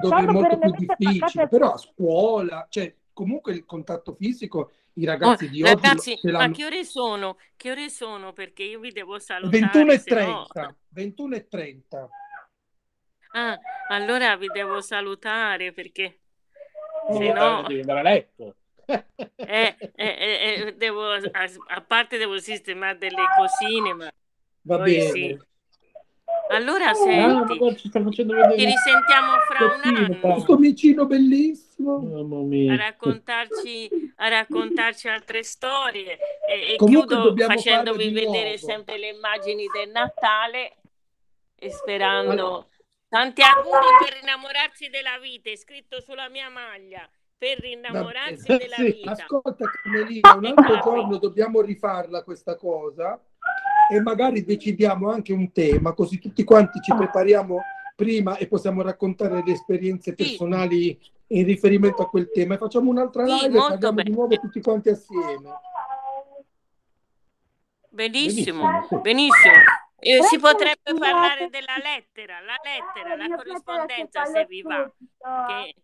dove 0.00 0.16
è 0.22 0.26
molto 0.26 0.58
più 0.58 0.86
difficile, 0.96 1.48
però 1.48 1.72
a 1.72 1.76
scuola, 1.76 2.66
cioè 2.68 2.92
comunque 3.14 3.52
il 3.52 3.64
contatto 3.64 4.14
fisico, 4.14 4.72
i 4.94 5.04
Oh, 5.04 5.06
ragazzi 5.06 5.48
di 5.48 5.62
oggi 5.62 5.72
ragazzi, 5.72 6.18
ce 6.18 6.30
ma 6.30 6.50
che 6.50 6.64
ore 6.64 6.84
sono? 6.84 7.38
Che 7.56 7.70
ore 7.70 7.88
sono? 7.88 8.32
Perché 8.32 8.64
io 8.64 8.78
vi 8.78 8.92
devo 8.92 9.18
salutare, 9.18 9.60
21 9.60 9.92
e 9.92 9.98
se 9.98 10.14
no... 10.14 10.44
30, 10.44 10.76
21 10.90 11.34
e 11.36 11.48
30. 11.48 12.08
Ah, 13.32 13.58
allora 13.88 14.36
vi 14.36 14.48
devo 14.48 14.80
salutare 14.80 15.72
perché 15.72 16.20
Devi 17.08 17.26
se 17.26 17.32
no... 17.32 17.62
devi 17.62 17.80
andare 17.80 17.98
a 17.98 18.02
letto. 18.02 18.56
Eh, 18.86 19.76
eh, 19.76 19.92
eh, 19.96 20.64
eh, 20.66 20.74
devo, 20.76 21.10
a, 21.10 21.20
a 21.68 21.80
parte 21.80 22.18
devo 22.18 22.38
sistemare 22.38 22.98
delle 22.98 23.24
cosine, 23.36 23.94
ma 23.94 24.12
Va 24.62 24.78
bene. 24.78 25.10
sì. 25.10 25.38
Allora 26.50 26.90
Ah, 26.90 26.94
senti, 26.94 27.58
ma 27.58 27.74
ci 27.74 27.88
sta 27.88 28.02
facendo 28.02 28.34
vedere 28.34 28.58
ci 28.58 28.64
risentiamo 28.66 29.32
fra 29.48 29.64
un 29.64 29.80
anno 29.96 30.18
Questo 30.34 30.56
vicino 30.56 31.06
bellissimo. 31.06 31.98
Mamma 31.98 32.72
a 32.72 32.76
raccontarci, 32.76 34.12
a 34.16 34.28
raccontarci 34.28 35.08
altre 35.08 35.42
storie. 35.42 36.18
E, 36.48 36.74
e 36.74 36.76
Comunque 36.76 37.16
chiudo 37.16 37.44
facendovi 37.46 38.10
vedere 38.10 38.50
nuovo. 38.50 38.56
sempre 38.58 38.98
le 38.98 39.08
immagini 39.08 39.64
del 39.72 39.90
Natale 39.90 40.76
e 41.56 41.70
sperando. 41.70 42.68
Tanti 43.08 43.42
auguri 43.42 43.86
per 44.04 44.18
rinnamorarsi 44.20 44.88
della 44.88 45.18
vita, 45.18 45.48
è 45.48 45.56
scritto 45.56 46.00
sulla 46.00 46.28
mia 46.28 46.48
maglia, 46.48 47.08
per 47.38 47.58
rinnamorarsi 47.60 48.46
della 48.56 48.74
sì. 48.76 48.92
vita. 48.92 49.12
Ascolta 49.12 49.64
Carmelina, 49.70 50.34
un 50.34 50.44
altro 50.46 50.80
giorno 50.80 51.18
dobbiamo 51.18 51.60
rifarla 51.60 52.24
questa 52.24 52.56
cosa 52.56 53.20
e 53.90 54.00
magari 54.00 54.44
decidiamo 54.44 55.10
anche 55.10 55.32
un 55.32 55.52
tema, 55.52 55.92
così 55.92 56.18
tutti 56.18 56.44
quanti 56.44 56.80
ci 56.80 56.94
prepariamo 56.94 57.58
prima 57.96 58.36
e 58.36 58.46
possiamo 58.48 58.82
raccontare 58.82 59.42
le 59.44 59.52
esperienze 59.52 60.14
Sì. 60.16 60.24
personali 60.24 60.98
in 61.28 61.44
riferimento 61.44 62.02
a 62.02 62.08
quel 62.08 62.30
tema 62.32 62.54
e 62.54 62.58
facciamo 62.58 62.90
un'altra 62.90 63.24
Sì, 63.26 63.32
live 63.32 63.56
e 63.56 63.60
parliamo 63.60 63.96
di 63.96 64.02
bene. 64.02 64.14
nuovo 64.16 64.36
tutti 64.36 64.60
quanti 64.60 64.88
assieme. 64.90 65.50
Benissimo, 67.88 68.62
Benissimo, 68.62 68.86
sì. 68.88 68.96
benissimo. 69.00 69.54
Eh, 70.00 70.22
si 70.24 70.38
potrebbe 70.38 70.92
parlare 70.98 71.48
della 71.48 71.76
lettera, 71.82 72.40
la 72.40 72.58
lettera, 72.62 73.14
la 73.16 73.36
corrispondenza 73.36 74.24
se 74.26 74.44
vi 74.46 74.60
va. 74.62 74.90
Che, 75.46 75.74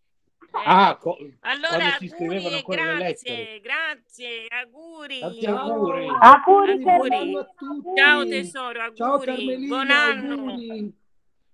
Ah, 0.53 0.97
co- 1.01 1.17
allora 1.41 1.97
auguri 2.01 2.45
e 2.47 2.63
grazie, 2.67 3.61
grazie, 3.61 4.47
auguri. 4.49 5.21
Tanti 5.21 5.47
auguri. 5.47 6.07
Auguri, 6.09 6.73
Auguri. 6.73 6.85
Carmelina. 6.85 7.41
a 7.41 7.45
tutti. 7.57 7.89
Ciao 7.97 8.27
tesoro, 8.27 8.95
Ciao 8.95 9.13
auguri, 9.13 9.27
Carmelina, 9.27 9.67
buon 9.69 9.91
anno. 9.91 10.33
auguri. 10.33 10.99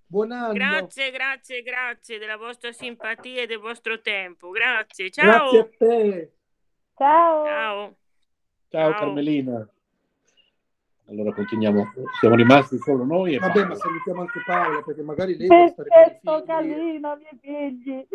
Buon 0.08 0.32
anno. 0.32 0.52
Grazie, 0.52 1.10
grazie, 1.10 1.62
grazie 1.62 2.18
della 2.18 2.36
vostra 2.36 2.72
simpatia 2.72 3.42
e 3.42 3.46
del 3.46 3.58
vostro 3.58 4.00
tempo. 4.00 4.50
Grazie, 4.50 5.10
ciao. 5.10 5.50
Grazie 5.50 5.58
a 5.58 5.68
te. 5.76 6.32
Ciao. 6.96 7.44
Ciao. 7.44 7.96
Ciao 8.70 8.90
Ciao. 8.90 8.98
Carmelina. 9.00 9.68
Allora 11.08 11.32
continuiamo. 11.32 11.92
Siamo 12.18 12.34
rimasti 12.34 12.78
solo 12.78 13.04
noi 13.04 13.34
e 13.34 13.38
Vabbè, 13.38 13.52
Paola. 13.52 13.68
ma 13.68 13.74
salutiamo 13.76 14.20
anche 14.22 14.40
Paola 14.44 14.82
perché 14.82 15.02
magari 15.02 15.36
lei 15.36 15.46
deve 15.48 15.68
stare 15.68 15.88
con 15.88 16.02
Perfetto, 16.02 16.32
i 16.32 16.38
figli. 16.38 16.46
casino, 16.46 17.12
i 17.12 17.18
miei 17.18 17.38
figli. 17.78 18.06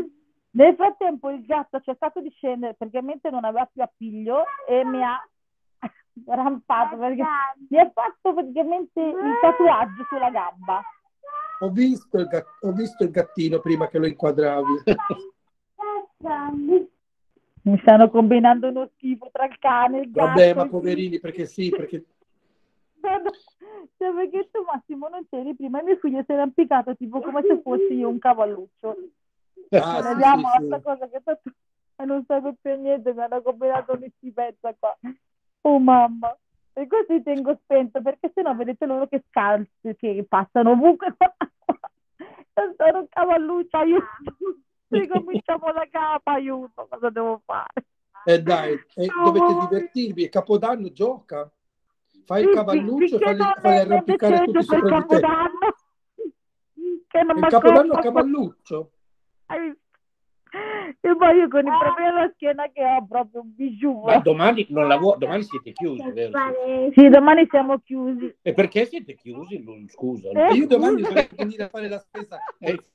Nel 0.53 0.76
frattempo 0.76 1.30
il 1.30 1.45
gatto 1.45 1.78
ha 1.78 1.82
cercato 1.82 2.19
di 2.19 2.30
scendere 2.32 2.73
perché 2.73 3.02
mentre 3.02 3.30
non 3.32 3.45
aveva 3.45 3.69
più 3.72 3.82
appiglio 3.82 4.44
e 4.68 4.84
mi 4.84 5.02
ha 5.02 5.18
rampato 6.26 6.98
perché 6.98 7.23
mi 7.69 7.80
ha 7.80 7.90
fatto 7.94 8.34
praticamente 8.34 8.99
il 8.99 9.40
tatuaggio 9.41 10.06
sulla 10.10 10.30
gamba. 10.30 10.82
Ho 11.60 11.69
visto, 11.69 12.18
il 12.18 12.28
gat- 12.28 12.57
ho 12.61 12.72
visto 12.72 13.03
il 13.03 13.11
gattino 13.11 13.60
prima 13.60 13.88
che 13.88 13.99
lo 13.99 14.07
inquadravi. 14.07 14.84
Mi 17.64 17.78
stanno 17.80 18.10
combinando 18.10 18.69
uno 18.69 18.90
schifo 18.95 19.30
tra 19.32 19.45
il 19.45 19.57
cane 19.60 19.99
e 19.99 20.02
il 20.02 20.11
gatto. 20.11 20.28
Vabbè, 20.30 20.53
ma 20.56 20.68
poverini, 20.68 21.19
perché 21.19 21.45
sì, 21.45 21.69
perché 21.69 22.03
Cioè, 23.98 24.14
perché 24.14 24.49
tu 24.52 24.64
Massimo 24.64 25.07
non 25.07 25.28
c'eri 25.30 25.56
prima 25.56 25.80
e 25.80 25.84
mio 25.84 25.98
figlio 25.98 26.23
si 26.26 26.32
era 26.32 26.44
impiccato 26.44 26.95
tipo 26.95 27.19
come 27.22 27.41
se 27.44 27.61
fossi 27.61 27.94
io 27.94 28.10
un 28.10 28.19
cavalluccio. 28.19 28.98
Ah, 29.70 30.02
Ne 30.02 30.02
sì, 30.02 30.08
vediamo 30.14 30.50
sì, 30.50 30.58
questa 30.58 30.78
sì. 30.78 30.84
cosa 30.84 31.10
che 31.10 31.22
tanto 31.24 31.52
e 31.96 32.06
non 32.06 32.26
serve 32.26 32.56
più 32.60 32.72
a 32.72 32.76
niente, 32.76 33.14
mi 33.14 33.22
hanno 33.22 33.42
combinato 33.42 33.94
una 33.94 34.08
schifezza 34.18 34.74
qua. 34.78 34.98
Oh 35.62 35.80
mamma. 35.80 36.36
E 36.74 36.88
così 36.88 37.22
tengo 37.22 37.58
spento 37.64 38.02
perché 38.02 38.32
sennò 38.34 38.56
vedete 38.56 38.86
loro 38.86 39.08
che 39.08 39.24
scalzi 39.30 39.96
che 39.98 40.26
passano 40.28 40.72
ovunque. 40.72 41.16
Sono 42.78 43.00
un 43.00 43.08
cavalluccio, 43.10 43.78
aiuto. 43.78 44.06
Ricominciamo 44.90 45.72
da 45.72 45.88
capo, 45.90 46.30
aiuto, 46.32 46.88
cosa 46.90 47.10
devo 47.10 47.42
fare? 47.46 47.86
Eh 48.26 48.42
dai, 48.42 48.74
eh, 48.96 49.08
dovete 49.24 49.58
divertirvi. 49.60 50.30
Capodanno 50.30 50.92
gioca. 50.92 51.50
Fai 52.26 52.42
il 52.44 52.50
Sì, 52.50 52.54
cavalluccio 52.54 53.20
e 53.20 53.36
finché 53.36 53.62
fai, 53.62 53.78
arrampicare 53.78 54.46
tutti 54.46 54.64
sopra 54.64 54.80
di 54.80 54.88
te. 54.88 55.00
Capodanno. 55.00 55.76
Che 57.08 57.24
non 57.24 57.38
Il 57.38 57.48
capodanno 57.48 57.94
cavalluccio. 58.00 58.92
E 59.53 61.07
io 61.07 61.48
con 61.48 61.65
i 61.65 61.69
problemi 61.80 62.07
alla 62.10 62.32
schiena 62.34 62.69
che 62.72 62.84
ho 62.84 63.06
proprio 63.07 63.41
un 63.41 63.53
bijou. 63.56 64.03
Ma 64.03 64.18
domani 64.19 64.65
non 64.69 64.88
lavoro, 64.88 65.18
domani 65.18 65.44
siete 65.44 65.72
chiusi, 65.72 66.10
vero? 66.11 66.38
Sì, 66.94 67.07
domani 67.10 67.48
siamo 67.49 67.80
chiusi. 67.80 68.36
E 68.41 68.53
perché 68.53 68.86
siete 68.86 69.15
chiusi? 69.15 69.64
Non- 69.64 69.88
Scusa. 69.88 70.30
Eh, 70.30 70.53
io 70.53 70.68
domani 70.68 71.03
scusa. 71.03 71.07
dovrei 71.07 71.30
venire 71.38 71.64
a 71.64 71.69
fare 71.69 71.88
la 71.88 71.99
spesa. 71.99 72.40
Eh, 72.60 72.86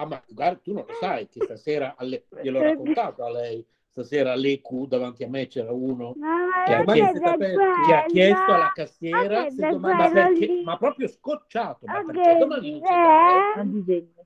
Ah, 0.00 0.06
ma 0.06 0.22
guarda, 0.28 0.60
tu 0.62 0.72
non 0.72 0.84
lo 0.86 0.94
sai 0.94 1.26
che 1.28 1.40
stasera, 1.40 1.96
alle- 1.98 2.26
gliel'ho 2.40 2.62
raccontato 2.62 3.24
a 3.24 3.32
lei, 3.32 3.66
stasera 3.88 4.30
all'EQ 4.30 4.86
davanti 4.86 5.24
a 5.24 5.28
me 5.28 5.48
c'era 5.48 5.72
uno 5.72 6.14
che 6.64 6.72
ha, 6.72 6.84
chiesto, 6.84 7.36
che 7.36 7.92
ha 7.94 8.04
chiesto 8.06 8.52
alla 8.52 8.70
cassiera, 8.72 9.40
Ok, 9.40 9.50
se 9.50 9.68
domani- 9.68 9.96
ma, 9.96 10.08
perché- 10.12 10.60
ma 10.64 10.76
proprio 10.76 11.08
scocciato, 11.08 11.86
ma 11.86 12.04
perché 12.04 12.36
domani 12.38 12.70
non 12.70 12.80
siete 12.80 14.17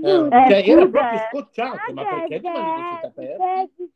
eh? 0.00 0.48
cioè, 0.48 0.70
era 0.70 0.82
scusa, 0.82 0.90
proprio 0.90 1.18
scocciato, 1.30 1.92
ma 1.92 2.04
perché 2.04 2.40
domani 2.40 2.66
non 2.66 2.98
siete 3.00 3.06
aperti? 3.06 3.92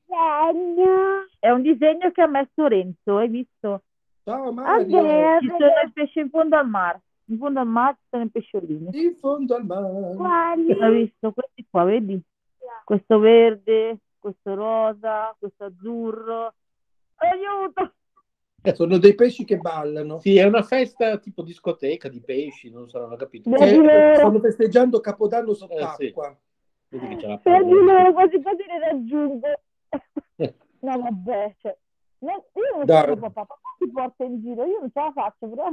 È 1.39 1.51
un 1.51 1.63
disegno 1.63 2.11
che 2.11 2.23
ha 2.23 2.27
messo 2.27 2.67
Renzo, 2.67 3.17
hai 3.17 3.29
visto? 3.29 3.83
Ciao 4.25 4.53
Mario. 4.53 5.39
Ci 5.41 5.49
sono 5.49 5.67
i 5.85 5.91
pesci 5.93 6.21
in 6.21 6.31
fondo 6.31 6.57
al 6.57 6.69
mare. 6.69 7.01
In 7.29 7.39
fondo 7.39 7.61
al 7.61 7.67
mare 7.67 7.95
ci 7.95 8.07
sono 8.11 8.23
i 8.25 8.31
pesciolini. 8.31 8.89
In 8.93 9.15
fondo 9.17 9.55
al 9.55 9.65
mare. 9.65 10.73
Hai 10.81 10.93
visto 10.93 11.33
questi 11.33 11.67
qua, 11.71 11.85
vedi? 11.85 12.21
Questo 12.85 13.19
verde, 13.19 13.99
questo 14.19 14.55
rosa, 14.55 15.35
questo 15.39 15.65
azzurro. 15.65 16.55
Aiuto! 17.17 17.93
Sono 18.75 18.99
dei 18.99 19.15
pesci 19.15 19.45
che 19.45 19.59
ballano. 19.59 20.19
Sì, 20.19 20.37
è 20.37 20.45
una 20.45 20.63
festa 20.63 21.19
tipo 21.19 21.43
discoteca 21.43 22.09
di 22.09 22.21
pesci, 22.21 22.71
non 22.71 22.89
so, 22.89 22.99
non 22.99 23.13
ho 23.13 23.17
capito. 23.17 23.49
Eh, 23.55 24.15
stanno 24.17 24.41
festeggiando 24.41 25.01
Capodanno 25.01 25.53
Eh, 25.53 25.55
sì. 25.55 25.61
sott'acqua. 25.61 26.37
Vedi 26.89 27.17
quasi 28.13 28.41
quasi 28.43 28.63
li 28.63 28.79
raggiungo. 28.81 29.47
No, 30.79 31.01
vabbè, 31.01 31.55
cioè, 31.59 31.77
no, 32.19 32.45
io 32.53 32.85
non 32.85 32.87
sono 32.87 33.17
papà, 33.17 33.45
papà 33.45 33.57
ti 33.79 33.91
porta 33.91 34.25
in 34.25 34.41
giro, 34.41 34.65
io 34.65 34.79
non 34.79 34.91
ce 34.93 35.01
la 35.01 35.11
faccio, 35.13 35.49
però. 35.49 35.73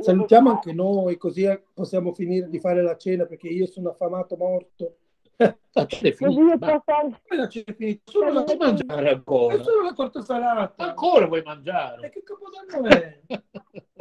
Salutiamo 0.00 0.50
anche 0.50 0.72
noi, 0.72 1.16
così 1.16 1.44
eh, 1.44 1.62
possiamo 1.72 2.12
finire 2.12 2.48
di 2.48 2.58
fare 2.58 2.82
la 2.82 2.96
cena 2.96 3.26
perché 3.26 3.48
io 3.48 3.66
sono 3.66 3.90
affamato 3.90 4.36
morto. 4.36 4.96
Ah, 5.44 5.86
l'hai 6.00 6.14
Così 6.14 6.14
finita, 6.14 6.82
ma-. 6.86 7.36
Ma 7.36 7.46
c'è 7.46 7.64
finito. 7.76 8.10
Solo 8.10 8.32
la, 8.32 8.42
vuoi 8.42 8.56
mangiare 8.56 9.10
ancora? 9.10 9.54
è 9.54 9.62
solo 9.62 9.82
la 9.82 9.92
torta 9.92 10.22
salata. 10.22 10.84
Ancora 10.84 11.26
vuoi 11.26 11.40
E 11.40 11.42
mangiare? 11.44 12.10
che 12.10 12.22
capodanno 12.22 12.88
è? 12.88 13.20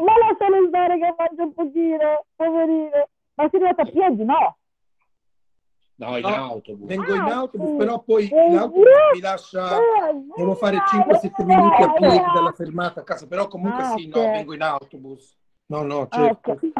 Ma 0.02 0.14
lascialo 0.18 0.68
stare 0.68 0.98
che 0.98 1.16
mangia 1.18 1.44
un 1.44 1.54
pochino, 1.54 2.26
poverino. 2.36 3.08
Ma 3.36 3.50
si 3.50 3.56
arriva 3.56 3.70
a 3.76 3.86
piedi, 3.86 4.24
no? 4.24 4.58
No, 5.96 6.18
in 6.18 6.24
No, 6.24 6.34
autobus. 6.34 6.88
Vengo 6.88 7.14
in 7.14 7.22
Ah, 7.22 7.34
autobus, 7.36 7.70
sì. 7.70 7.76
però 7.76 8.02
poi 8.02 8.28
l'autobus 8.30 8.86
mi 9.14 9.20
lascia, 9.20 9.80
devo 10.36 10.56
fare 10.56 10.78
5-7 10.78 11.46
minuti 11.46 11.84
a 11.84 11.94
piedi 11.94 12.32
dalla 12.34 12.52
fermata 12.54 13.02
a 13.02 13.04
casa, 13.04 13.28
però 13.28 13.48
comunque 13.48 13.84
Ah, 13.84 13.96
sì, 13.96 14.08
no, 14.08 14.32
vengo 14.32 14.54
in 14.54 14.64
autobus. 14.64 15.38
No, 15.68 15.84
no, 15.84 16.02
Ah, 16.02 16.08
certo. 16.10 16.52
ok. 16.52 16.72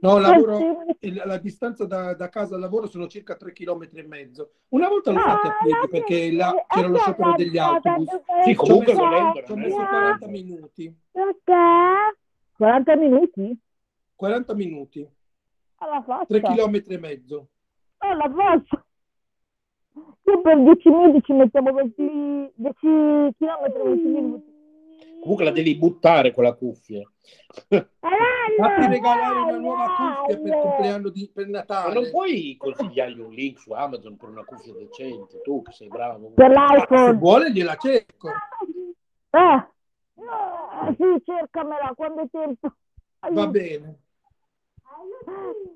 No, 0.00 0.18
lavoro, 0.18 0.58
il- 1.00 1.22
la 1.24 1.38
distanza 1.38 1.84
da, 1.84 2.14
da 2.14 2.28
casa 2.28 2.54
al 2.54 2.60
lavoro 2.60 2.86
sono 2.86 3.08
circa 3.08 3.34
3 3.34 3.52
km 3.52 3.88
e 3.94 4.02
mezzo. 4.06 4.52
Una 4.68 4.88
volta 4.88 5.10
l'ho 5.10 5.18
fatta 5.18 5.48
a 5.48 5.56
piedi 5.62 5.88
perché 5.90 6.32
là 6.32 6.54
c'era 6.68 6.86
lo 6.88 6.96
sciopero 6.98 7.34
degli 7.34 7.58
autobus. 7.58 8.08
Sì, 8.44 8.54
comunque 8.54 8.94
Ci 8.94 9.00
ho 9.00 9.08
messo- 9.08 9.42
Ci 9.44 9.52
ho 9.52 9.56
messo 9.56 9.76
che- 9.76 9.84
40 9.86 10.26
minuti. 10.28 10.96
40 12.56 12.94
minuti? 12.96 13.58
40 14.14 14.54
minuti, 14.54 15.08
Alla 15.78 16.02
faccia. 16.02 16.26
3 16.26 16.40
km 16.42 16.82
e 16.86 16.98
mezzo. 16.98 17.48
Alla 17.98 18.32
faccia. 18.32 18.84
Io 20.24 20.40
per 20.42 20.62
10 20.62 20.88
minuti 20.90 21.22
ci 21.24 21.32
mettiamo 21.32 21.72
20, 21.72 22.52
10 22.54 23.34
km, 23.36 23.82
20 23.84 24.06
minuti. 24.08 24.57
Comunque 25.20 25.44
la 25.44 25.50
devi 25.50 25.76
buttare 25.76 26.32
con 26.32 26.44
la 26.44 26.52
cuffia. 26.54 27.08
Fatti 27.68 28.86
regalare 28.86 29.38
una 29.40 29.58
nuova 29.58 29.86
cuffia 29.86 30.38
per 30.38 30.46
il 30.46 30.60
compleanno 30.60 31.08
di, 31.10 31.30
per 31.32 31.46
Ma 31.46 31.58
Natale. 31.58 31.94
non 31.94 32.10
puoi 32.10 32.56
consigliargli 32.56 33.20
un 33.20 33.32
link 33.32 33.58
su 33.58 33.72
Amazon 33.72 34.16
per 34.16 34.28
una 34.28 34.44
cuffia 34.44 34.72
decente, 34.74 35.40
tu 35.42 35.62
che 35.62 35.72
sei 35.72 35.88
bravo. 35.88 36.32
Per 36.34 36.50
Ah, 36.50 36.86
se 37.06 37.12
vuole 37.14 37.52
gliela 37.52 37.76
cerco. 37.76 38.28
Eh. 39.30 39.68
No, 40.14 40.96
sì, 40.96 41.22
cercamela 41.24 41.92
quando 41.94 42.22
è 42.22 42.28
tempo. 42.30 42.72
Va 43.32 43.46
bene. 43.46 44.00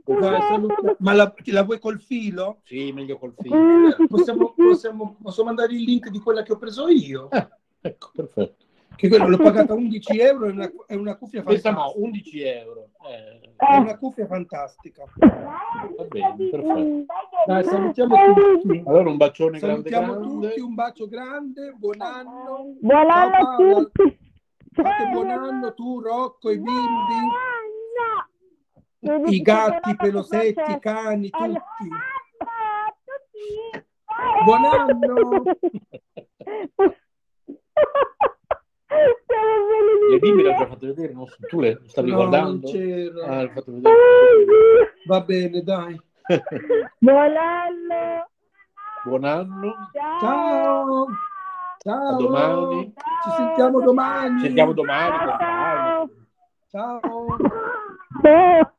Dai. 0.05 0.66
Ma 0.98 1.12
la, 1.12 1.32
la 1.47 1.62
vuoi 1.62 1.78
col 1.78 2.01
filo? 2.01 2.60
Sì, 2.64 2.93
meglio 2.93 3.19
col. 3.19 3.35
Sì, 3.39 3.48
sì, 3.48 4.06
Possiamo, 4.09 4.55
possiamo, 4.55 5.16
posso 5.23 5.44
mandare 5.44 5.73
il 5.73 5.82
link 5.82 6.09
di 6.09 6.19
quella 6.19 6.43
che 6.43 6.52
ho 6.52 6.56
preso 6.59 6.89
io? 6.89 7.28
Ecco, 7.81 8.10
perfetto. 8.14 8.64
Che 8.97 9.09
quello 9.09 9.27
l'ho 9.28 9.36
pagata 9.39 9.74
11 9.74 10.19
euro, 10.20 10.47
è 10.47 10.51
una, 10.52 10.70
è 10.86 10.94
una 10.94 11.16
cuffia 11.16 11.43
Questa 11.43 11.70
fantastica. 11.73 11.98
no, 12.01 12.05
11 12.06 12.43
euro. 12.43 12.89
Eh, 13.09 13.51
È 13.56 13.77
una 13.77 13.98
cuffia 13.98 14.27
fantastica. 14.27 15.05
va 15.16 16.05
bene, 16.09 16.35
perfetto. 16.51 17.05
Dai, 17.47 17.64
salutiamo 17.64 18.16
tutti. 18.35 18.82
Allora 18.86 19.09
un 19.10 19.16
bacione 19.16 19.59
grande 19.59 19.90
Salutiamo 19.90 20.12
grande. 20.20 20.48
tutti, 20.48 20.60
un 20.60 20.74
bacio 20.74 21.09
grande, 21.09 21.73
buon 21.77 22.01
anno. 22.01 22.74
Buon 22.81 23.10
anno 23.10 23.35
a 23.36 23.56
tutti. 23.56 24.19
Fate 24.73 25.10
buon 25.12 25.28
anno 25.31 25.74
tu, 25.74 26.01
Rocco, 26.01 26.51
i 26.51 26.59
bimbi, 26.59 27.28
i 29.35 29.40
gatti, 29.43 29.97
pelosetti, 29.97 30.70
i 30.73 30.78
cani, 30.78 31.28
tutti. 31.28 31.89
Buon 34.44 34.64
anno. 34.64 35.43
Le 40.10 40.18
bimbe 40.18 40.42
di 40.42 40.48
l'ho 40.48 40.54
già 40.56 40.66
fatto 40.66 40.86
vedere, 40.86 41.12
so, 41.14 41.26
tu 41.48 41.60
le 41.60 41.80
stavi 41.86 42.10
No, 42.10 42.16
guardando? 42.16 42.50
non 42.50 42.60
c'era. 42.72 43.26
Ah, 43.26 43.34
l'hai 43.36 43.48
fatto 43.50 43.72
vedere. 43.72 43.94
Va 45.06 45.20
bene, 45.22 45.62
dai. 45.62 46.00
Buon 46.98 47.36
anno. 47.36 48.28
Buon 49.04 49.24
anno, 49.24 49.74
Ciao. 49.92 50.20
Ciao. 50.20 51.04
a 51.04 51.06
Ciao. 51.78 52.16
domani. 52.16 52.92
Ciao. 52.94 53.22
Ci 53.22 53.30
sentiamo 53.36 53.80
domani. 53.80 54.38
Ci 54.38 54.44
sentiamo 54.46 54.72
domani. 54.72 55.16
Ciao. 55.16 56.08
Ciao. 56.70 57.36
Ciao. 58.22 58.74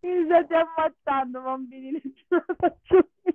Mi 0.00 0.24
state 0.24 0.54
ammazzando, 0.54 1.40
bambini, 1.42 1.90
non 2.02 2.12
ce 2.14 2.24
la 2.30 2.44
faccio 2.56 3.08
più. 3.22 3.34